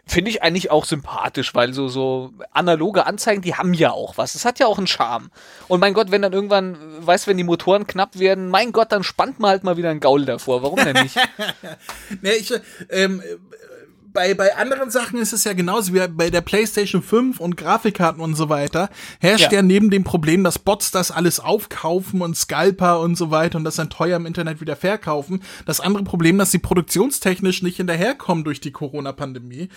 [0.05, 4.33] Finde ich eigentlich auch sympathisch, weil so, so analoge Anzeigen, die haben ja auch was.
[4.33, 5.29] Das hat ja auch einen Charme.
[5.67, 9.03] Und mein Gott, wenn dann irgendwann, weißt wenn die Motoren knapp werden, mein Gott, dann
[9.03, 10.63] spannt man halt mal wieder einen Gaul davor.
[10.63, 11.17] Warum denn nicht?
[12.21, 12.53] Ne, ich,
[12.89, 13.37] ähm, äh,
[14.13, 18.21] bei, bei anderen Sachen ist es ja genauso wie bei der PlayStation 5 und Grafikkarten
[18.21, 18.89] und so weiter.
[19.19, 19.59] Herrscht ja.
[19.59, 19.61] Ja.
[19.61, 23.75] neben dem Problem, dass Bots das alles aufkaufen und Scalper und so weiter und das
[23.75, 25.41] dann teuer im Internet wieder verkaufen.
[25.65, 29.69] Das andere Problem, dass sie produktionstechnisch nicht hinterherkommen durch die Corona-Pandemie.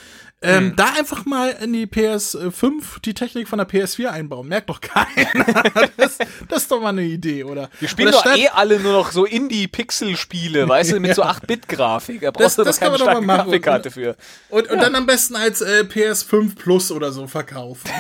[0.42, 4.48] Ähm, Da einfach mal in die PS5 die Technik von der PS4 einbauen.
[4.48, 5.06] Merkt doch keiner.
[5.96, 6.18] das,
[6.48, 7.70] das ist doch mal eine Idee, oder?
[7.80, 12.20] Wir spielen Oder doch eh alle nur noch so Indie-Pixel-Spiele, weißt du, mit so 8-Bit-Grafik.
[12.20, 13.26] Da Das- brauchst du das doch keine starke.
[13.26, 14.16] Grafikkarte für.
[14.48, 17.90] Und, und dann am besten als äh, PS5 Plus oder so verkaufen.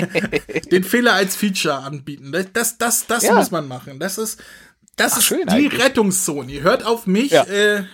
[0.70, 2.30] Den Fehler als Feature anbieten.
[2.52, 3.34] Das, das, das, Ja.
[3.34, 3.98] muss man machen.
[3.98, 4.42] Das ist,
[4.96, 5.82] das Ach, ist schön die eigentlich.
[5.82, 6.52] Rettungszone.
[6.52, 7.44] Ihr hört auf mich, Ja.
[7.44, 7.84] äh,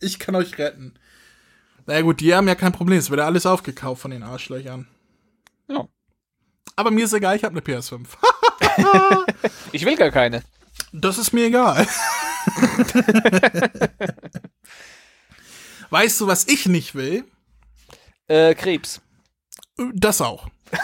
[0.00, 0.94] ich kann euch retten.
[1.86, 2.98] Na ja, gut, die haben ja kein Problem.
[2.98, 4.86] Es wird ja alles aufgekauft von den Arschlöchern.
[5.68, 5.88] Ja.
[6.76, 8.06] Aber mir ist egal, ich habe eine PS5.
[9.72, 10.42] Ich will gar keine.
[10.92, 11.86] Das ist mir egal.
[15.90, 17.24] weißt du, was ich nicht will?
[18.26, 19.00] Äh, Krebs.
[19.94, 20.48] Das auch.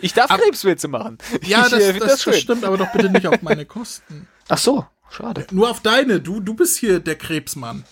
[0.00, 1.18] Ich darf Ab- Krebswitze machen.
[1.42, 4.28] Ja, ich, das, äh, das, das, stimmt, aber doch bitte nicht auf meine Kosten.
[4.48, 5.44] Ach so, schade.
[5.50, 6.20] Nur auf deine.
[6.20, 7.84] Du, du bist hier der Krebsmann.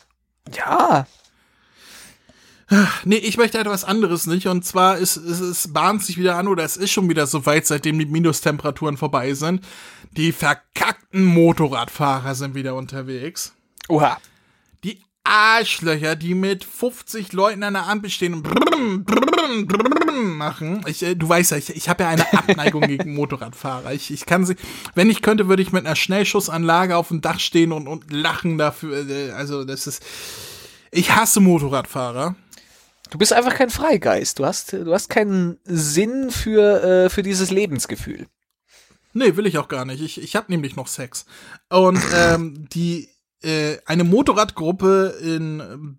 [0.54, 1.06] Ja,
[3.04, 4.46] Nee, ich möchte etwas anderes nicht.
[4.46, 7.44] Und zwar ist, ist es bahnt sich wieder an, oder es ist schon wieder so
[7.44, 9.64] weit, seitdem die Minustemperaturen vorbei sind.
[10.12, 13.52] Die verkackten Motorradfahrer sind wieder unterwegs.
[13.88, 14.18] oha.
[15.25, 20.83] Arschlöcher, die mit 50 Leuten an der Ampel stehen und brrrm, brrrm, brrrm machen.
[20.87, 23.92] Ich, äh, du weißt ja, ich, ich habe ja eine Abneigung gegen Motorradfahrer.
[23.92, 24.57] Ich, ich kann sie,
[24.95, 28.59] wenn ich könnte, würde ich mit einer Schnellschussanlage auf dem Dach stehen und, und lachen
[28.59, 29.09] dafür.
[29.09, 30.03] Äh, Also, das ist.
[30.91, 32.34] Ich hasse Motorradfahrer.
[33.11, 34.38] Du bist einfach kein Freigeist.
[34.38, 38.26] Du hast, du hast keinen Sinn für, äh, für dieses Lebensgefühl.
[39.13, 40.03] Nee, will ich auch gar nicht.
[40.03, 41.26] Ich, ich habe nämlich noch Sex.
[41.68, 43.09] Und ähm, die
[43.42, 45.99] äh, eine Motorradgruppe in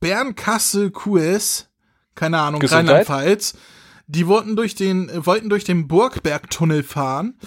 [0.00, 1.68] Bernkassel QS,
[2.14, 2.62] keine Ahnung.
[2.62, 3.54] Rheinland-Pfalz,
[4.06, 7.38] die wollten durch den wollten durch den Burgbergtunnel fahren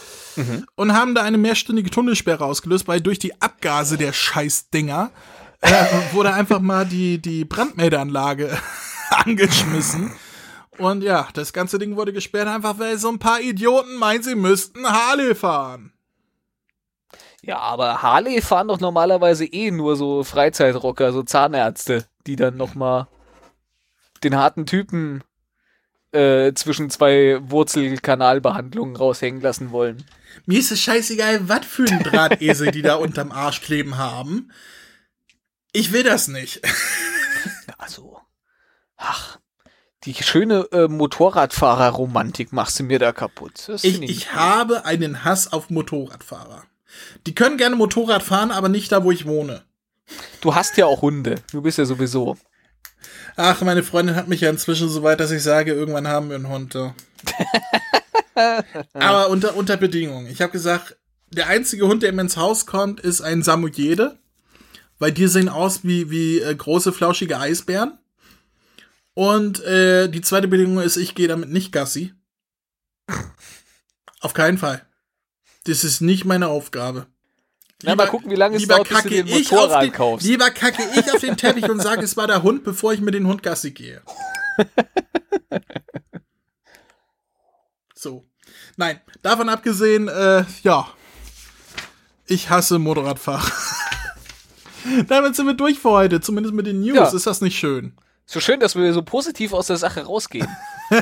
[0.76, 5.12] und haben da eine mehrstündige Tunnelsperre ausgelöst, weil durch die Abgase der Scheißdinger
[5.62, 8.58] äh, wurde einfach mal die die Brandmeldeanlage
[9.12, 10.12] angeschmissen.
[10.78, 14.36] Und ja, das ganze Ding wurde gesperrt, einfach weil so ein paar Idioten meinen, sie
[14.36, 15.92] müssten Harley fahren.
[17.48, 23.08] Ja, aber Harley fahren doch normalerweise eh nur so Freizeitrocker, so Zahnärzte, die dann nochmal
[24.22, 25.24] den harten Typen
[26.12, 30.04] äh, zwischen zwei Wurzelkanalbehandlungen raushängen lassen wollen.
[30.46, 34.52] Mir ist es scheißegal, was für ein Drahtesel die da unterm Arsch kleben haben.
[35.72, 36.62] Ich will das nicht.
[37.78, 38.20] Also,
[38.98, 39.38] ach,
[40.04, 43.70] die schöne äh, Motorradfahrerromantik machst du mir da kaputt.
[43.84, 46.64] Ich, ich habe einen Hass auf Motorradfahrer.
[47.26, 49.64] Die können gerne Motorrad fahren, aber nicht da, wo ich wohne.
[50.42, 51.36] Du hast ja auch Hunde.
[51.52, 52.38] Du bist ja sowieso.
[53.36, 56.36] Ach, meine Freundin hat mich ja inzwischen so weit, dass ich sage, irgendwann haben wir
[56.36, 56.74] einen Hund.
[56.74, 56.96] ja.
[58.94, 60.28] Aber unter, unter Bedingungen.
[60.28, 60.98] Ich habe gesagt,
[61.30, 64.18] der einzige Hund, der mir ins Haus kommt, ist ein Samojede.
[65.00, 68.00] Weil die sehen aus wie, wie äh, große, flauschige Eisbären.
[69.14, 72.14] Und äh, die zweite Bedingung ist, ich gehe damit nicht Gassi.
[74.22, 74.86] Auf keinen Fall.
[75.68, 77.08] Das ist nicht meine Aufgabe.
[77.84, 80.26] Na, mal gucken, wie lange es lieber dauert, bis du auf Motorrad den, kaufst.
[80.26, 83.14] Lieber kacke ich auf den Teppich und sage, es war der Hund, bevor ich mit
[83.14, 84.02] dem Hund Gassi gehe.
[87.94, 88.26] So.
[88.78, 90.88] Nein, davon abgesehen, äh, ja.
[92.26, 93.52] Ich hasse Motorradfahrer.
[95.08, 96.96] Damit sind wir durch für heute, zumindest mit den News.
[96.96, 97.10] Ja.
[97.10, 97.94] Ist das nicht schön?
[98.26, 100.48] So schön, dass wir so positiv aus der Sache rausgehen.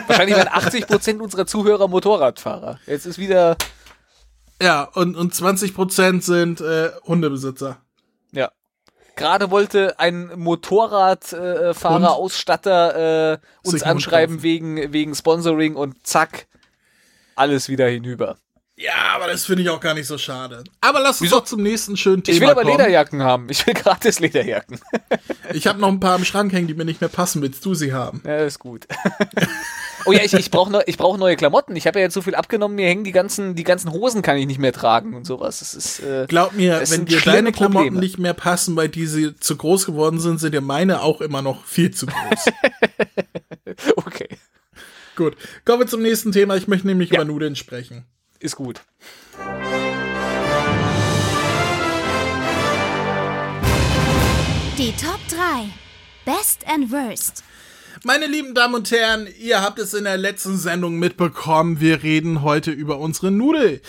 [0.08, 2.80] Wahrscheinlich werden 80% unserer Zuhörer Motorradfahrer.
[2.88, 3.58] Jetzt ist wieder,
[4.66, 7.78] Ja, und, und 20% sind äh, Hundebesitzer.
[8.32, 8.52] ja.
[9.16, 12.16] Gerade wollte ein Motorradfahrer, äh, Fahrer?
[12.16, 16.48] Ausstatter äh, uns anschreiben wegen, wegen Sponsoring und zack,
[17.38, 18.38] alles wieder hinüber.
[18.76, 20.66] Ja, aber das finde ich auch gar nicht so schade.
[20.82, 21.40] Aber lass uns Wieso?
[21.40, 22.78] doch zum nächsten schönen Thema Ich will aber kommen.
[22.78, 23.48] Lederjacken haben.
[23.50, 24.82] Ich will gratis Lederjacken.
[25.54, 27.42] Ich habe noch ein paar im Schrank hängen, die mir nicht mehr passen.
[27.42, 28.22] Willst du sie haben?
[28.26, 28.86] Ja, ist gut.
[30.06, 31.76] oh ja, ich, ich brauche ne, ich brauch neue Klamotten.
[31.76, 34.38] Ich habe ja jetzt so viel abgenommen, mir hängen die ganzen, die ganzen Hosen kann
[34.38, 35.60] ich nicht mehr tragen und sowas.
[35.60, 37.99] Das ist, äh, Glaub mir, Es wenn sind dir deine Klamotten Probleme.
[37.99, 41.41] nicht mehr passen, weil die sie zu groß geworden sind, sind dir meine auch immer
[41.41, 42.45] noch viel zu groß.
[43.98, 44.30] okay.
[45.15, 46.56] Gut, kommen wir zum nächsten Thema.
[46.56, 47.15] Ich möchte nämlich Ja.
[47.22, 48.06] über Nudeln sprechen.
[48.40, 48.82] Ist gut.
[54.77, 55.69] Die Top 3.
[56.26, 57.44] Best and Worst.
[58.07, 61.80] Meine lieben Damen und Herren, ihr habt es in der letzten Sendung mitbekommen.
[61.80, 63.82] Wir reden heute über unsere Nudel.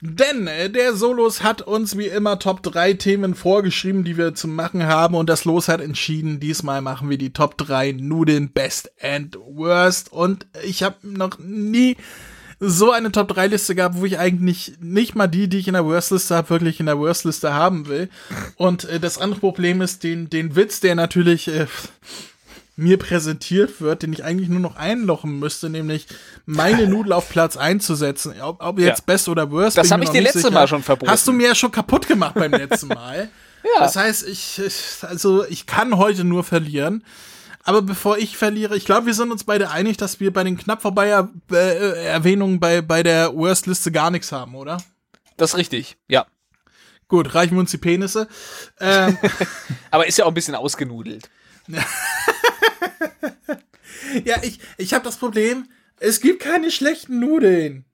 [0.00, 4.48] Denn äh, der Solos hat uns wie immer Top 3 Themen vorgeschrieben, die wir zu
[4.48, 5.14] machen haben.
[5.14, 10.12] Und das Los hat entschieden, diesmal machen wir die Top 3 Nudeln Best and Worst.
[10.12, 11.96] Und ich habe noch nie
[12.58, 15.74] so eine Top 3 Liste gehabt, wo ich eigentlich nicht mal die, die ich in
[15.74, 18.08] der Worst Liste habe, wirklich in der Worst Liste haben will.
[18.56, 21.68] Und äh, das andere Problem ist, den, den Witz, der natürlich äh,
[22.80, 26.06] mir präsentiert wird, den ich eigentlich nur noch einlochen müsste, nämlich
[26.46, 28.34] meine Nudel auf Platz einzusetzen.
[28.40, 29.04] Ob, ob jetzt Ja.
[29.06, 29.76] Best oder Worst.
[29.76, 30.50] Das bin hab mir ich dir sicher.
[30.50, 31.10] Mal schon verboten.
[31.10, 33.28] Hast du mir ja schon kaputt gemacht beim letzten Mal.
[33.62, 33.82] Ja.
[33.82, 34.58] Das heißt, ich,
[35.02, 37.04] also ich kann heute nur verlieren.
[37.62, 40.56] Aber bevor ich verliere, ich glaube, wir sind uns beide einig, dass wir bei den
[40.56, 44.82] knapp vorbei äh, Erwähnungen bei, bei der Worst-Liste gar nichts haben, oder?
[45.36, 45.98] Das ist richtig.
[46.08, 46.24] Ja.
[47.06, 48.28] Gut, reichen wir uns die Penisse.
[48.80, 49.18] Ähm,
[49.90, 51.28] Aber ist ja auch ein bisschen ausgenudelt.
[54.24, 55.68] ja, ich, ich habe das Problem,
[55.98, 57.84] es gibt keine schlechten Nudeln.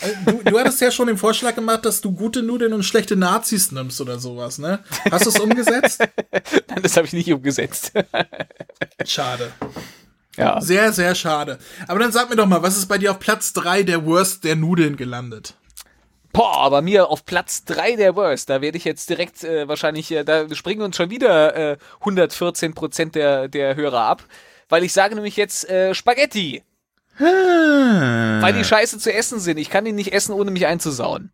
[0.00, 3.16] Äh, Du, du hattest ja schon den Vorschlag gemacht, dass du gute Nudeln und schlechte
[3.16, 4.82] Nazis nimmst oder sowas, ne?
[5.10, 6.00] Hast du es umgesetzt?
[6.68, 7.92] Nein, das habe ich nicht umgesetzt.
[9.04, 9.52] Schade.
[10.36, 10.60] ja.
[10.60, 11.58] Sehr, sehr schade.
[11.88, 14.44] Aber dann sag mir doch mal, was ist bei dir auf Platz 3 der Worst
[14.44, 15.54] der Nudeln gelandet?
[16.34, 18.50] Boah, bei mir auf Platz 3 der Worst.
[18.50, 22.74] Da werde ich jetzt direkt äh, wahrscheinlich, äh, da springen uns schon wieder äh, 114
[22.74, 24.24] Prozent der, der Hörer ab.
[24.68, 26.62] Weil ich sage nämlich jetzt äh, Spaghetti.
[27.18, 29.56] Weil die scheiße zu essen sind.
[29.58, 31.30] Ich kann die nicht essen, ohne mich einzusauen.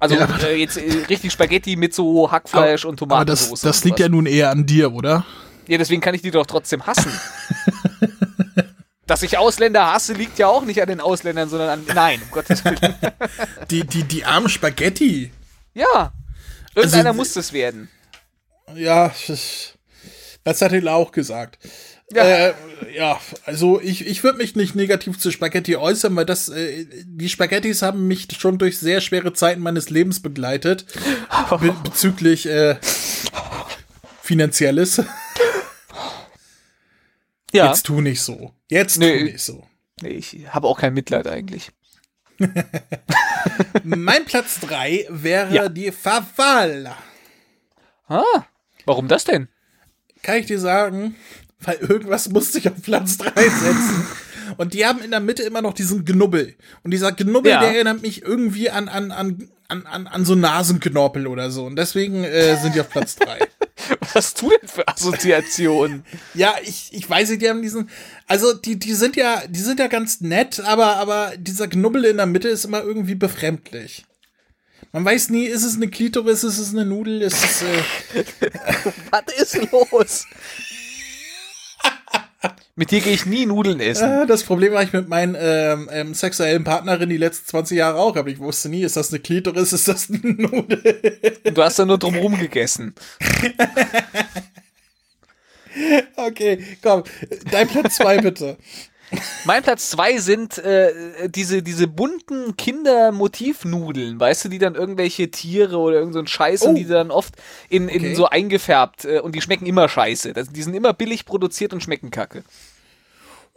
[0.00, 0.28] Also Ja.
[0.42, 3.60] äh, jetzt äh, richtig Spaghetti mit so Hackfleisch und Aber das, Tomatensauce.
[3.60, 5.24] das liegt ja nun eher an dir, oder?
[5.68, 7.12] Ja, deswegen kann ich die doch trotzdem hassen.
[9.06, 11.84] Dass ich Ausländer hasse, liegt ja auch nicht an den Ausländern, sondern an.
[11.94, 12.94] Nein, um Gottes Willen.
[13.70, 15.32] Die, die, die armen Spaghetti.
[15.74, 16.12] Ja.
[16.74, 17.88] Irgendeiner Also, muss das werden.
[18.74, 19.76] Ja, das
[20.46, 21.58] das hat Hilla auch gesagt.
[22.12, 22.22] Ja.
[22.22, 22.54] Äh,
[22.94, 27.28] ja, also ich, ich würde mich nicht negativ zu Spaghetti äußern, weil das, äh, die
[27.28, 30.86] Spaghettis haben mich schon durch sehr schwere Zeiten meines Lebens begleitet.
[31.50, 32.76] Be bezüglich äh,
[34.22, 35.02] Finanzielles.
[37.56, 37.68] Ja.
[37.68, 38.52] Jetzt tu nicht so.
[38.68, 39.18] Jetzt Nee.
[39.18, 39.66] tu nicht so.
[40.02, 41.70] Nee, ich habe auch kein Mitleid eigentlich.
[43.84, 45.68] mein Platz 3 wäre Ja.
[45.68, 46.96] die Favela.
[48.08, 48.22] Ah,
[48.84, 49.48] warum das denn?
[50.22, 51.16] Kann ich dir sagen,
[51.60, 54.06] weil irgendwas musste ich auf Platz 3 setzen.
[54.56, 56.54] Und die haben in der Mitte immer noch diesen Knubbel.
[56.82, 57.60] Und dieser Knubbel, Ja.
[57.60, 61.64] der erinnert mich irgendwie an, an, an, an, an, an so Nasenknorpel oder so.
[61.64, 63.38] Und deswegen äh, sind die auf Platz drei.
[64.00, 66.04] Was hast du denn für Assoziationen?
[66.34, 67.90] Ja, ich, ich weiß nicht, die haben diesen,
[68.26, 72.16] also die, die sind ja, die sind ja ganz nett, aber, aber dieser Knubbel in
[72.16, 74.04] der Mitte ist immer irgendwie befremdlich.
[74.92, 78.24] Man weiß nie, ist es eine Klitoris, ist es eine Nudel, ist es, äh,
[79.10, 80.26] Was ist los?
[82.78, 84.22] Mit dir gehe ich nie Nudeln essen.
[84.22, 87.98] äh, das Problem war ich mit meinen ähm, ähm, sexuellen Partnerinnen die letzten 20 Jahre
[87.98, 91.40] auch, aber ich wusste nie, ist das eine Klitoris, ist das eine Nudel?
[91.44, 92.94] Und du hast da nur drumherum gegessen.
[96.16, 97.02] Okay, komm,
[97.50, 98.56] dein Platz zwei bitte.
[99.44, 105.78] Mein Platz zwei sind äh, diese, diese bunten Kindermotivnudeln, weißt du, die dann irgendwelche Tiere
[105.78, 106.74] oder irgend so ein Scheiß und Oh.
[106.74, 107.34] die dann oft
[107.68, 108.14] in, in Okay.
[108.14, 110.32] so eingefärbt äh, und die schmecken immer scheiße.
[110.32, 112.42] Das, die sind immer billig produziert und schmecken kacke.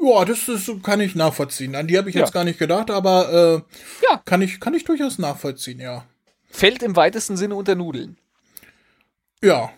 [0.02, 1.76] Ja, das, das kann ich nachvollziehen.
[1.76, 2.22] An die habe ich Ja.
[2.22, 4.22] jetzt gar nicht gedacht, aber äh, Ja.
[4.26, 6.06] kann ich, kann ich durchaus nachvollziehen, ja.
[6.52, 8.18] Fällt im weitesten Sinne unter Nudeln.
[9.44, 9.72] Ja.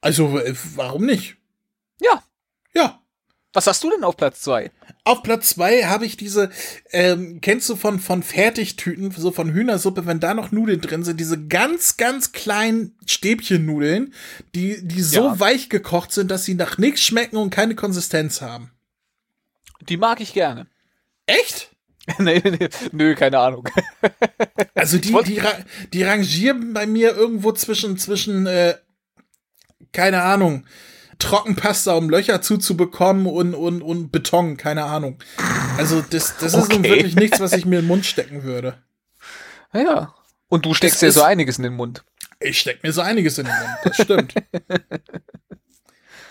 [0.00, 0.40] Also,
[0.76, 1.36] warum nicht?
[2.00, 2.22] Ja.
[2.74, 2.99] Ja.
[3.52, 4.70] Was hast du denn auf Platz zwei?
[5.02, 6.50] Auf Platz zwei habe ich diese,
[6.92, 11.18] ähm, kennst du von, von Fertigtüten, so von Hühnersuppe, wenn da noch Nudeln drin sind,
[11.18, 14.14] diese ganz, ganz kleinen Stäbchennudeln,
[14.54, 15.40] die, die so Ja.
[15.40, 18.70] weich gekocht sind, dass sie nach nichts schmecken und keine Konsistenz haben.
[19.80, 20.66] Die mag ich gerne.
[21.26, 21.70] Echt?
[22.18, 23.68] nee, nee, nö, keine Ahnung.
[24.74, 25.42] Also die, die,
[25.92, 28.76] die rangieren bei mir irgendwo zwischen, zwischen, äh,
[29.92, 30.64] keine Ahnung,
[31.20, 35.18] Trockenpasta, um Löcher zuzubekommen und, und, und Beton, keine Ahnung.
[35.78, 38.78] Also das, das ist nun wirklich nichts, was ich mir in den Mund stecken würde.
[39.72, 40.14] ja.
[40.48, 42.02] Und du steckst ist- so einiges in den Mund.
[42.40, 44.34] Ich steck mir so einiges in den Mund, das stimmt.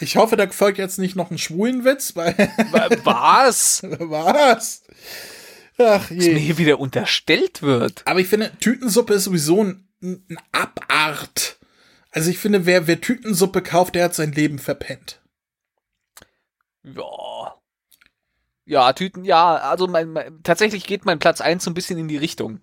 [0.01, 2.35] Ich hoffe, da folgt jetzt nicht noch ein Schwulenwitz, weil,
[2.71, 3.81] Wa- Was?
[3.83, 4.83] was?
[5.77, 6.39] Ach Was mir je.
[6.39, 8.01] hier wieder unterstellt wird.
[8.05, 11.58] Aber ich finde, Tütensuppe ist sowieso ein, ein Abart.
[12.11, 15.21] Also ich finde, wer, wer Tütensuppe kauft, der hat sein Leben verpennt.
[16.83, 17.55] Ja.
[18.65, 22.07] Ja, Tüten, ja, also mein, mein, tatsächlich geht mein Platz 1 so ein bisschen in
[22.07, 22.61] die Richtung.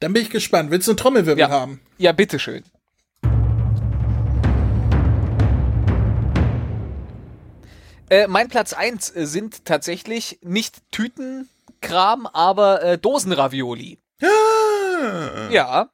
[0.00, 0.70] Dann bin ich gespannt.
[0.70, 1.48] Willst du einen Trommelwirbel Ja.
[1.50, 1.80] haben?
[1.98, 2.64] Ja, bitteschön.
[8.10, 13.98] Äh, mein Platz 1 äh, sind tatsächlich nicht Tütenkram, aber äh, Dosenravioli.
[15.50, 15.86] Ja, äh,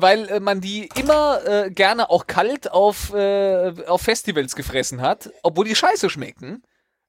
[0.00, 5.30] weil äh, man die immer äh, gerne auch kalt auf, äh, auf Festivals gefressen hat,
[5.42, 6.62] obwohl die scheiße schmecken.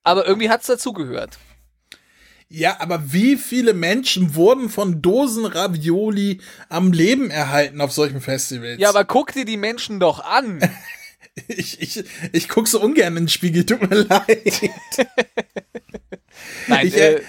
[0.04, 1.38] Aber irgendwie hat's dazugehört.
[2.50, 6.40] Ja, aber wie viele Menschen wurden von Dosen Ravioli
[6.70, 8.80] am Leben erhalten auf solchen Festivals?
[8.80, 10.60] Ja, aber guck dir die Menschen doch an.
[11.48, 14.70] ich, ich, ich guck so ungern in den Spiegel, tut mir leid.
[16.68, 17.22] Nein, Ich, äh, äh,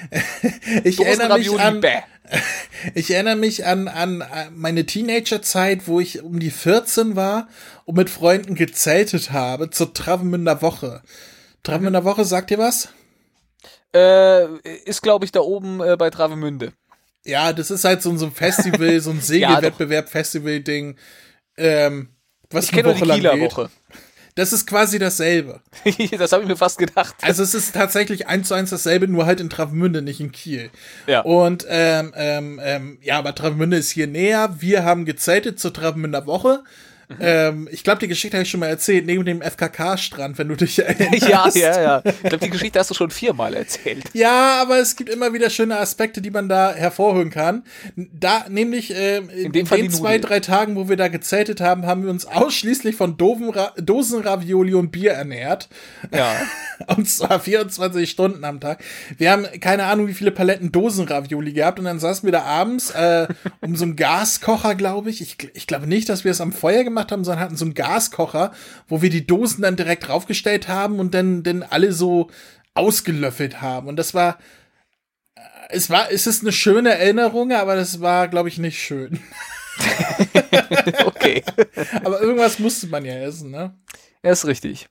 [0.84, 2.02] Ich erinnere mich an, bäh.
[2.94, 4.24] ich erinnere mich an, an
[4.54, 7.48] meine Teenagerzeit, wo ich um die 14 war
[7.84, 11.02] und mit Freunden gezeltet habe zur Travemünder Woche.
[11.62, 12.88] Travemünder Woche, sagt ihr was?
[13.94, 16.72] Äh, ist, glaube ich, da oben äh, bei Travemünde.
[17.24, 20.96] Ja, das ist halt so, so ein Festival, so ein Segelwettbewerb, Festival-Ding,
[21.56, 22.08] ähm,
[22.50, 23.52] was Ich kenne nur die lang Kieler geht.
[23.52, 23.70] Woche.
[24.36, 25.60] Das ist quasi dasselbe.
[26.18, 27.14] das habe ich mir fast gedacht.
[27.22, 30.70] Also es ist tatsächlich eins zu eins dasselbe, nur halt in Travemünde, nicht in Kiel.
[31.06, 31.20] Ja.
[31.20, 34.56] Und ähm, ähm, ähm, ja, aber Travemünde ist hier näher.
[34.58, 36.64] Wir haben gezeltet zur Travemünder Woche.
[37.24, 40.56] Ähm, ich glaube, die Geschichte habe ich schon mal erzählt, neben dem FKK-Strand, wenn du
[40.56, 41.56] dich erinnerst.
[41.56, 42.02] ja, ja, ja.
[42.04, 44.04] Ich glaube, die Geschichte hast du schon viermal erzählt.
[44.12, 47.64] Ja, aber es gibt immer wieder schöne Aspekte, die man da hervorholen kann.
[47.96, 52.04] Da, nämlich äh, in, Fall den zwei, drei Tagen, wo wir da gezeltet haben, haben
[52.04, 55.68] wir uns ausschließlich von Dosenra Dosenravioli und Bier ernährt.
[56.12, 56.34] Ja.
[56.96, 58.82] Und zwar 24 Stunden am Tag.
[59.16, 62.90] Wir haben keine Ahnung, wie viele Paletten Dosenravioli gehabt und dann saßen wir da abends
[62.90, 63.28] äh,
[63.60, 65.20] um so einen Gaskocher, glaube ich.
[65.20, 65.36] ich.
[65.54, 68.52] Ich glaube nicht, dass wir es am Feuer gemacht haben, sondern hatten so einen Gaskocher,
[68.88, 72.30] wo wir die Dosen dann direkt draufgestellt haben und dann, dann alle so
[72.74, 73.88] ausgelöffelt haben.
[73.88, 74.38] Und das war,
[75.34, 75.40] äh,
[75.70, 79.20] es war, es ist eine schöne Erinnerung, aber das war, glaube ich, nicht schön.
[81.04, 81.42] Okay.
[82.04, 83.74] Aber irgendwas musste man ja essen, ne?
[84.22, 84.88] Ja, ist richtig.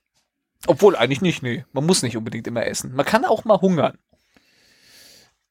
[0.66, 1.64] Obwohl, eigentlich nicht, nee.
[1.72, 2.94] Man muss nicht unbedingt immer essen.
[2.94, 3.98] Man kann auch mal hungern.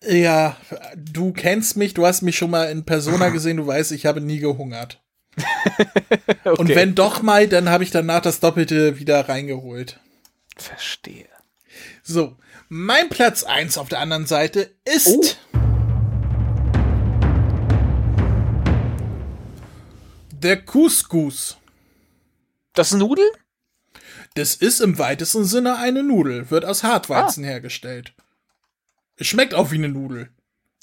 [0.06, 0.58] Ja,
[0.96, 4.22] du kennst mich, du hast mich schon mal in Persona gesehen, du weißt, ich habe
[4.22, 5.03] nie gehungert.
[6.46, 6.58] Okay.
[6.60, 10.00] Und wenn doch mal, dann habe ich danach das Doppelte wieder reingeholt.
[10.58, 11.28] Verstehe.
[12.04, 12.36] So,
[12.70, 15.24] mein Platz eins auf der anderen Seite ist Oh.
[20.32, 21.58] der Couscous.
[22.74, 23.30] Das ist Nudeln?
[24.36, 26.90] Das ist im weitesten Sinne eine Nudel, wird aus Ah.
[26.90, 28.14] Hartweizen hergestellt.
[29.16, 30.30] Es schmeckt auch wie eine Nudel.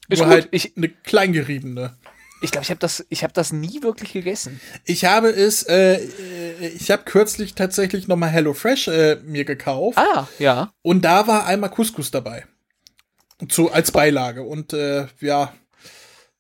[0.09, 0.35] Ist Nur gut.
[0.35, 1.97] halt Ich- eine kleingeriebene.
[2.43, 4.61] Ich glaube, ich habe das, ich habe das nie wirklich gegessen.
[4.85, 10.27] Ich habe es, äh, äh, ich habe kürzlich tatsächlich nochmal HelloFresh äh, mir gekauft Ah,
[10.39, 10.73] ja.
[10.83, 12.47] und da war einmal Couscous dabei.
[13.49, 15.55] Zu, als Beilage und äh, ja,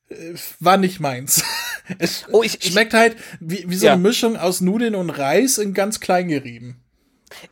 [0.08, 1.42] äh, war nicht meins.
[1.98, 3.92] es Oh, ich- ich- schmeckt halt wie, wie so Ja.
[3.94, 6.82] eine Mischung aus Nudeln und Reis in ganz klein gerieben.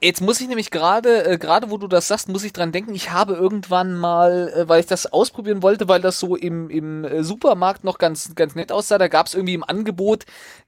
[0.01, 2.95] Jetzt muss ich nämlich gerade, äh, gerade wo du das sagst, muss ich dran denken,
[2.95, 7.05] ich habe irgendwann mal, äh, weil ich das ausprobieren wollte, weil das so im, im
[7.05, 10.27] äh, Supermarkt noch ganz, ganz nett aussah, da gab es irgendwie im Angebot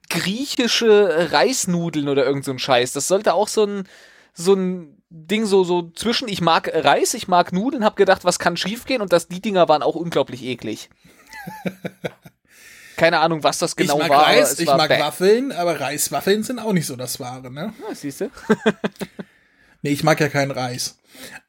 [0.09, 2.93] griechische Reisnudeln oder irgend so ein Scheiß.
[2.93, 3.87] Das sollte auch so ein,
[4.33, 8.39] so ein Ding so, so zwischen, ich mag Reis, ich mag Nudeln, hab gedacht, was
[8.39, 10.89] kann schiefgehen und das, die Dinger waren auch unglaublich eklig.
[13.01, 14.27] Keine Ahnung, was das genau ich mag war.
[14.27, 14.99] Reis, ich war mag bäh.
[14.99, 17.73] Waffeln, aber Reiswaffeln sind auch nicht so das Wahre, ne?
[17.81, 18.29] Ja, siehst du?
[19.81, 20.99] Nee, ich mag ja keinen Reis.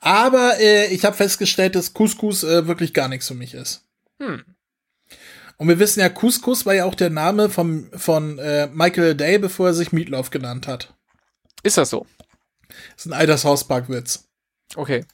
[0.01, 3.85] Aber äh, ich habe festgestellt, dass Couscous äh, wirklich gar nichts für mich ist.
[4.19, 4.43] Hm.
[5.59, 9.37] Und wir wissen ja, Couscous war ja auch der Name vom, von äh, Michael Day,
[9.37, 10.95] bevor er sich Meatloaf genannt hat.
[11.63, 12.07] Ist das so?
[12.69, 14.25] Das ist ein alter South Park-Witz.
[14.75, 15.05] Okay.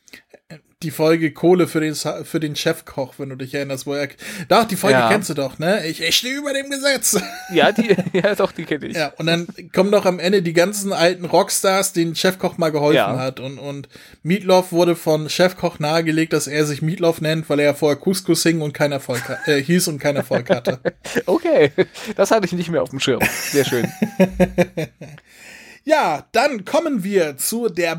[0.84, 4.08] Die Folge Kohle für den, für den Chefkoch, wenn du dich erinnerst, wo er.
[4.46, 5.08] Doch, die Folge Ja.
[5.08, 5.84] kennst du doch, ne?
[5.84, 7.20] Ich, ich stehe über dem Gesetz.
[7.52, 8.96] Ja, die, ja, doch, die kenne ich.
[8.96, 12.94] Ja, und dann kommen doch am Ende die ganzen alten Rockstars, denen Chefkoch mal geholfen
[12.96, 13.18] Ja.
[13.18, 13.40] hat.
[13.40, 13.88] Und, und
[14.22, 18.42] Meatloaf wurde von Chefkoch nahegelegt, dass er sich Meatloaf nennt, weil er ja vorher Couscous
[18.44, 20.78] hing und keinen Erfolg äh, hieß und keinen Erfolg hatte.
[21.26, 21.72] Okay,
[22.16, 23.20] das hatte ich nicht mehr auf dem Schirm.
[23.50, 23.90] Sehr schön.
[25.84, 27.96] ja, dann kommen wir zu der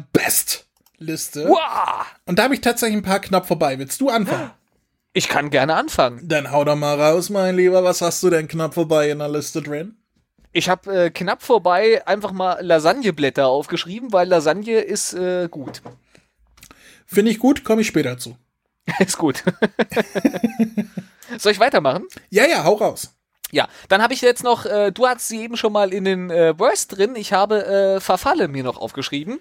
[0.99, 1.47] Best-Liste.
[1.47, 2.05] Wow!
[2.25, 3.79] Und da habe ich tatsächlich ein paar knapp vorbei.
[3.79, 4.51] Willst du anfangen?
[5.13, 6.27] Ich kann gerne anfangen.
[6.27, 7.83] Dann hau doch mal raus, mein Lieber.
[7.83, 9.97] Was hast du denn knapp vorbei in der Liste drin?
[10.51, 15.81] Ich habe äh, knapp vorbei einfach mal Lasagneblätter aufgeschrieben, weil Lasagne ist äh, gut.
[17.05, 18.37] Finde ich gut, komme ich später zu.
[18.99, 19.43] ist gut.
[21.37, 22.05] Soll ich weitermachen?
[22.29, 23.15] Ja, ja, hau raus.
[23.51, 26.29] Ja, dann habe ich jetzt noch, äh, du hattest sie eben schon mal in den
[26.29, 29.39] äh, Worst drin, ich habe äh, Verfalle mir noch aufgeschrieben.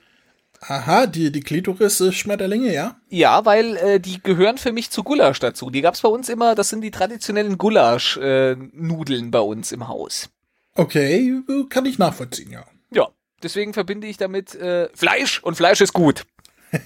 [0.60, 2.96] Aha, die, die Klitoris ist Schmetterlinge, ja?
[3.08, 5.70] Ja, weil äh, die gehören für mich zu Gulasch dazu.
[5.70, 10.30] Die gab's bei uns immer, das sind die traditionellen Gulasch-Nudeln bei uns im Haus.
[10.74, 11.40] Okay,
[11.70, 12.64] kann ich nachvollziehen, ja.
[12.90, 13.08] Ja,
[13.42, 16.24] deswegen verbinde ich damit äh, Fleisch und Fleisch ist gut.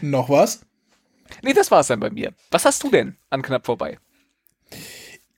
[0.00, 0.60] Noch was?
[1.42, 2.32] Nee, das war's dann bei mir.
[2.50, 3.98] Was hast du denn an knapp vorbei?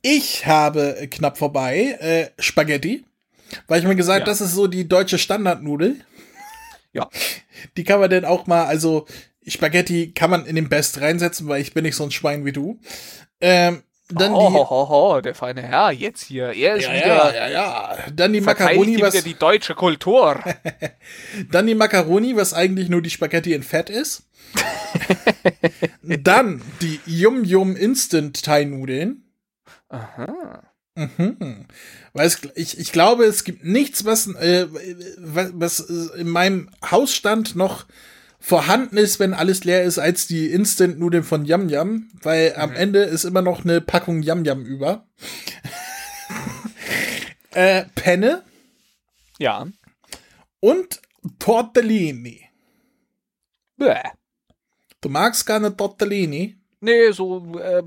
[0.00, 3.04] Ich habe knapp vorbei äh, Spaghetti,
[3.66, 4.24] weil ich mir gesagt, Ja.
[4.26, 5.96] das ist so die deutsche Standardnudel.
[6.92, 7.08] Ja.
[7.76, 9.06] Die kann man denn auch mal, also
[9.46, 12.52] Spaghetti kann man in den Best reinsetzen, weil ich bin nicht so ein Schwein wie
[12.52, 12.80] du.
[13.40, 16.52] Ähm, dann oh, die, ho, ho, ho, der feine Herr, jetzt hier.
[16.52, 17.34] Er ist ja, wieder.
[17.34, 17.96] ja, ja, ja.
[18.12, 20.38] Dann die Macaroni, was, wieder die deutsche Kultur.
[21.50, 24.24] dann die Macaroni, was eigentlich nur die Spaghetti in Fett ist.
[26.02, 29.24] dann die Yum Yum Instant Thai Nudeln.
[29.88, 30.62] Aha.
[30.94, 31.66] Mhm.
[32.12, 34.66] Weil es, ich, ich glaube, es gibt nichts, was, äh,
[35.18, 37.86] was, was in meinem Hausstand noch
[38.38, 43.04] vorhanden ist, wenn alles leer ist, als die Instant-Nudeln von Yum Yum, weil am Ende
[43.04, 45.06] ist immer noch eine Packung Yum Yum über.
[47.52, 48.42] äh, Penne
[49.38, 49.66] Ja.
[50.60, 51.00] und
[51.38, 52.48] Tortellini.
[53.76, 54.02] Bäh.
[55.00, 56.58] Du magst keine Tortellini?
[56.84, 57.80] Nee, so, äh,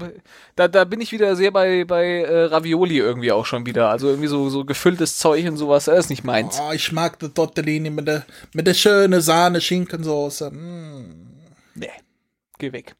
[0.55, 3.89] da, da bin ich wieder sehr bei, bei äh, Ravioli irgendwie auch schon wieder.
[3.89, 6.61] Also irgendwie so, so gefülltes Zeug und sowas, das ist nicht meins.
[6.61, 10.49] Oh, ich mag die Tortellini mit der, mit der schönen Sahne, Schinkensoße.
[10.49, 11.27] Mm.
[11.75, 11.91] Nee,
[12.57, 12.95] geh weg.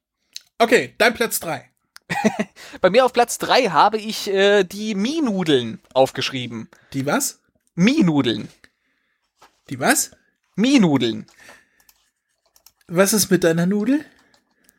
[0.57, 1.69] Okay, dein Platz drei.
[2.81, 6.67] Bei mir auf Platz drei habe ich äh, die Mie-Nudeln aufgeschrieben.
[6.91, 7.39] Die was?
[7.75, 8.49] Mie-Nudeln.
[9.69, 10.11] Die was?
[10.57, 11.25] Mie-Nudeln.
[12.89, 14.03] Was ist mit deiner Nudel?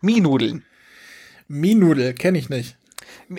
[0.02, 0.66] Mie-Nudeln.
[1.48, 2.76] Mie-Nudel, kenne ich nicht.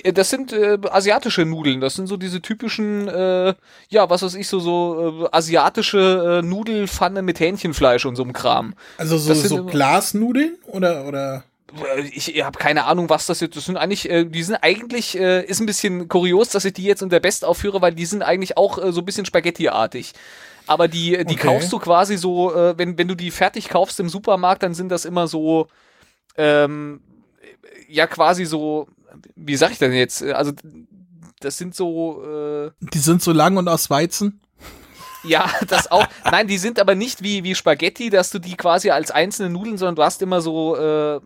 [0.04, 1.82] Äh, Das sind äh, asiatische Nudeln.
[1.82, 3.54] Das sind so diese typischen, äh,
[3.90, 8.34] ja, was weiß ich, so, so äh, asiatische äh, Nudelfanne mit Hähnchenfleisch und so einem
[8.34, 8.74] Kram.
[8.98, 11.44] Also so, sind so Glasnudeln oder oder
[12.14, 13.58] Ich, habe keine Ahnung, was das jetzt.
[13.58, 16.84] Das sind eigentlich, äh, die sind eigentlich, äh, ist ein bisschen kurios, dass ich die
[16.84, 20.14] jetzt in der Best aufführe, weil die sind eigentlich auch äh, so ein bisschen Spaghetti-artig.
[20.66, 21.48] Aber die, die Okay.
[21.48, 25.06] kaufst du quasi so, wenn, wenn du die fertig kaufst im Supermarkt, dann sind das
[25.06, 25.68] immer so,
[26.36, 27.00] ähm,
[27.88, 28.88] ja, quasi so,
[29.36, 30.22] wie sag ich denn jetzt?
[30.22, 30.52] Äh, Also,
[31.40, 34.42] das sind so, äh, die sind so lang und aus Weizen?
[35.24, 36.08] ja, das auch.
[36.26, 39.78] Nein, die sind aber nicht wie, wie Spaghetti, dass du die quasi als einzelne Nudeln,
[39.78, 41.20] sondern du hast immer so, äh,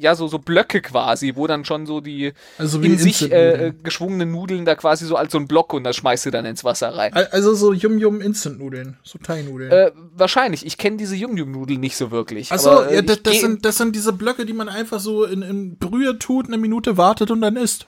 [0.00, 3.82] ja, so, so Blöcke quasi, wo dann schon so die Also in sich äh, Instant-Nudeln.
[3.82, 6.64] geschwungenen Nudeln da quasi so als so ein Block und das schmeißt du dann ins
[6.64, 7.12] Wasser rein.
[7.12, 9.70] Al- Also so Yum-Yum Instant-Nudeln, so Thai-Nudeln.
[9.70, 10.64] Äh, wahrscheinlich.
[10.66, 12.50] Ich kenne diese Yum-Yum-Nudeln nicht so wirklich.
[12.50, 15.24] Achso, aber, äh, ja, das, das, sind, das sind diese Blöcke, die man einfach so
[15.24, 17.86] in, in Brühe tut, eine Minute wartet und dann isst.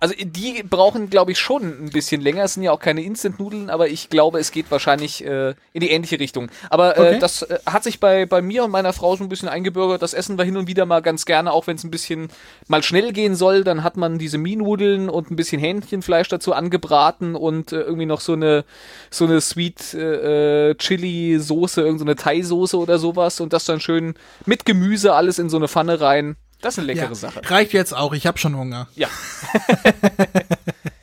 [0.00, 2.44] Also die brauchen, glaube ich, schon ein bisschen länger.
[2.44, 5.90] Es sind ja auch keine Instant-Nudeln, aber ich glaube, es geht wahrscheinlich äh, in die
[5.90, 6.48] ähnliche Richtung.
[6.70, 7.16] Aber Okay.
[7.16, 10.02] äh, das äh, hat sich bei, bei mir und meiner Frau so ein bisschen eingebürgert.
[10.02, 12.28] Das essen wir hin und wieder mal ganz gerne, auch wenn es ein bisschen
[12.68, 13.64] mal schnell gehen soll.
[13.64, 18.20] Dann hat man diese Mie-Nudeln und ein bisschen Hähnchenfleisch dazu angebraten und äh, irgendwie noch
[18.20, 18.64] so eine
[19.10, 23.80] so eine Sweet äh, äh, Chili-Soße, irgendeine so eine Thai-Soße oder sowas und das dann
[23.80, 24.14] schön
[24.46, 26.36] mit Gemüse alles in so eine Pfanne rein.
[26.64, 27.42] Das ist eine leckere Ja, Sache.
[27.44, 28.88] reicht jetzt auch, ich habe schon Hunger.
[28.94, 29.08] Ja.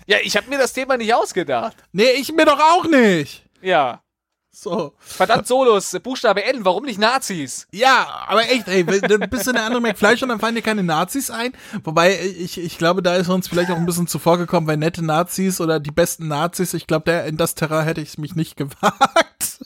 [0.08, 1.78] ja, ich habe mir das Thema nicht ausgedacht.
[1.92, 3.46] Nee, ich mir doch auch nicht.
[3.62, 4.02] Ja.
[4.50, 4.94] So.
[4.98, 7.68] Verdammt, Solos, Buchstabe N, warum nicht Nazis?
[7.72, 10.82] Ja, aber echt, ey, dann bist du eine andere McFleisch und dann fallen dir keine
[10.84, 11.54] Nazis ein.
[11.84, 15.06] Wobei, ich, ich glaube, da ist uns vielleicht auch ein bisschen zuvor gekommen, weil nette
[15.06, 18.58] Nazis oder die besten Nazis, ich glaube, der in das Terrain hätte ich mich nicht
[18.58, 19.60] gewagt.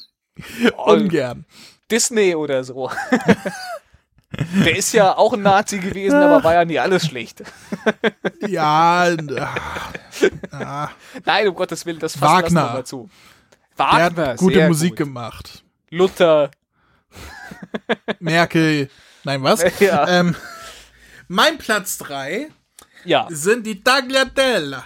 [0.85, 1.45] Ungern.
[1.89, 2.91] Disney oder so.
[4.65, 7.43] Der ist ja auch ein Nazi gewesen, aber war ja nie alles schlecht.
[8.47, 9.07] Ja,
[10.51, 10.89] ah,
[11.25, 12.61] Nein, um Gottes Willen, das fassen Wagner.
[12.69, 13.09] wir mal zu.
[13.77, 14.97] der Wagner, hat gute Musik gut.
[14.97, 15.63] gemacht.
[15.89, 16.51] Luther.
[18.19, 18.89] Merkel.
[19.23, 19.63] Nein, was?
[19.79, 20.07] Ja.
[20.07, 20.35] Ähm,
[21.27, 22.49] mein Platz drei
[23.03, 23.27] Ja.
[23.29, 24.83] sind die Tagliatelle.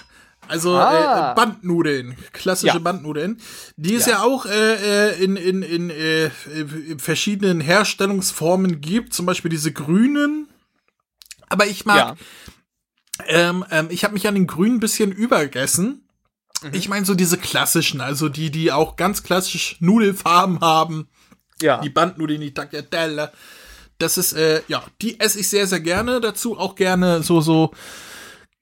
[0.50, 1.32] Also Ah.
[1.32, 2.80] äh, Bandnudeln, klassische Ja.
[2.80, 3.40] Bandnudeln,
[3.78, 4.14] die es Ja.
[4.14, 6.32] ja, auch äh, äh, in, in, in, äh,
[6.88, 10.48] in verschiedenen Herstellungsformen gibt, zum Beispiel diese grünen.
[11.50, 12.16] Aber ich mag, Ja.
[13.28, 16.08] ähm, ähm, ich habe mich an den grünen ein bisschen übergessen.
[16.64, 16.70] Mhm.
[16.74, 21.08] Ich meine so diese klassischen, also die, die auch ganz klassisch Nudelfarben haben
[21.62, 21.80] Ja.
[21.82, 23.32] die Bandnudeln, die Tagliatelle.
[23.98, 26.22] Das ist, äh, ja, die esse ich sehr, sehr gerne.
[26.22, 27.72] Dazu auch gerne so, so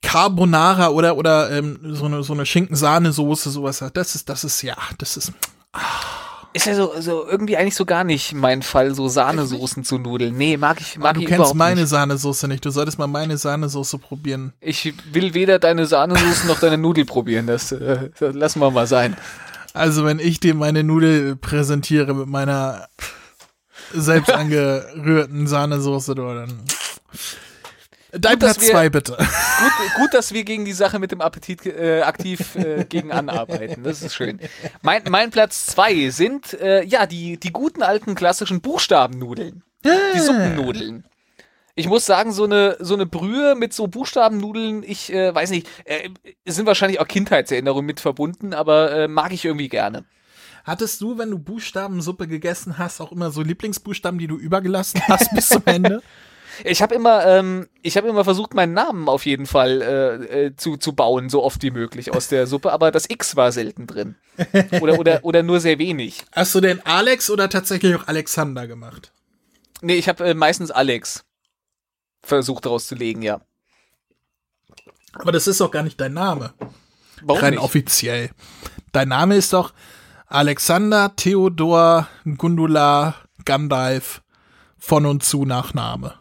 [0.01, 3.83] Carbonara oder, oder ähm, so eine, so eine Schinken-Sahnesoße, sowas.
[3.93, 5.33] Das ist, das ist, ja, das ist.
[6.53, 10.35] Ist ja so, so irgendwie eigentlich so gar nicht mein Fall, so Sahnesoßen zu Nudeln.
[10.37, 11.89] Nee, mag ich, mag du ich kennst meine nicht.
[11.89, 12.65] Sahnesoße nicht.
[12.65, 14.53] Du solltest mal meine Sahnesoße probieren.
[14.59, 17.47] Ich will weder deine Sahnesoßen noch deine Nudel probieren.
[17.47, 19.15] Das, äh, das lassen wir mal sein.
[19.73, 22.87] Also, wenn ich dir meine Nudel präsentiere mit meiner
[23.93, 26.63] selbst angerührten Sahnesoße, du, dann.
[28.11, 29.17] Dein Gut, Platz wir- zwei, bitte.
[29.17, 33.83] Gut, gut, dass wir gegen die Sache mit dem Appetit äh, aktiv äh, gegen anarbeiten.
[33.83, 34.39] Das ist schön.
[34.81, 39.63] Mein, mein Platz zwei sind äh, ja die, die guten alten klassischen Buchstabennudeln.
[39.83, 41.05] Die Suppennudeln.
[41.75, 45.67] Ich muss sagen, so eine, so eine Brühe mit so Buchstabennudeln, ich äh, weiß nicht,
[45.85, 46.09] äh,
[46.45, 50.05] sind wahrscheinlich auch Kindheitserinnerungen mit verbunden, aber äh, mag ich irgendwie gerne.
[50.63, 55.33] Hattest du, wenn du Buchstabensuppe gegessen hast, auch immer so Lieblingsbuchstaben, die du übergelassen hast
[55.35, 56.01] bis zum Ende?
[56.63, 60.55] Ich habe immer, ähm, ich habe immer versucht, meinen Namen auf jeden Fall äh, äh,
[60.55, 63.87] zu, zu bauen, so oft wie möglich aus der Suppe, aber das X war selten
[63.87, 64.15] drin.
[64.81, 66.23] Oder, oder, oder nur sehr wenig.
[66.31, 69.11] Hast du denn Alex oder tatsächlich auch Alexander gemacht?
[69.81, 71.23] Nee, ich habe äh, meistens Alex
[72.21, 73.41] versucht rauszulegen, ja.
[75.13, 76.53] Aber das ist doch gar nicht dein Name.
[77.21, 77.63] Warum Rein nicht?
[77.63, 78.29] offiziell.
[78.91, 79.73] Dein Name ist doch
[80.27, 82.07] Alexander Theodor
[82.37, 83.15] Gundula
[83.45, 84.21] Gandalf
[84.77, 86.15] von und zu Nachname.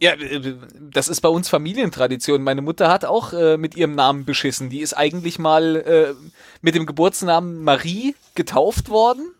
[0.00, 0.54] Ja, äh,
[0.90, 2.42] das ist bei uns Familientradition.
[2.42, 4.70] Meine Mutter hat auch äh, mit ihrem Namen beschissen.
[4.70, 6.14] Die ist eigentlich mal äh,
[6.62, 9.34] mit dem Geburtsnamen Marie getauft worden.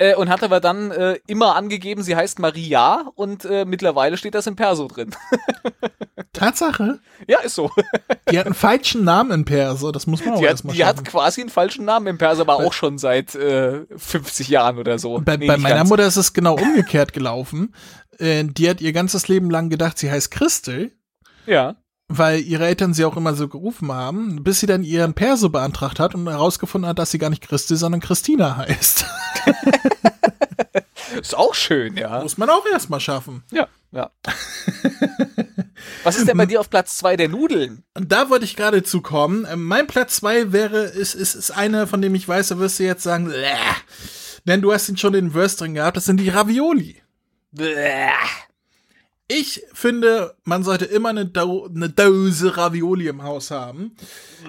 [0.00, 4.36] Äh, und hat aber dann äh, immer angegeben, sie heißt Maria und äh, mittlerweile steht
[4.36, 5.10] das im Perso drin.
[6.32, 7.00] Tatsache?
[7.26, 7.72] ja, ist so.
[8.30, 10.84] Die hat einen falschen Namen in Perso, das muss man auch Die, hat, erstmal die
[10.84, 15.00] hat quasi einen falschen Namen im Perso, aber auch schon seit äh, 50 Jahren oder
[15.00, 15.20] so.
[15.24, 15.90] Bei, Nee, bei meiner ganz.
[15.90, 17.74] Mutter ist es genau umgekehrt gelaufen.
[18.18, 20.92] Äh, die hat ihr ganzes Leben lang gedacht, sie heißt Christel.
[21.46, 21.76] Ja.
[22.08, 25.98] weil ihre Eltern sie auch immer so gerufen haben, bis sie dann ihren Perso beantragt
[25.98, 29.04] hat und herausgefunden hat, dass sie gar nicht Christi, sondern Christina heißt.
[31.20, 32.22] Ist auch schön, ja.
[32.22, 33.42] Muss man auch erstmal schaffen.
[33.50, 34.10] Ja, ja.
[36.04, 37.82] Was ist denn bei dir auf Platz zwei der Nudeln?
[37.94, 39.46] Da wollte ich gerade zu kommen.
[39.50, 42.78] Ähm, Mein Platz zwei wäre, ist, ist, ist eine, von dem ich weiß, da wirst
[42.78, 43.46] du jetzt sagen, "Bäh."
[44.46, 47.02] denn du hast ihn schon in Wurst drin gehabt, das sind die Ravioli.
[49.30, 53.94] Ich finde, man sollte immer eine, Do eine Dose Ravioli im Haus haben.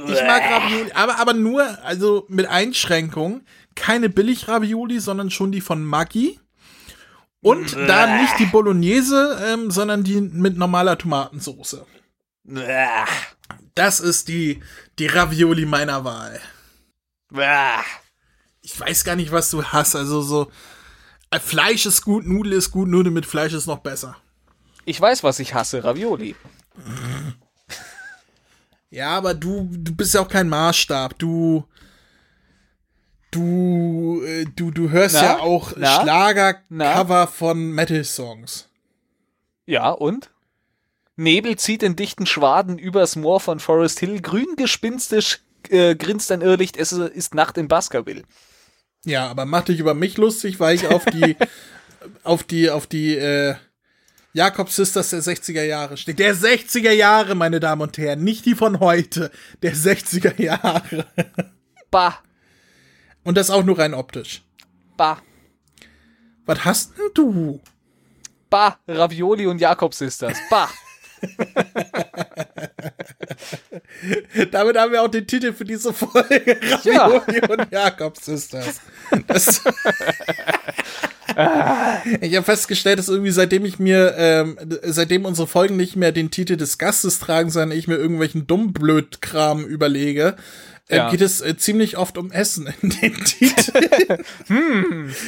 [0.08, 3.42] Ich mag Ravioli, aber, aber nur, also mit Einschränkung,
[3.76, 6.40] keine Billig-Ravioli, sondern schon die von Maggi.
[7.42, 11.86] Und da nicht die Bolognese, ähm, sondern die mit normaler Tomatensoße.
[13.76, 14.62] Das ist die,
[14.98, 16.40] die Ravioli meiner Wahl.
[18.62, 19.96] Ich weiß gar nicht, was du hast.
[19.96, 20.52] Also so,
[21.38, 24.18] Fleisch ist gut, Nudel ist gut, Nudel mit Fleisch ist noch besser.
[24.86, 26.36] Ich weiß, was ich hasse, Ravioli.
[28.90, 31.20] Ja, aber du, du bist ja auch kein Maßstab.
[31.20, 31.66] Du,
[33.30, 35.22] du, äh, du, du hörst Na?
[35.22, 35.74] ja auch?
[35.74, 38.68] Schlagercover von Metal-Songs.
[39.68, 40.32] Ja, und?
[41.16, 44.22] Nebel zieht in dichten Schwaden übers Moor von Forest Hill.
[44.22, 46.78] Grün gespinstisch äh, grinst ein Irrlicht.
[46.78, 48.24] Es ist Nacht in Baskerville.
[49.06, 51.36] Ja, aber mach dich über mich lustig, weil ich auf die,
[52.24, 53.56] auf die, auf die, äh,
[54.34, 56.20] Jakob Sisters der 60er Jahre steht.
[56.20, 59.32] Der 60er Jahre, meine Damen und Herren, nicht die von heute.
[59.64, 61.06] Der 60er Jahre.
[61.92, 62.20] Bah,
[63.24, 64.44] Und das auch nur rein optisch.
[64.96, 65.20] bah,
[66.46, 67.60] Was hast denn du?
[68.52, 68.78] bah.
[68.88, 70.38] Ravioli und Jakob Sisters.
[70.52, 70.70] Bah.
[74.52, 76.58] Damit haben wir auch den Titel für diese Folge.
[76.86, 78.82] Ravioli und Jakob Sisters.
[79.28, 79.62] Das
[82.22, 86.32] ich habe festgestellt, dass irgendwie seitdem ich mir, ähm, seitdem unsere Folgen nicht mehr den
[86.32, 90.36] Titel des Gastes tragen, sondern ich mir irgendwelchen Dummblödkram überlege,
[90.90, 91.12] äh, Ja.
[91.12, 94.26] geht es äh, ziemlich oft um Essen in den Titeln.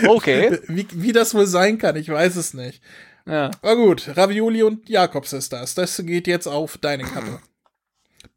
[0.07, 0.59] Okay.
[0.67, 2.81] wie, wie das wohl sein kann, ich weiß es nicht.
[3.27, 3.51] Ja.
[3.61, 7.39] Aber gut, Ravioli und Jakob Sisters, das geht jetzt auf deine Kappe.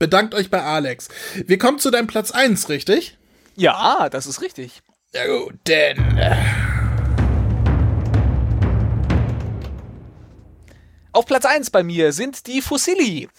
[0.04, 1.08] Bedankt euch bei Alex.
[1.46, 3.16] Wir kommen zu deinem Platz 1, richtig?
[3.56, 4.82] ja, das ist richtig.
[5.14, 6.36] Ja gut, denn äh,
[11.12, 13.30] Auf Platz 1 bei mir sind die Fusilli.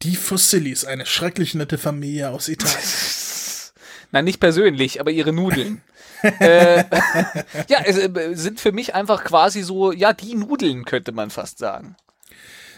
[0.00, 2.78] die Fossilis, eine schrecklich nette Familie aus Italien.
[4.10, 5.82] Nein, nicht persönlich, aber ihre Nudeln.
[6.22, 6.78] äh,
[7.68, 11.58] ja, es äh, sind für mich einfach quasi so, ja, die Nudeln, könnte man fast
[11.58, 11.94] sagen.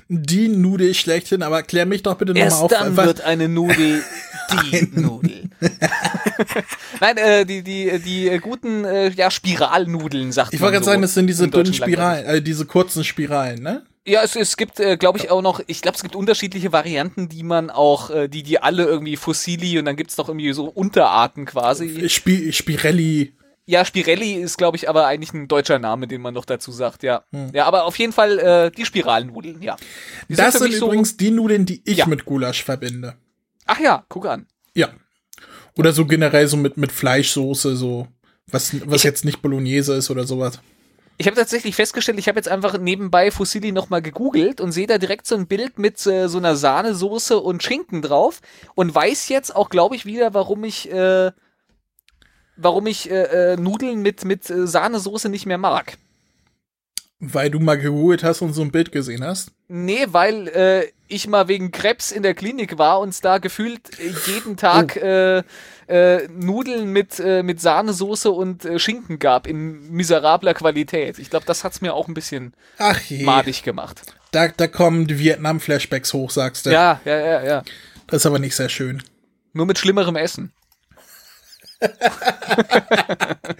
[0.09, 2.70] Die Nudel schlechthin, aber klär mich doch bitte nochmal Erst auf.
[2.70, 4.02] dann wird eine Nudel
[4.70, 5.51] die Nudel.
[7.01, 10.85] Nein, äh, die, die, die äh, guten, äh, ja, Spiralnudeln, sagt ich man wollte gerade
[10.85, 13.82] so sagen, das sind diese dünnen Spiralen, äh, diese kurzen Spiralen, ne?
[14.06, 17.31] Ja, es, es gibt, äh, glaube ich, auch noch, ich glaube, es gibt unterschiedliche Varianten,
[17.31, 20.66] die man auch, äh, die, die alle irgendwie Fossili und dann gibt's noch irgendwie so
[20.66, 22.09] Unterarten quasi.
[22.10, 23.32] Spi Spirelli.
[23.66, 27.03] Ja, Spirelli ist, glaube ich, aber eigentlich ein deutscher Name, den man noch dazu sagt,
[27.03, 27.24] ja.
[27.32, 27.51] Hm.
[27.55, 29.77] Ja, aber auf jeden Fall äh, die Spiralnudeln, ja.
[30.28, 32.07] Die Das für sind mich so- übrigens die Nudeln, die ich Ja.
[32.07, 33.15] mit Gulasch verbinde.
[33.66, 34.47] Ach ja, guck an.
[34.74, 34.91] Ja.
[35.78, 38.07] Oder so generell so mit, mit Fleischsoße, so.
[38.51, 40.61] Was, was jetzt nicht Bolognese ist oder sowas.
[41.16, 44.99] Ich habe tatsächlich festgestellt, ich habe jetzt einfach nebenbei Fusilli nochmal gegoogelt und sehe da
[44.99, 48.41] direkt so ein Bild mit äh, so einer Sahnesoße und Schinken drauf
[48.74, 51.31] und weiß jetzt auch, glaube ich, wieder, warum ich, äh,
[52.56, 55.97] warum ich äh, äh, Nudeln mit, mit äh, Sahnesoße nicht mehr mag.
[57.20, 59.52] Weil du mal gegoogelt hast und so ein Bild gesehen hast.
[59.68, 63.98] Nee, weil äh, ich mal wegen Krebs in der Klinik war und es da gefühlt
[63.98, 65.43] äh, jeden Tag äh,
[65.86, 71.18] äh, Nudeln mit, mit Sahnesoße und Schinken gab in miserabler Qualität.
[71.18, 73.22] Ich glaube, das hat's mir auch ein bisschen Ach je.
[73.24, 74.01] madig gemacht.
[74.31, 76.70] Da, da kommen die Vietnam-Flashbacks hoch, sagst du.
[76.70, 77.62] Ja, ja, ja, ja.
[78.06, 79.02] Das ist aber nicht sehr schön.
[79.52, 80.52] Nur mit schlimmerem Essen.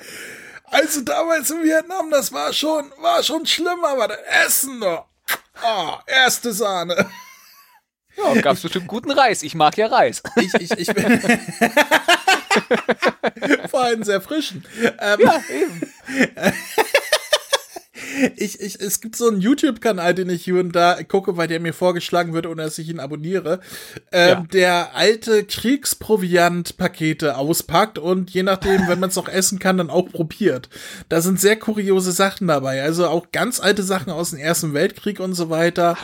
[0.70, 5.07] Also damals in Vietnam, das war schon, war schon schlimm, aber das Essen doch.
[5.62, 7.09] Ah, erste Sahne.
[8.16, 9.45] Ja, gab's bestimmt guten Reis.
[9.45, 10.20] Ich mag ja Reis.
[10.36, 11.20] Ich, ich, ich bin
[13.70, 14.66] vor allem sehr frischen.
[15.01, 15.93] Ähm, Ja, eben.
[18.36, 21.61] Ich, ich, es gibt so einen YouTube-Kanal, den ich hier und da gucke, weil der
[21.61, 23.61] mir vorgeschlagen wird, ohne dass ich ihn abonniere,
[24.12, 24.47] ähm, Ja.
[24.53, 30.09] der alte Kriegsproviant-Pakete auspackt und je nachdem, wenn man es auch essen kann, dann auch
[30.11, 30.69] probiert.
[31.09, 35.20] Da sind sehr kuriose Sachen dabei, also auch ganz alte Sachen aus dem Ersten Weltkrieg
[35.20, 35.97] und so weiter.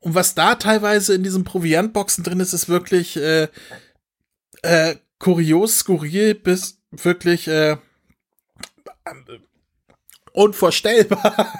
[0.00, 3.48] und was da teilweise in diesen Proviantboxen drin ist, ist wirklich äh,
[4.62, 7.76] äh, kurios, skurril bis wirklich äh,
[10.34, 11.52] unvorstellbar.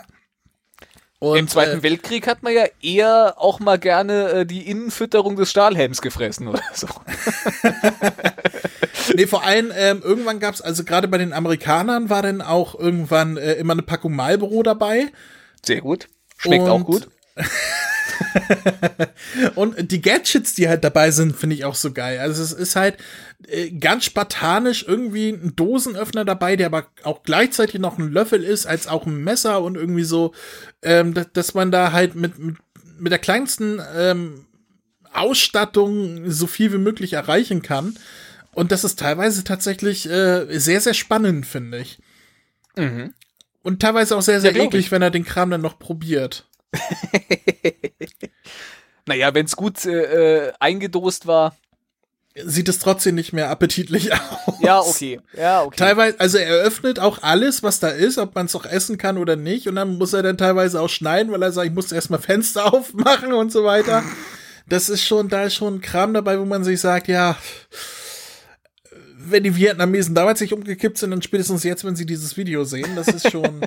[1.21, 5.37] Und, Im Zweiten äh, Weltkrieg hat man ja eher auch mal gerne äh, die Innenfütterung
[5.37, 6.87] des Stahlhelms gefressen oder so.
[9.15, 13.37] Nee, vor allem, ähm, irgendwann gab's also gerade bei den Amerikanern war dann auch irgendwann
[13.37, 15.13] äh, immer eine Packung Marlboro dabei.
[15.65, 16.09] Sehr gut.
[16.39, 17.09] Schmeckt Und- auch gut.
[19.55, 22.19] Und die Gadgets, die halt dabei sind, finde ich auch so geil.
[22.19, 22.97] Also es ist halt
[23.47, 28.67] äh, ganz spartanisch irgendwie ein Dosenöffner dabei, der aber auch gleichzeitig noch ein Löffel ist,
[28.67, 30.33] als auch ein Messer und irgendwie so,
[30.83, 32.57] ähm, dass, dass man da halt mit, mit,
[32.99, 34.47] mit der kleinsten ähm,
[35.13, 37.97] Ausstattung so viel wie möglich erreichen kann.
[38.53, 41.99] Und das ist teilweise tatsächlich äh, sehr, sehr spannend, finde ich.
[42.77, 43.15] Mhm.
[43.63, 44.91] Und teilweise auch sehr, sehr Ja, eklig, ich.
[44.93, 46.47] wenn er den Kram dann noch probiert.
[49.07, 51.55] Naja, wenn's gut äh, äh, eingedost war.
[52.35, 54.13] sieht es trotzdem nicht mehr appetitlich
[54.47, 54.55] aus.
[54.61, 55.21] Ja, okay.
[55.37, 55.77] Ja, okay.
[55.77, 59.19] Teilweise, also er öffnet auch alles, was da ist, ob man es auch essen kann
[59.19, 59.69] oder nicht.
[59.69, 62.65] Und dann muss er dann teilweise auch schneiden, weil er sagt, ich muss erstmal Fenster
[62.73, 64.03] aufmachen und so weiter.
[64.67, 67.37] Das ist schon, da ist schon ein Kram dabei, wo man sich sagt, ja,
[69.19, 72.97] wenn die Vietnamesen damals nicht umgekippt sind, dann spätestens jetzt, wenn sie dieses Video sehen.
[72.97, 73.61] Das ist schon.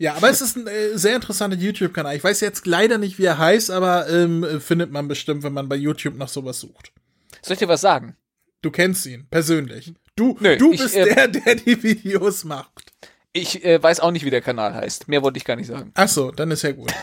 [0.00, 2.16] Ja, aber es ist ein äh, sehr interessanter YouTube-Kanal.
[2.16, 5.68] Ich weiß jetzt leider nicht, wie er heißt, aber ähm, findet man bestimmt, wenn man
[5.68, 6.90] bei YouTube nach sowas sucht.
[7.42, 8.16] Soll ich dir was sagen?
[8.62, 9.92] Du kennst ihn persönlich.
[10.16, 12.94] Du, Nö, du ich, bist äh, der, der die Videos macht.
[13.34, 15.06] Ich äh, weiß auch nicht, wie der Kanal heißt.
[15.06, 15.92] Mehr wollte ich gar nicht sagen.
[15.94, 16.94] Ach so, dann ist ja gut.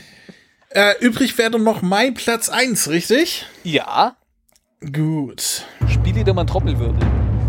[0.68, 3.46] äh, übrig wäre noch mein Platz eins, richtig?
[3.64, 4.18] Ja.
[4.92, 5.64] Gut.
[5.88, 7.00] Spiel dir mal einen Trommelwirbel.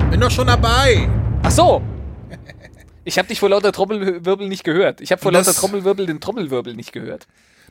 [0.10, 1.10] Bin doch schon dabei.
[1.44, 1.97] Ach so.
[3.08, 5.00] Ich habe dich vor lauter Trommelwirbel nicht gehört.
[5.00, 7.26] Ich habe vor Das- lauter Trommelwirbel den Trommelwirbel nicht gehört.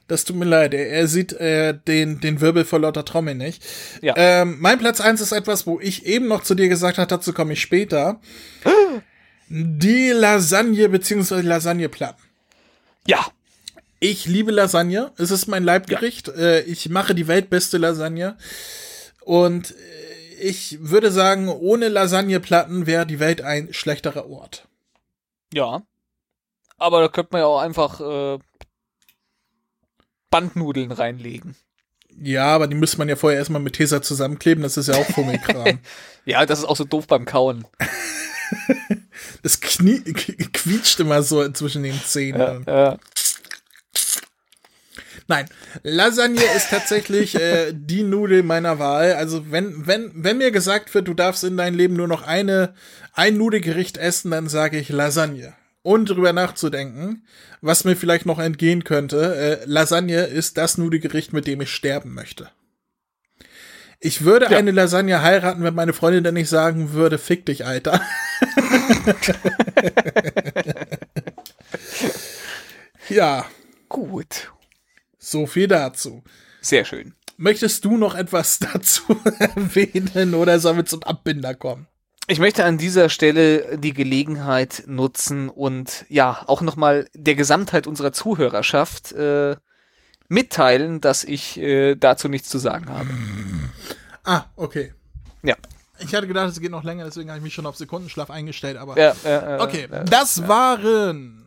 [0.09, 0.73] Das tut mir leid.
[0.73, 3.63] Er, sieht äh, den, den Wirbel vor lauter Trommel nicht.
[4.01, 4.15] Ja.
[4.17, 7.35] Ähm, mein Platz eins ist etwas, wo ich eben noch zu dir gesagt habe, dazu
[7.35, 8.19] komme ich später.
[9.49, 12.25] Die Lasagne beziehungsweise Lasagneplatten.
[13.07, 13.27] Ja.
[14.01, 15.13] Ich liebe Lasagne.
[15.19, 16.29] Es ist mein Leibgericht.
[16.29, 18.37] Äh, ich mache die weltbeste Lasagne.
[19.21, 24.67] Und äh, ich würde sagen, ohne Lasagneplatten wäre die Welt ein schlechterer Ort.
[25.53, 25.83] Ja.
[26.79, 28.39] Aber da könnte man ja auch einfach äh,
[30.31, 31.57] Bandnudeln reinlegen.
[32.19, 34.63] Ja, aber die müsste man ja vorher erstmal mit Tesa zusammenkleben.
[34.63, 35.79] Das ist ja auch Fummelkram.
[36.29, 37.69] Ja, das ist auch so doof beim Kauen.
[39.45, 42.65] das knie, quietscht immer so zwischen den Zähnen.
[42.67, 42.99] Ja, ja.
[45.29, 45.47] Nein,
[45.83, 49.15] Lasagne ist tatsächlich äh, die Nudel meiner Wahl.
[49.15, 52.75] Also wenn, wenn, wenn mir gesagt wird, du darfst in deinem Leben nur noch eine,
[53.13, 55.55] ein Nudelgericht essen, dann sage ich Lasagne.
[55.83, 57.25] Und drüber nachzudenken,
[57.61, 62.15] was mir vielleicht noch entgehen könnte, äh, Lasagne ist das Nudelgericht, mit dem ich sterben
[62.15, 62.51] möchte.
[63.99, 64.59] Ich würde Ja.
[64.59, 68.01] eine Lasagne heiraten, wenn meine Freundin dann nicht sagen würde, fick dich, Alter.
[73.09, 73.47] ja,
[73.89, 74.51] Gut.
[75.27, 76.23] So viel dazu.
[76.61, 77.15] Sehr schön.
[77.37, 79.03] Möchtest du noch etwas dazu
[79.39, 81.87] erwähnen oder sollen wir zum Abbinder kommen?
[82.29, 88.13] Ich möchte an dieser Stelle die Gelegenheit nutzen und ja, auch nochmal der Gesamtheit unserer
[88.13, 89.57] Zuhörerschaft äh,
[90.29, 93.11] mitteilen, dass ich äh, dazu nichts zu sagen habe.
[94.25, 94.93] Ah, okay.
[95.45, 95.55] Ja.
[96.01, 98.77] Ich hatte gedacht, es geht noch länger, deswegen habe ich mich schon auf Sekundenschlaf eingestellt,
[98.77, 98.99] aber.
[98.99, 101.46] Ja, äh, äh, okay, äh, das waren.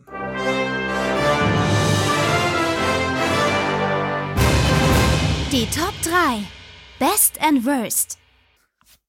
[5.52, 6.44] Die Top 3.
[6.98, 8.18] Best and Worst.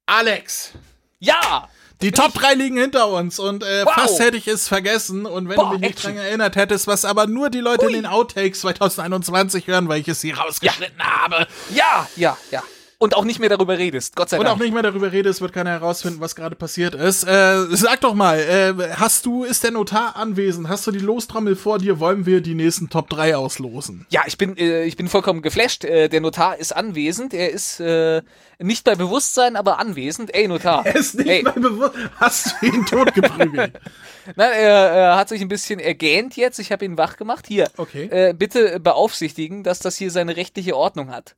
[0.06, 0.74] Alex!
[1.20, 1.68] ja!
[2.02, 3.94] Die Top 3 liegen hinter uns und äh, Wow.
[3.94, 5.28] fast hätte ich es vergessen.
[5.28, 6.16] Und wenn Boah, du mich nicht Action.
[6.16, 7.94] dran erinnert hättest, was aber nur die Leute Hui.
[7.94, 11.46] in den Outtakes 2021 hören, weil ich es hier rausgeschnitten habe.
[11.76, 12.64] Ja, ja, ja.
[13.02, 14.56] Und auch nicht mehr darüber redest, Gott sei Und Dank.
[14.58, 17.24] auch nicht mehr darüber redest, wird keiner herausfinden, was gerade passiert ist.
[17.24, 20.70] Äh, sag doch mal, äh, hast du, ist der Notar anwesend?
[20.70, 22.00] Hast du die Lostrommel vor dir?
[22.00, 24.06] Wollen wir die nächsten Top 3 auslosen?
[24.12, 25.84] Ja, ich bin, äh, ich bin vollkommen geflasht.
[25.84, 27.34] Äh, der Notar ist anwesend.
[27.34, 28.22] Er ist äh,
[28.60, 30.36] nicht bei Bewusstsein, aber anwesend.
[30.36, 30.86] Ey, Notar.
[30.86, 31.96] Er ist nicht Ey, mal bewusst.
[32.18, 33.80] Hast du ihn totgeprügelt?
[34.36, 36.60] Nein, er, er hat sich ein bisschen ergähnt jetzt.
[36.60, 37.46] Ich habe ihn wach gemacht.
[37.48, 38.10] Hier, Okay.
[38.12, 41.36] äh, bitte beaufsichtigen, dass das hier seine rechtliche Ordnung hat.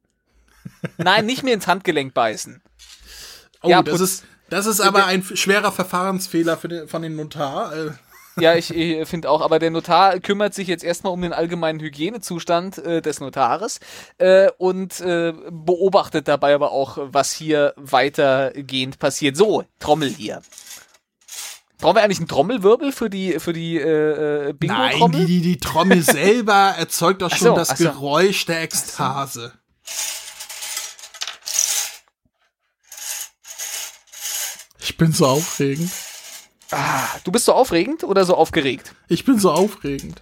[0.97, 2.61] Nein, nicht mir ins Handgelenk beißen.
[3.61, 7.15] Oh, Ja, das ist, das ist aber ein f- schwerer Verfahrensfehler für den, von dem
[7.15, 7.73] Notar.
[7.75, 7.91] Äh,
[8.39, 11.79] Ja, ich, ich finde auch, aber der Notar kümmert sich jetzt erstmal um den allgemeinen
[11.79, 13.79] Hygienezustand äh, des Notares
[14.17, 19.37] äh, und äh, beobachtet dabei aber auch, was hier weitergehend passiert.
[19.37, 20.41] So, Trommel hier.
[21.79, 25.19] Brauchen wir eigentlich einen Trommelwirbel für die für die äh, äh, Nein, Bingo-Trommel?
[25.19, 27.83] die, die, die Trommel selber erzeugt doch schon so, das so.
[27.83, 29.51] Geräusch der Ekstase.
[34.85, 35.89] Ich bin so aufregend.
[36.71, 38.93] Ah, du bist so aufregend oder so aufgeregt?
[39.07, 40.21] Ich bin so aufregend.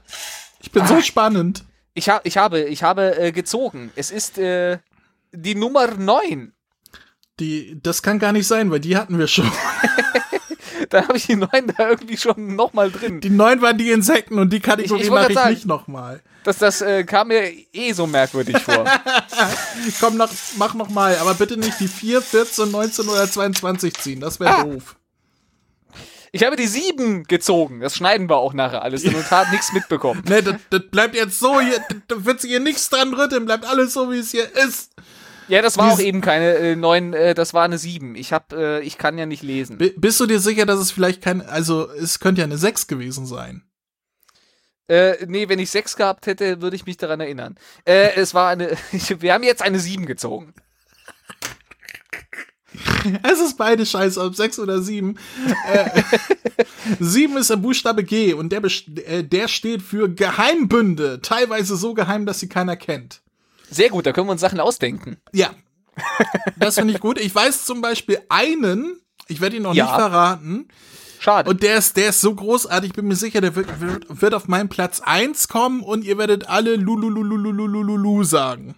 [0.60, 0.74] Ich Ah.
[0.74, 1.64] bin so spannend.
[1.96, 3.92] Ich, ha ich habe, ich habe äh, gezogen.
[3.96, 4.78] Es ist äh,
[5.32, 6.54] die Nummer 9.
[7.40, 9.52] Die, das kann gar nicht sein, weil die hatten wir schon.
[10.92, 13.20] Da habe ich die 9 da irgendwie schon nochmal drin.
[13.22, 15.54] Die neun waren die Insekten und die Ich- Kategorie ich wollte mache ich sagen.
[15.54, 16.22] nicht nochmal.
[16.44, 18.84] Das, das äh, kam mir eh so merkwürdig vor.
[20.00, 24.20] Komm, noch, mach noch mal, aber bitte nicht die 4, 14, 19 oder 22 ziehen.
[24.20, 24.64] Das wäre Ah.
[24.64, 24.96] doof.
[26.34, 27.82] Ich habe die 7 gezogen.
[27.82, 29.04] Das schneiden wir auch nachher alles.
[29.04, 30.24] Der Notar hat nichts mitbekommen.
[30.28, 33.66] Ne, das, das bleibt jetzt so hier, da wird sich hier nichts dran rütteln, bleibt
[33.66, 34.92] alles so, wie es hier ist.
[35.52, 38.16] Ja, das war auch eben keine äh, 9, äh, das war eine 7.
[38.16, 39.78] Ich hab, äh, ich kann ja nicht lesen.
[39.78, 42.88] B bist du dir sicher, dass es vielleicht kein, also es könnte ja eine 6
[42.88, 43.64] gewesen sein.
[44.88, 47.58] Äh, nee, wenn ich 6 gehabt hätte, würde ich mich daran erinnern.
[47.84, 48.78] Äh, es war eine,
[49.20, 50.54] wir haben jetzt eine 7 gezogen.
[53.24, 55.18] es ist beide scheiße, ob sechs oder sieben.
[55.70, 56.02] äh,
[57.02, 58.62] sieben ist der Buchstabe G und der,
[59.06, 61.20] äh, der steht für Geheimbünde.
[61.22, 63.22] Teilweise so geheim, dass sie keiner kennt.
[63.72, 65.18] Sehr gut, da können wir uns Sachen ausdenken.
[65.32, 65.50] Ja.
[66.58, 67.18] Das finde ich gut.
[67.20, 69.86] Ich weiß zum Beispiel einen, ich werde ihn noch Ja.
[69.86, 70.68] nicht verraten.
[71.20, 71.50] Schade.
[71.50, 73.68] Und der ist, der ist so großartig, ich bin mir sicher, der wird,
[74.22, 78.76] wird, auf meinen Platz eins kommen und ihr werdet alle Lululululululu sagen.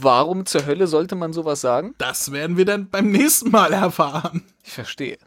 [0.00, 1.94] Warum zur Hölle sollte man sowas sagen?
[1.98, 4.42] Das werden wir dann beim nächsten Mal erfahren.
[4.64, 5.18] Ich verstehe.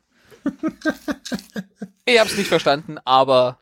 [2.05, 3.59] ich hab's nicht verstanden, aber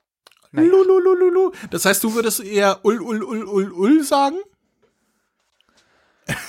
[0.55, 0.67] Naja.
[0.69, 1.51] Lululululu.
[1.69, 4.37] Das heißt, du würdest eher ul ul ul ul ul sagen?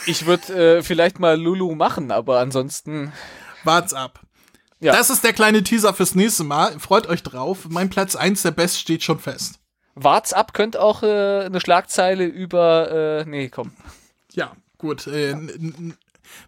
[0.07, 3.12] ich würde äh, vielleicht mal Lulu machen, aber ansonsten.
[3.65, 4.20] Wart's ab.
[4.81, 4.93] Ja.
[4.93, 6.78] Das ist der kleine Teaser fürs nächste Mal.
[6.78, 7.66] Freut euch drauf.
[7.69, 9.59] Mein Platz eins der Best steht schon fest.
[9.95, 13.23] Wart's ab könnte auch äh, eine Schlagzeile über.
[13.24, 13.73] Äh, nee, komm.
[14.33, 15.07] Ja, gut.
[15.07, 15.97] Äh, n-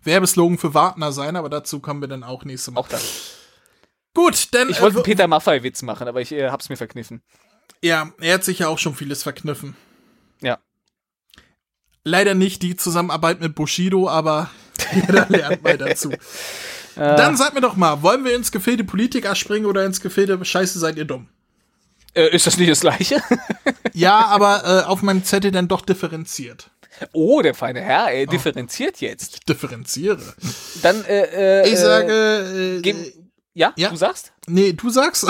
[0.02, 2.80] Werbeslogan für Wagner sein, aber dazu kommen wir dann auch nächste Mal.
[2.80, 3.34] Auch das.
[4.14, 7.22] Gut, denn Ich wollte einen äh, Peter Maffay-Witz machen, aber ich äh, hab's mir verkniffen.
[7.82, 9.76] Ja, er hat sich ja auch schon vieles verkniffen.
[10.40, 10.58] Ja.
[12.04, 14.50] Leider nicht die Zusammenarbeit mit Bushido, aber
[14.94, 16.12] jeder lernt mal dazu.
[16.94, 20.80] Dann sag mir doch mal, wollen wir ins Gefilde Politiker springen oder ins Gefilde Scheiße
[20.80, 21.28] seid ihr dumm?
[22.14, 23.22] Äh, ist das nicht das gleiche?
[23.94, 26.70] Ja, aber äh, auf meinem Zettel dann doch differenziert.
[27.12, 29.34] oh, der feine Herr, er differenziert jetzt.
[29.34, 30.22] Ich differenziere.
[30.82, 33.88] Dann, äh, äh, Ich äh, sage, äh, geben- ja, ja.
[33.90, 34.32] du sagst?
[34.46, 35.26] nee, du sagst,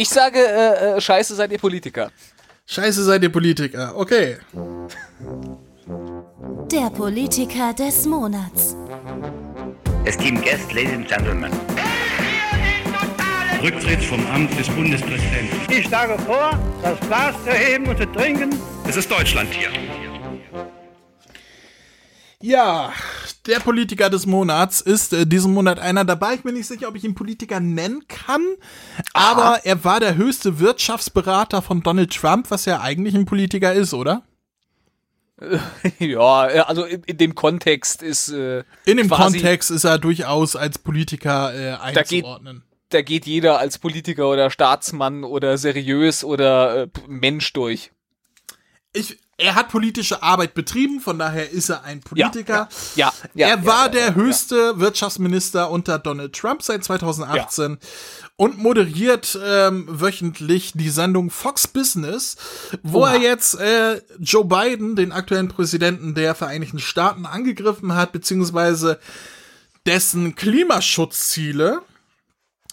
[0.00, 2.10] Ich sage, äh, äh, scheiße seid ihr Politiker.
[2.64, 3.92] Scheiße seid ihr Politiker.
[3.94, 4.38] Okay.
[6.72, 8.74] Der Politiker des Monats.
[10.06, 11.52] Esteemed guests, ladies and gentlemen.
[13.62, 15.70] Rücktritt vom Amt des Bundespräsidenten.
[15.70, 18.58] Ich schlage vor, das Glas zu heben und zu trinken.
[18.88, 19.68] Es ist Deutschland hier.
[22.42, 22.92] Ja,
[23.46, 26.34] der Politiker des Monats ist äh, diesen Monat einer dabei.
[26.34, 28.40] Ich bin nicht sicher, ob ich ihn Politiker nennen kann,
[29.12, 33.92] aber er war der höchste Wirtschaftsberater von Donald Trump, was ja eigentlich ein Politiker ist,
[33.92, 34.22] oder?
[35.98, 38.28] ja, äh, also in, in dem Kontext ist.
[38.30, 42.62] Äh, In dem Kontext ist er durchaus als Politiker äh, Da geht- einzuordnen.
[42.92, 47.92] Da geht jeder als Politiker oder Staatsmann oder seriös oder äh, Mensch durch.
[48.92, 52.68] Ich, er hat politische Arbeit betrieben, von daher ist er ein Politiker.
[52.94, 53.46] Ja, ja.
[53.46, 57.78] er ja, war ja, der höchste Wirtschaftsminister unter Donald Trump seit 2018
[58.36, 62.36] und moderiert ähm, wöchentlich die Sendung Fox Business,
[62.82, 63.14] wo Oha.
[63.14, 69.00] er jetzt äh, Joe Biden, den aktuellen Präsidenten der Vereinigten Staaten, angegriffen hat, beziehungsweise
[69.86, 71.80] dessen Klimaschutzziele.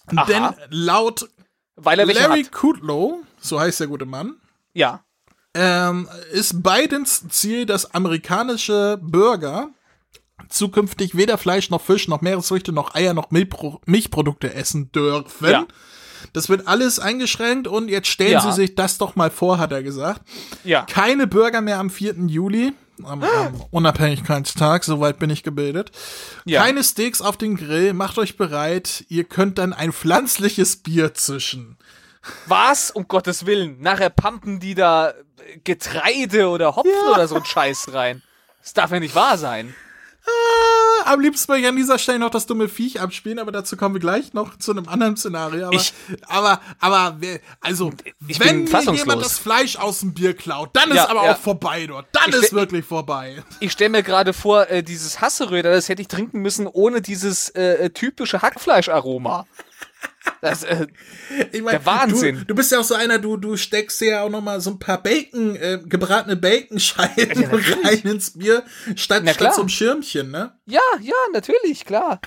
[0.07, 0.25] Aha.
[0.25, 1.29] Denn laut
[1.75, 2.51] er Larry hat.
[2.51, 4.35] Kudlow, so heißt der gute Mann,
[4.73, 5.03] Ja.
[5.57, 9.69] Ähm, ist Bidens Ziel, dass amerikanische Bürger
[10.49, 15.49] zukünftig weder Fleisch noch Fisch noch Meeresfrüchte noch Eier noch Milchpro Milchprodukte essen dürfen.
[15.49, 15.65] Ja.
[16.33, 18.41] Das wird alles eingeschränkt und jetzt stellen Ja.
[18.41, 20.21] Sie sich das doch mal vor, hat er gesagt.
[20.63, 20.83] Ja.
[20.83, 22.15] Keine Bürger mehr am 4.
[22.27, 22.73] Juli,
[23.03, 25.91] am, am Unabhängigkeitstag, soweit bin ich gebildet.
[26.45, 26.63] Ja.
[26.63, 31.77] Keine Steaks auf den Grill, macht euch bereit, ihr könnt dann ein pflanzliches Bier zischen.
[32.45, 32.91] Was?
[32.91, 33.79] Um Gottes Willen.
[33.81, 35.13] Nachher pumpen die da äh,
[35.63, 38.21] Getreide oder Hopfen oder so ein Scheiß rein.
[38.61, 39.73] Das darf ja nicht wahr sein.
[40.25, 43.77] Ah, Am liebsten würde ich an dieser Stelle noch das dumme Viech abspielen, aber dazu
[43.77, 45.67] kommen wir gleich noch zu einem anderen Szenario.
[45.67, 45.93] Aber, Ich-
[46.27, 47.17] aber, aber,
[47.61, 47.93] also,
[48.27, 51.31] Ich wenn mir jemand das Fleisch aus dem Bier klaut, dann Ja, ist aber ja.
[51.33, 52.07] auch vorbei dort.
[52.11, 53.41] Dann Ich ist wirklich vorbei.
[53.61, 57.47] Ich stelle mir gerade vor, äh, dieses Hasseröder, das hätte ich trinken müssen ohne dieses
[57.49, 59.45] äh, äh, typische Hackfleischaroma.
[60.41, 60.87] Das, äh,
[61.51, 62.39] Ich mein, Der Wahnsinn.
[62.39, 64.69] Du, du bist ja auch so einer, du, du steckst ja auch noch mal so
[64.71, 67.43] ein paar Bacon, äh, gebratene Baconscheiben
[67.83, 68.63] rein ins Bier,
[68.95, 70.53] statt, Na statt so Schirmchen, ne?
[70.65, 72.21] ja, ja, natürlich, klar.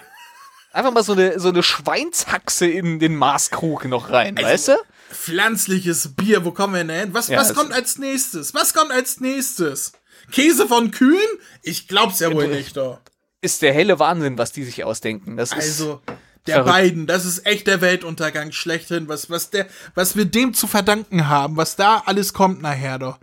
[0.73, 4.77] Einfach mal so eine, so eine Schweinshaxe in den Maßkrug noch rein, weißt du?
[5.11, 7.09] Pflanzliches Bier, wo kommen wir denn hin?
[7.15, 8.55] Was, Ja, was das- kommt als nächstes?
[8.55, 9.93] Was kommt als nächstes?
[10.33, 11.19] Käse von Kühen?
[11.63, 13.01] Ich glaub's ja wohl nicht, doch.
[13.41, 15.37] Ist der helle Wahnsinn, was die sich ausdenken.
[15.37, 16.03] Das ist, Also,
[16.47, 16.77] der verrückt.
[16.83, 21.29] Biden, das ist echt der Weltuntergang schlechthin, was, was der, was wir dem zu verdanken
[21.29, 23.19] haben, was da alles kommt nachher doch.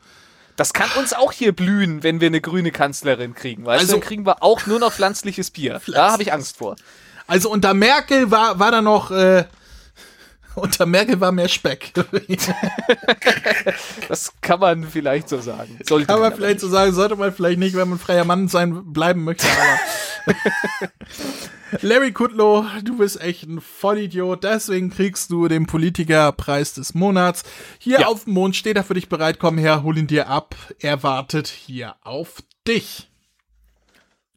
[0.56, 3.99] das kann uns auch hier blühen, wenn wir eine grüne Kanzlerin kriegen, weißt Also- du?
[3.99, 5.81] Dann kriegen wir auch nur noch pflanzliches Bier.
[5.91, 6.76] Da habe ich Angst vor.
[7.27, 9.44] Also unter Merkel war, war da noch, äh,
[10.56, 11.91] unter Merkel war mehr Speck.
[14.07, 15.80] Das kann man vielleicht so sagen.
[15.85, 18.48] Sollte Kann man aber vielleicht so sagen, sollte man vielleicht nicht, wenn man freier Mann
[18.48, 20.38] sein bleiben möchte, aber.
[21.81, 27.44] Larry Kudlow, du bist echt ein Vollidiot, deswegen kriegst du den Politikerpreis des Monats.
[27.80, 28.07] Hier Ja.
[28.07, 30.56] auf dem Mond steht er für dich bereit, komm her, hol ihn dir ab.
[30.80, 33.10] Er wartet hier auf dich.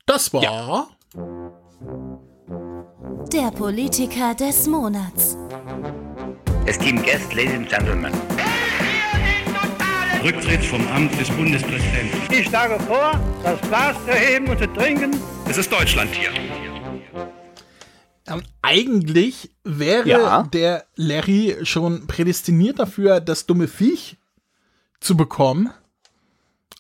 [0.07, 0.89] Das war
[3.33, 5.37] Der Politiker des Monats.
[6.67, 8.13] Esteemed guests, ladies and gentlemen.
[10.25, 12.21] Rücktritt vom Amt des Bundespräsidenten.
[12.33, 15.17] Ich schlage vor, das Glas zu heben und zu trinken.
[15.49, 16.31] Es ist Deutschland hier.
[18.31, 20.43] Ähm, eigentlich wäre Ja.
[20.45, 24.17] der Larry schon prädestiniert dafür, das dumme Viech
[25.01, 25.71] zu bekommen.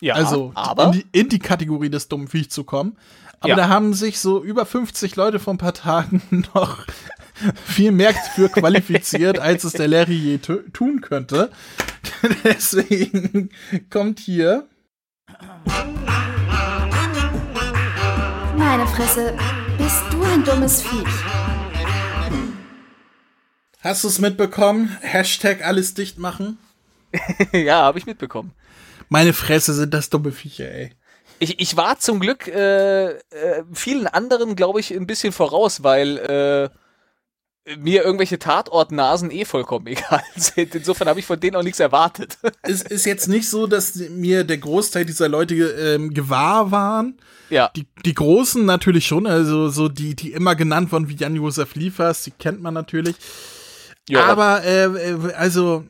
[0.00, 2.96] Ja, also aber in, die, in die Kategorie des dummen Viech zu kommen.
[3.40, 3.56] Aber Ja.
[3.56, 6.22] da haben sich so über 50 Leute vor ein paar Tagen
[6.54, 6.86] noch
[7.64, 11.50] viel mehr für qualifiziert, als es der Larry je tu- tun könnte.
[12.44, 13.50] Deswegen
[13.90, 14.66] kommt hier.
[18.56, 19.34] Meine Fresse,
[19.78, 21.06] bist du ein dummes Viech.
[23.82, 24.96] Hast du es mitbekommen?
[25.00, 26.58] Hashtag alles dicht machen.
[27.52, 28.52] ja, habe ich mitbekommen.
[29.08, 30.90] Meine Fresse sind das dumme Viecher, ey.
[31.38, 33.18] Ich, ich war zum Glück äh, äh,
[33.72, 36.18] vielen anderen, glaube ich, ein bisschen voraus, weil
[37.64, 40.74] äh, mir irgendwelche Tatortnasen eh vollkommen egal sind.
[40.74, 42.36] Insofern habe ich von denen auch nichts erwartet.
[42.62, 47.18] Es ist jetzt nicht so, dass mir der Großteil dieser Leute ähm, gewahr waren.
[47.48, 51.74] ja, Die, die Großen natürlich schon, also so die, die immer genannt wurden wie Jan-Josef
[51.74, 53.16] Liefers, die kennt man natürlich.
[54.10, 55.84] Ja Aber, äh, äh, also,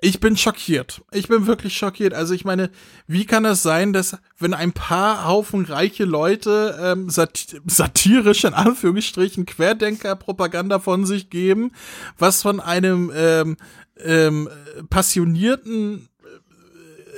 [0.00, 1.02] ich bin schockiert.
[1.10, 2.14] Ich bin wirklich schockiert.
[2.14, 2.70] Also, ich meine,
[3.06, 8.54] wie kann es sein, dass, wenn ein paar Haufen reiche Leute ähm, sat satirisch in
[8.54, 11.72] Anführungsstrichen Querdenker-Propaganda von sich geben,
[12.16, 13.56] was von einem ähm,
[14.04, 14.48] ähm,
[14.88, 16.08] passionierten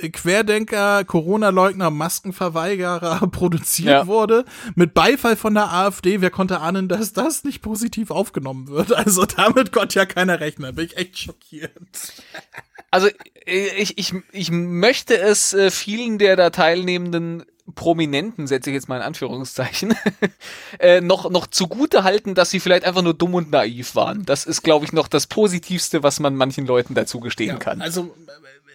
[0.09, 4.07] Querdenker, Corona-Leugner, Maskenverweigerer produziert Ja.
[4.07, 4.45] wurde,
[4.75, 6.21] mit Beifall von der AfD.
[6.21, 8.91] Wer konnte ahnen, dass das nicht positiv aufgenommen wird?
[9.01, 10.73] Also damit konnte ja keiner rechnen.
[10.75, 11.71] Bin ich echt schockiert.
[12.91, 13.07] Also
[13.45, 17.43] äh, ich, ich, ich möchte es äh, vielen der da teilnehmenden
[17.75, 19.95] Prominenten, setze ich jetzt mal in Anführungszeichen,
[20.79, 24.25] äh, noch, noch zugute halten, dass sie vielleicht einfach nur dumm und naiv waren.
[24.25, 27.81] Das ist, glaube ich, noch das Positivste, was man manchen Leuten dazu gestehen kann.
[27.81, 28.13] Also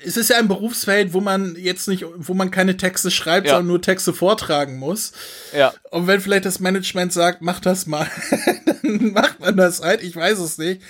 [0.04, 3.54] es ist ja ein Berufsfeld, wo man jetzt nicht, wo man keine Texte schreibt, Ja.
[3.54, 5.12] sondern nur Texte vortragen muss.
[5.56, 5.72] Ja.
[5.90, 8.06] Und wenn vielleicht das Management sagt, mach das mal,
[8.82, 10.02] dann macht man das halt.
[10.02, 10.82] Ich weiß es nicht.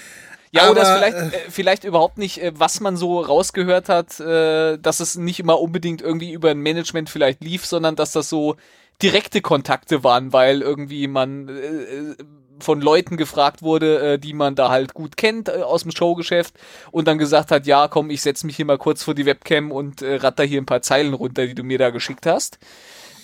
[0.53, 4.78] Ja, oder Aber, vielleicht, äh, vielleicht überhaupt nicht, äh, was man so rausgehört hat, äh,
[4.78, 8.57] dass es nicht immer unbedingt irgendwie über ein Management vielleicht lief, sondern dass das so
[9.03, 12.16] direkte Kontakte waren, weil irgendwie man äh, äh,
[12.61, 16.55] von Leuten gefragt wurde, äh, die man da halt gut kennt äh, aus dem Showgeschäft
[16.91, 19.70] und dann gesagt hat, ja, komm, ich setz mich hier mal kurz vor die Webcam
[19.73, 22.59] und äh, ratter hier ein paar Zeilen runter, die du mir da geschickt hast.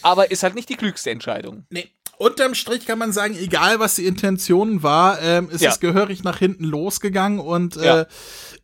[0.02, 1.64] Aber ist halt nicht die klügste Entscheidung.
[1.70, 1.88] Nee.
[2.18, 5.70] Unterm Strich kann man sagen, egal was die Intention war, ähm, ist Ja.
[5.70, 8.06] es gehörig nach hinten losgegangen und äh, Ja.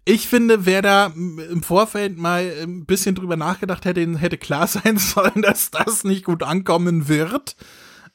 [0.04, 4.98] ich finde, wer da im Vorfeld mal ein bisschen drüber nachgedacht hätte, hätte klar sein
[4.98, 7.56] sollen, dass das nicht gut ankommen wird.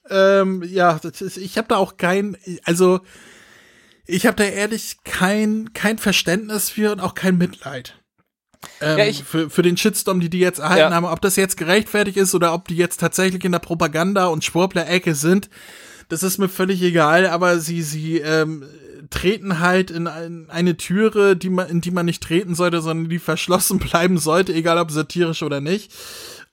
[0.09, 2.99] Ähm, ja, das ist, ich habe da auch kein, also
[4.05, 7.95] ich habe da ehrlich kein kein Verständnis für und auch kein Mitleid.
[8.81, 10.95] Ähm, Ja, ich- für, für den Shitstorm, die die jetzt erhalten Ja.
[10.95, 14.43] haben, ob das jetzt gerechtfertigt ist oder ob die jetzt tatsächlich in der Propaganda- und
[14.43, 15.49] Schwurbler-Ecke sind,
[16.09, 18.65] das ist mir völlig egal, aber sie, sie ähm,
[19.09, 23.09] treten halt in ein, eine Türe, die man, in die man nicht treten sollte, sondern
[23.09, 25.91] die verschlossen bleiben sollte, egal ob satirisch oder nicht.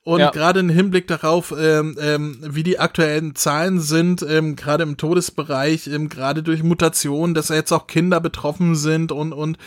[0.03, 0.31] Und Ja.
[0.31, 5.85] gerade im Hinblick darauf, ähm, ähm, wie die aktuellen Zahlen sind, ähm, gerade im Todesbereich,
[5.87, 9.59] ähm, gerade durch Mutationen, dass jetzt auch Kinder betroffen sind und, und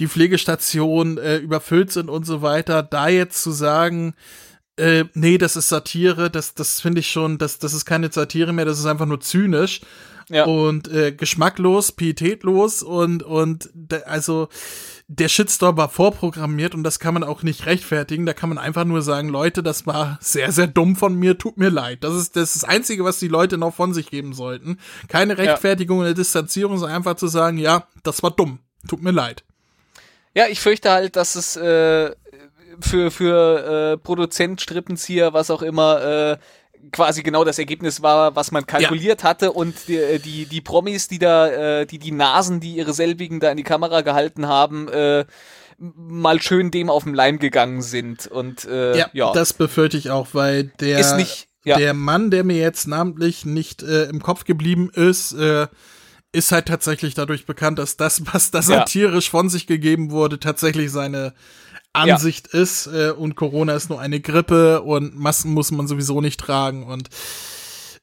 [0.00, 4.14] die Pflegestationen äh, überfüllt sind und so weiter, da jetzt zu sagen,
[4.76, 8.52] äh, nee, das ist Satire, das, das finde ich schon, das, das ist keine Satire
[8.52, 9.80] mehr, das ist einfach nur zynisch
[10.28, 10.44] Ja.
[10.46, 13.70] und äh, geschmacklos, pietätlos und, und
[14.04, 14.48] also
[15.08, 18.26] der Shitstorm war vorprogrammiert und das kann man auch nicht rechtfertigen.
[18.26, 21.58] Da kann man einfach nur sagen, Leute, das war sehr, sehr dumm von mir, tut
[21.58, 22.02] mir leid.
[22.02, 24.78] Das ist das, ist das Einzige, was die Leute noch von sich geben sollten.
[25.08, 28.58] Keine Rechtfertigung oder Distanzierung, sondern einfach zu sagen, ja, das war dumm,
[28.88, 29.44] tut mir leid.
[30.34, 32.10] Ja, ich fürchte halt, dass es äh,
[32.80, 36.36] für, für äh, Produzent, Strippenzieher, was auch immer, äh,
[36.92, 41.08] quasi genau das Ergebnis war, was man kalkuliert hatte und die, äh, die, die Promis,
[41.08, 44.88] die da, äh, die, die Nasen, die ihre selbigen da in die Kamera gehalten haben,
[44.88, 45.24] äh,
[45.78, 50.10] mal schön dem auf den Leim gegangen sind und äh, Ja, ja, das befürchte ich
[50.10, 51.76] auch, weil der, Ist nicht- ja.
[51.76, 55.66] der Mann, der mir jetzt namentlich nicht äh, im Kopf geblieben ist, äh,
[56.32, 58.62] ist halt tatsächlich dadurch bekannt, dass das, was da Ja.
[58.64, 61.34] satirisch von sich gegeben wurde, tatsächlich seine
[61.96, 66.38] Ansicht ist äh, und Corona ist nur eine Grippe und Masken muss man sowieso nicht
[66.40, 67.08] tragen und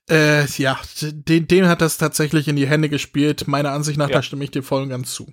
[0.10, 3.48] äh, ja, dem, dem hat das tatsächlich in die Hände gespielt.
[3.48, 4.15] Meiner Ansicht nach, Ja.
[4.15, 5.32] da stimme ich dir voll und ganz zu.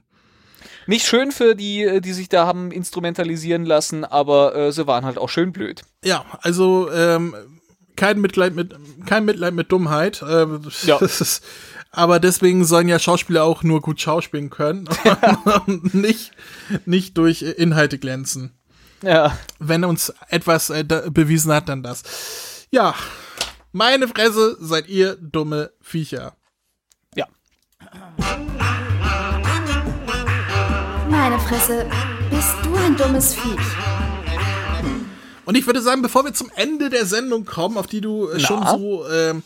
[0.86, 5.04] nicht schön für die, äh, die sich da haben instrumentalisieren lassen, aber äh, sie waren
[5.04, 5.82] halt auch schön blöd.
[6.04, 7.34] Ja, also ähm,
[7.96, 8.74] kein Mitleid mit,
[9.06, 10.22] kein Mitleid mit Dummheit.
[10.22, 10.46] Äh,
[10.84, 10.98] Ja.
[11.00, 11.44] das ist,
[11.90, 14.88] aber deswegen sollen ja Schauspieler auch nur gut schauspielen können
[15.66, 16.32] und nicht,
[16.86, 18.52] nicht durch Inhalte glänzen.
[19.02, 19.36] Ja.
[19.58, 22.02] Wenn uns etwas äh, da, bewiesen hat, dann das.
[22.70, 22.94] Ja,
[23.72, 26.34] meine Fresse, seid ihr dumme Viecher.
[27.14, 27.26] Ja.
[31.08, 31.86] Meine Fresse,
[32.30, 33.58] bist du ein dummes Viech.
[35.44, 38.38] Und ich würde sagen, bevor wir zum Ende der Sendung kommen, auf die du äh,
[38.38, 39.42] schon so ähm,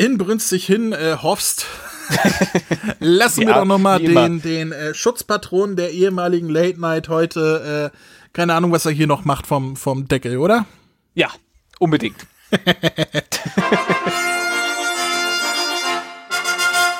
[0.00, 1.66] inbrünstig hin äh, hoffst,
[2.98, 4.22] lassen wir Ja, doch noch mal wie immer.
[4.28, 7.96] den, den äh, Schutzpatron der ehemaligen Late Night heute, äh,
[8.32, 10.66] keine Ahnung, was er hier noch macht vom, vom Deckel, oder?
[11.14, 11.28] Ja,
[11.78, 12.16] unbedingt.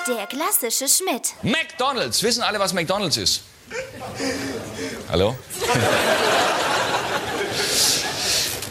[0.09, 1.32] Der klassische Schmidt.
[1.43, 2.22] McDonald's.
[2.22, 3.43] Wissen alle, was McDonald's ist?
[5.10, 5.36] Hallo?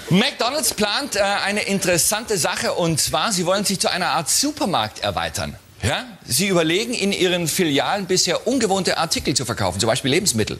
[0.09, 4.99] McDonald's plant äh, eine interessante Sache und zwar, sie wollen sich zu einer Art Supermarkt
[4.99, 5.55] erweitern.
[5.83, 6.05] Ja?
[6.25, 10.59] Sie überlegen, in ihren Filialen bisher ungewohnte Artikel zu verkaufen, zum Beispiel Lebensmittel.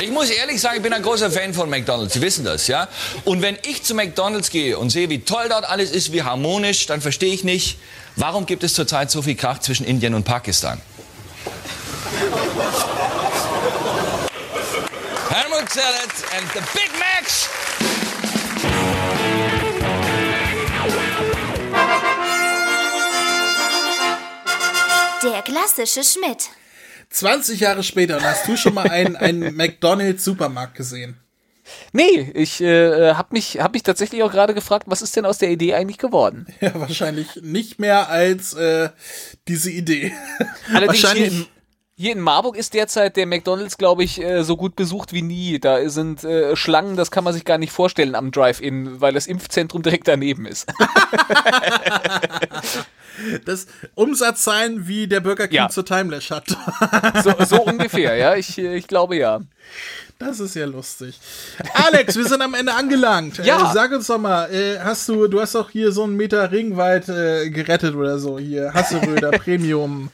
[0.00, 2.14] Ich muss ehrlich sagen, ich bin ein großer Fan von McDonald's.
[2.14, 2.88] Sie wissen das, ja?
[3.24, 6.86] Und wenn ich zu McDonald's gehe und sehe, wie toll dort alles ist, wie harmonisch,
[6.86, 7.76] dann verstehe ich nicht,
[8.16, 10.80] warum gibt es zurzeit so viel Krach zwischen Indien und Pakistan?
[15.72, 17.48] Salad and the Big Macs.
[25.22, 26.48] Der klassische Schmidt.
[27.10, 31.20] 20 Jahre später, und hast du schon mal einen, einen McDonald's Supermarkt gesehen?
[31.92, 35.38] Nee, ich äh, habe mich, hab mich tatsächlich auch gerade gefragt, was ist denn aus
[35.38, 36.48] der Idee eigentlich geworden?
[36.60, 38.88] Ja, wahrscheinlich nicht mehr als äh,
[39.46, 40.12] diese Idee.
[40.74, 41.32] Allerdings wahrscheinlich.
[41.32, 41.46] in,
[42.00, 45.58] hier in Marburg ist derzeit der McDonalds, glaube ich, äh, so gut besucht wie nie.
[45.58, 49.26] Da sind äh, Schlangen, das kann man sich gar nicht vorstellen am Drive-In, weil das
[49.26, 50.66] Impfzentrum direkt daneben ist.
[53.44, 55.68] das Umsatzzahlen wie der Burger King Ja.
[55.68, 56.48] zur Timelash hat.
[57.22, 58.34] so, so ungefähr, ja.
[58.34, 59.40] Ich, äh, ich glaube ja.
[60.18, 61.20] Das ist ja lustig.
[61.74, 63.44] Alex, wir sind am Ende angelangt.
[63.44, 63.70] Ja.
[63.70, 66.50] Äh, sag uns doch mal, äh, hast du, du hast doch hier so einen Meter
[66.50, 68.72] Ringwald äh, gerettet oder so hier.
[68.72, 70.08] Hasseröder Premium.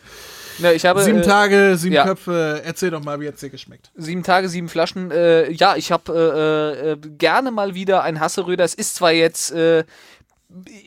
[0.58, 2.04] Na, ich habe, Sieben äh, Tage, sieben ja.
[2.04, 2.62] Köpfe.
[2.64, 3.90] Erzähl doch mal, wie hat's dir geschmeckt?
[3.94, 5.10] Sieben Tage, sieben Flaschen.
[5.10, 8.64] Äh, ja, ich habe äh, äh, gerne mal wieder ein Hasseröder.
[8.64, 9.84] Es ist zwar jetzt, äh,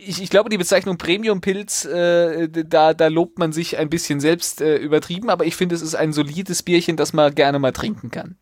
[0.03, 4.61] ich, ich glaube, die Bezeichnung Premium-Pilz, äh, da, da lobt man sich ein bisschen selbst
[4.61, 8.09] äh, übertrieben, aber ich finde, es ist ein solides Bierchen, das man gerne mal trinken
[8.09, 8.37] kann.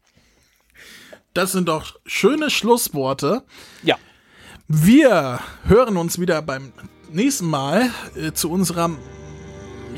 [1.34, 3.44] Das sind doch schöne Schlussworte.
[3.84, 3.98] Ja.
[4.68, 6.74] Wir hören uns wieder beim
[7.12, 8.90] nächsten Mal äh, zu unserer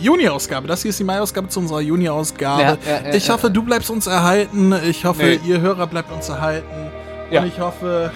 [0.02, 0.68] Juni-Ausgabe.
[0.68, 2.62] Das hier ist die Mai-Ausgabe zu unserer Juni-Ausgabe.
[2.62, 2.78] Ja,
[3.08, 4.74] ja, ich hoffe, du bleibst uns erhalten.
[4.88, 5.40] Ich hoffe, Nee.
[5.46, 6.90] ihr Hörer bleibt uns erhalten.
[7.32, 8.12] Und ich hoffe,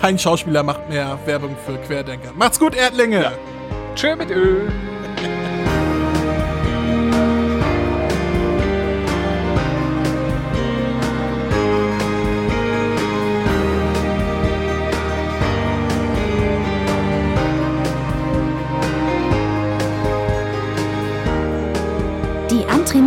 [0.00, 2.30] kein Schauspieler macht mehr Werbung für Querdenker.
[2.36, 3.32] Macht's gut, Erdlinge!
[3.94, 4.70] Tschö mit Öl.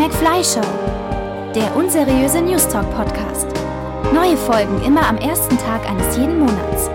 [0.10, 0.66] McFly Show.
[1.54, 3.46] Der unseriöse News Talk Podcast.
[4.12, 6.90] Neue Folgen immer am ersten Tag eines jeden Monats.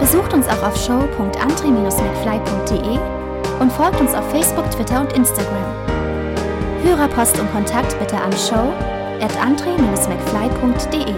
[0.00, 2.98] Besucht uns auch auf show.antri-mcfly.de
[3.60, 5.64] und folgt uns auf Facebook, Twitter und Instagram.
[6.82, 8.72] Hörerpost und Kontakt bitte an show
[9.20, 11.14] at antri-mcfly.de.